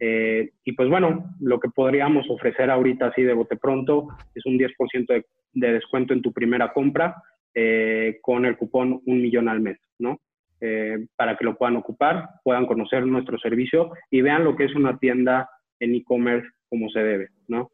Eh, 0.00 0.50
y 0.64 0.72
pues 0.72 0.88
bueno, 0.88 1.34
lo 1.40 1.60
que 1.60 1.68
podríamos 1.68 2.28
ofrecer 2.30 2.70
ahorita 2.70 3.08
así 3.08 3.22
de 3.22 3.34
bote 3.34 3.56
pronto 3.56 4.08
es 4.34 4.44
un 4.46 4.58
10% 4.58 5.06
de, 5.06 5.24
de, 5.52 5.72
descuento 5.72 6.12
en 6.12 6.22
tu 6.22 6.32
primera 6.32 6.72
compra 6.72 7.22
con 8.22 8.46
el 8.46 8.56
cupón 8.56 9.02
un 9.04 9.20
millón 9.20 9.46
al 9.46 9.60
mes, 9.60 9.78
¿no? 9.98 10.18
para 11.16 11.36
que 11.36 11.44
lo 11.44 11.58
puedan 11.58 11.76
ocupar, 11.76 12.30
puedan 12.44 12.64
conocer 12.64 13.04
nuestro 13.04 13.36
servicio 13.38 13.90
y 14.10 14.22
vean 14.22 14.44
lo 14.44 14.56
que 14.56 14.64
es 14.64 14.74
una 14.74 14.96
tienda 14.98 15.50
en 15.78 15.94
e-commerce 15.94 16.48
como 16.70 16.88
se 16.88 17.00
debe, 17.00 17.28
¿no? 17.46 17.70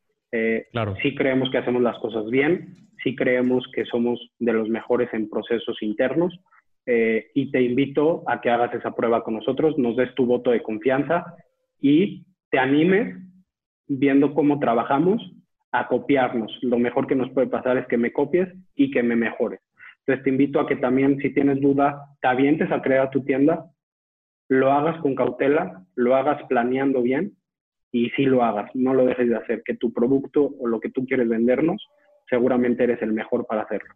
claro. 0.72 0.96
Sí 1.00 1.14
creemos 1.14 1.48
que 1.50 1.58
hacemos 1.58 1.80
las 1.80 1.96
cosas 2.00 2.28
bien, 2.28 2.88
sí 3.02 3.14
creemos 3.14 3.64
que 3.72 3.84
somos 3.84 4.20
de 4.38 4.52
los 4.52 4.68
mejores 4.68 5.08
en 5.12 5.28
procesos 5.28 5.80
internos 5.82 6.36
eh, 6.86 7.30
y 7.34 7.50
te 7.50 7.60
invito 7.60 8.22
a 8.26 8.40
que 8.40 8.50
hagas 8.50 8.74
esa 8.74 8.94
prueba 8.94 9.22
con 9.22 9.34
nosotros, 9.34 9.76
nos 9.78 9.96
des 9.96 10.14
tu 10.14 10.26
voto 10.26 10.50
de 10.50 10.62
confianza 10.62 11.34
y 11.80 12.26
te 12.50 12.58
animes 12.58 13.16
viendo 13.86 14.34
cómo 14.34 14.58
trabajamos 14.58 15.20
a 15.72 15.86
copiarnos. 15.88 16.56
Lo 16.62 16.78
mejor 16.78 17.06
que 17.06 17.14
nos 17.14 17.30
puede 17.30 17.46
pasar 17.46 17.76
es 17.78 17.86
que 17.86 17.96
me 17.96 18.12
copies 18.12 18.48
y 18.74 18.90
que 18.90 19.02
me 19.02 19.16
mejores. 19.16 19.60
Entonces 20.00 20.24
te 20.24 20.30
invito 20.30 20.60
a 20.60 20.66
que 20.66 20.76
también 20.76 21.18
si 21.18 21.30
tienes 21.30 21.60
duda, 21.60 22.02
te 22.20 22.28
avientes 22.28 22.70
a 22.72 22.80
crear 22.80 23.10
tu 23.10 23.24
tienda, 23.24 23.66
lo 24.48 24.72
hagas 24.72 25.00
con 25.02 25.14
cautela, 25.14 25.84
lo 25.94 26.16
hagas 26.16 26.42
planeando 26.48 27.02
bien 27.02 27.36
y 27.92 28.08
sí 28.10 28.24
lo 28.24 28.42
hagas, 28.42 28.70
no 28.74 28.94
lo 28.94 29.04
dejes 29.04 29.28
de 29.28 29.36
hacer, 29.36 29.62
que 29.64 29.76
tu 29.76 29.92
producto 29.92 30.50
o 30.58 30.66
lo 30.66 30.80
que 30.80 30.90
tú 30.90 31.04
quieres 31.04 31.28
vendernos 31.28 31.86
seguramente 32.28 32.84
eres 32.84 33.00
el 33.02 33.12
mejor 33.12 33.46
para 33.46 33.62
hacerlo. 33.62 33.94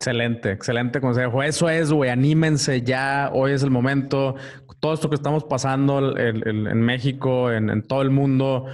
Excelente, 0.00 0.52
excelente 0.52 1.00
consejo. 1.00 1.42
Eso 1.42 1.68
es, 1.68 1.92
güey, 1.92 2.08
anímense 2.10 2.82
ya, 2.82 3.30
hoy 3.32 3.50
es 3.50 3.64
el 3.64 3.70
momento. 3.70 4.36
Todo 4.78 4.94
esto 4.94 5.08
que 5.08 5.16
estamos 5.16 5.42
pasando 5.42 6.16
en, 6.16 6.80
México, 6.82 7.50
en, 7.50 7.82
todo 7.82 8.02
el 8.02 8.10
mundo, 8.10 8.66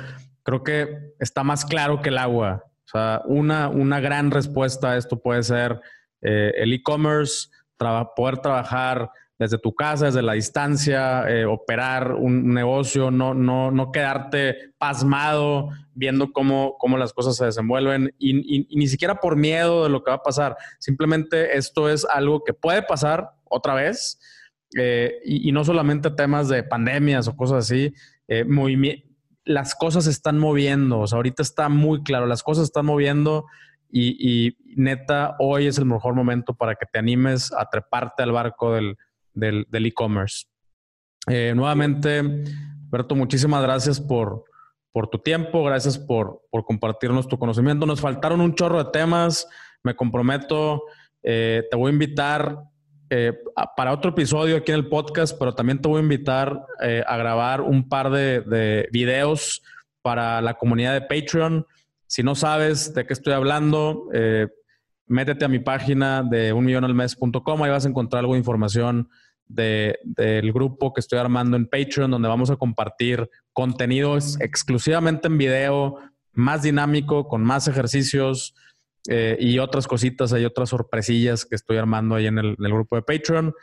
creo 0.43 0.63
que 0.63 1.15
está 1.19 1.43
más 1.43 1.65
claro 1.65 2.03
que 2.03 2.11
el 2.11 2.19
agua. 2.19 2.65
O 2.67 2.89
sea, 2.89 3.23
una, 3.25 3.71
una 3.71 4.01
gran 4.01 4.31
respuesta 4.31 4.91
a 4.91 4.97
esto 4.99 5.19
puede 5.19 5.43
ser 5.43 5.81
eh, 6.21 6.53
el 6.59 6.75
e-commerce, 6.75 7.49
poder 8.15 8.39
trabajar 8.39 9.11
desde 9.39 9.59
tu 9.59 9.75
casa, 9.75 10.07
desde 10.07 10.23
la 10.23 10.35
distancia, 10.35 11.29
eh, 11.29 11.45
operar 11.45 12.13
un 12.13 12.55
negocio, 12.55 13.11
no, 13.11 13.35
no, 13.35 13.71
no 13.71 13.91
quedarte 13.91 14.75
pasmado 14.79 15.71
viendo 15.95 16.33
cómo, 16.33 16.77
cómo 16.79 16.99
las 16.99 17.13
cosas 17.13 17.37
se 17.37 17.47
desenvuelven 17.47 18.15
y, 18.19 18.67
ni 18.77 18.87
siquiera 18.87 19.17
por 19.17 19.37
miedo 19.37 19.85
de 19.85 19.91
lo 19.91 20.05
que 20.05 20.11
va 20.11 20.17
a 20.17 20.23
pasar. 20.23 20.57
Simplemente 20.79 21.57
esto 21.57 21.89
es 21.89 22.05
algo 22.05 22.45
que 22.45 22.53
puede 22.53 22.83
pasar 22.83 23.31
otra 23.45 23.75
vez 23.75 24.21
eh, 24.77 25.15
y, 25.25 25.51
no 25.53 25.65
solamente 25.65 26.11
temas 26.11 26.49
de 26.49 26.63
pandemias 26.63 27.27
o 27.27 27.37
cosas 27.37 27.65
así. 27.65 27.93
Eh, 28.29 28.45
las 29.45 29.75
cosas 29.75 30.07
están 30.07 30.39
moviendo, 30.39 31.01
o 31.01 31.07
sea, 31.07 31.17
ahorita 31.17 31.43
está 31.43 31.69
muy 31.69 32.03
claro, 32.03 32.27
las 32.27 32.43
cosas 32.43 32.65
se 32.65 32.69
están 32.69 32.87
moviendo 32.87 33.45
y, 33.91 34.49
y 34.49 34.57
neta, 34.77 35.37
hoy 35.39 35.67
es 35.67 35.77
el 35.77 35.85
mejor 35.85 36.15
momento 36.15 36.55
para 36.55 36.77
que 36.77 36.87
te 36.91 36.99
animes 36.99 37.53
a 37.53 37.69
treparte 37.69 38.23
al 38.23 38.33
barco 38.33 38.73
del 38.73 38.97
del 39.35 39.87
e-commerce. 39.87 40.47
Eh, 41.29 41.53
nuevamente, 41.55 42.23
Berto, 42.91 43.15
muchísimas 43.15 43.63
gracias 43.63 44.01
por, 44.01 44.45
por 44.93 45.09
tu 45.09 45.19
tiempo, 45.19 45.65
gracias 45.65 45.99
por, 45.99 46.43
por, 46.51 46.65
compartirnos 46.65 47.29
tu 47.29 47.39
conocimiento. 47.39 47.87
Nos 47.87 48.01
faltaron 48.01 48.41
un 48.41 48.55
chorro 48.55 48.83
de 48.83 48.91
temas, 48.91 49.49
me 49.83 49.97
comprometo, 49.97 50.83
eh, 51.23 51.65
te 51.71 51.77
voy 51.77 51.91
a 51.91 51.93
invitar 51.93 52.59
eh, 53.09 53.33
para 53.77 53.93
otro 53.93 54.11
episodio 54.11 54.57
aquí 54.57 54.73
en 54.73 54.79
el 54.79 54.89
podcast, 54.89 55.39
pero 55.39 55.55
también 55.55 55.81
te 55.81 55.89
voy 55.89 55.99
a 55.99 56.03
invitar 56.03 56.67
a 57.07 57.17
grabar 57.17 57.61
un 57.61 57.89
par 57.89 58.11
de, 58.11 58.41
de 58.43 58.89
videos 58.93 59.63
para 60.03 60.43
la 60.43 60.55
comunidad 60.55 60.93
de 60.93 61.03
Patreon. 61.03 61.67
Si 62.07 62.23
no 62.23 62.35
sabes 62.35 62.93
de 62.93 63.07
qué 63.07 63.13
estoy 63.15 63.33
hablando, 63.33 64.09
métete 65.07 65.45
a 65.45 65.49
mi 65.49 65.59
página 65.59 66.23
de 66.23 66.53
unmillonalmes.com, 66.53 67.63
ahí 67.63 67.71
vas 67.71 67.87
a 67.87 67.89
encontrar 67.89 68.21
algo 68.21 68.35
de 68.35 68.41
información 68.41 69.09
del 69.47 70.53
grupo 70.53 70.93
que 70.93 71.01
estoy 71.01 71.19
armando 71.19 71.57
en 71.57 71.67
Patreon, 71.67 72.11
donde 72.11 72.29
vamos 72.29 72.51
a 72.51 72.57
compartir 72.57 73.29
contenidos 73.53 74.41
exclusivamente 74.41 75.29
en 75.29 75.39
video, 75.39 75.99
más 76.33 76.63
dinámico, 76.63 77.29
con 77.29 77.43
más 77.43 77.69
ejercicios 77.69 78.55
eh, 79.09 79.37
y 79.39 79.59
otras 79.59 79.87
cositas, 79.87 80.33
hay 80.33 80.45
otras 80.45 80.71
sorpresillas 80.71 81.45
que 81.45 81.55
estoy 81.55 81.77
armando 81.77 82.15
ahí 82.15 82.27
en 82.27 82.39
el, 82.39 82.57
grupo 82.57 82.97
de 82.97 83.03
Patreon. 83.03 83.55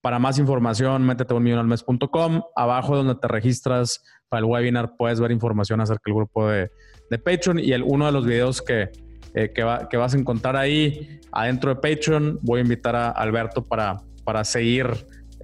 Para 0.00 0.18
más 0.18 0.38
información, 0.38 1.04
métete 1.04 1.34
a 1.34 1.36
unmillonalmes.com. 1.36 2.42
Abajo 2.56 2.96
donde 2.96 3.14
te 3.16 3.28
registras 3.28 4.02
para 4.28 4.40
el 4.40 4.44
webinar 4.46 4.96
puedes 4.96 5.20
ver 5.20 5.30
información 5.30 5.80
acerca 5.80 6.02
del 6.06 6.14
grupo 6.14 6.48
de, 6.48 6.70
Patreon 7.10 7.58
y 7.58 7.72
el, 7.72 7.82
uno 7.82 8.06
de 8.06 8.12
los 8.12 8.26
videos 8.26 8.62
que, 8.62 8.90
eh, 9.34 9.52
que, 9.54 9.62
vas 9.96 10.14
a 10.14 10.18
encontrar 10.18 10.56
ahí 10.56 11.20
adentro 11.32 11.74
de 11.74 11.80
Patreon. 11.80 12.38
Voy 12.42 12.60
a 12.60 12.62
invitar 12.62 12.96
a 12.96 13.10
Alberto 13.10 13.64
para, 13.64 13.98
para 14.24 14.44
seguir 14.44 14.88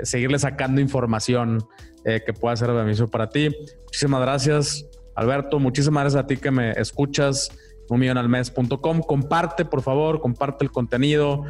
seguirle 0.03 0.39
sacando 0.39 0.81
información 0.81 1.65
eh, 2.05 2.23
que 2.25 2.33
pueda 2.33 2.55
ser 2.57 2.69
de 2.69 2.75
beneficio 2.75 3.09
para 3.09 3.29
ti. 3.29 3.51
Muchísimas 3.85 4.21
gracias, 4.21 4.87
Alberto. 5.15 5.59
Muchísimas 5.59 6.03
gracias 6.05 6.23
a 6.25 6.27
ti 6.27 6.37
que 6.37 6.51
me 6.51 6.73
escuchas. 6.73 7.51
Unmillonalmes.com. 7.89 9.01
Comparte, 9.01 9.65
por 9.65 9.83
favor, 9.83 10.21
comparte 10.21 10.65
el 10.65 10.71
contenido. 10.71 11.45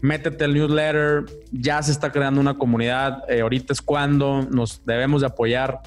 Métete 0.00 0.44
al 0.44 0.54
newsletter. 0.54 1.24
Ya 1.52 1.82
se 1.82 1.92
está 1.92 2.10
creando 2.10 2.40
una 2.40 2.56
comunidad. 2.58 3.22
Eh, 3.28 3.40
ahorita 3.40 3.72
es 3.72 3.82
cuando 3.82 4.42
nos 4.50 4.84
debemos 4.84 5.20
de 5.20 5.28
apoyar. 5.28 5.80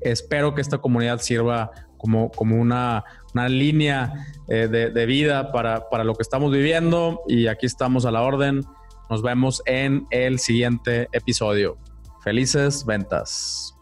Espero 0.00 0.54
que 0.54 0.60
esta 0.60 0.78
comunidad 0.78 1.20
sirva 1.20 1.70
como, 1.96 2.30
como 2.30 2.56
una, 2.60 3.04
una 3.34 3.48
línea 3.48 4.26
eh, 4.48 4.68
de, 4.68 4.90
de, 4.90 5.06
vida 5.06 5.52
para, 5.52 5.88
para 5.88 6.04
lo 6.04 6.14
que 6.14 6.22
estamos 6.22 6.52
viviendo. 6.52 7.22
Y 7.28 7.46
aquí 7.46 7.66
estamos 7.66 8.04
a 8.06 8.10
la 8.10 8.22
orden. 8.22 8.62
Nos 9.08 9.22
vemos 9.22 9.62
en 9.66 10.06
el 10.10 10.38
siguiente 10.38 11.08
episodio. 11.12 11.78
Felices 12.22 12.84
ventas. 12.84 13.74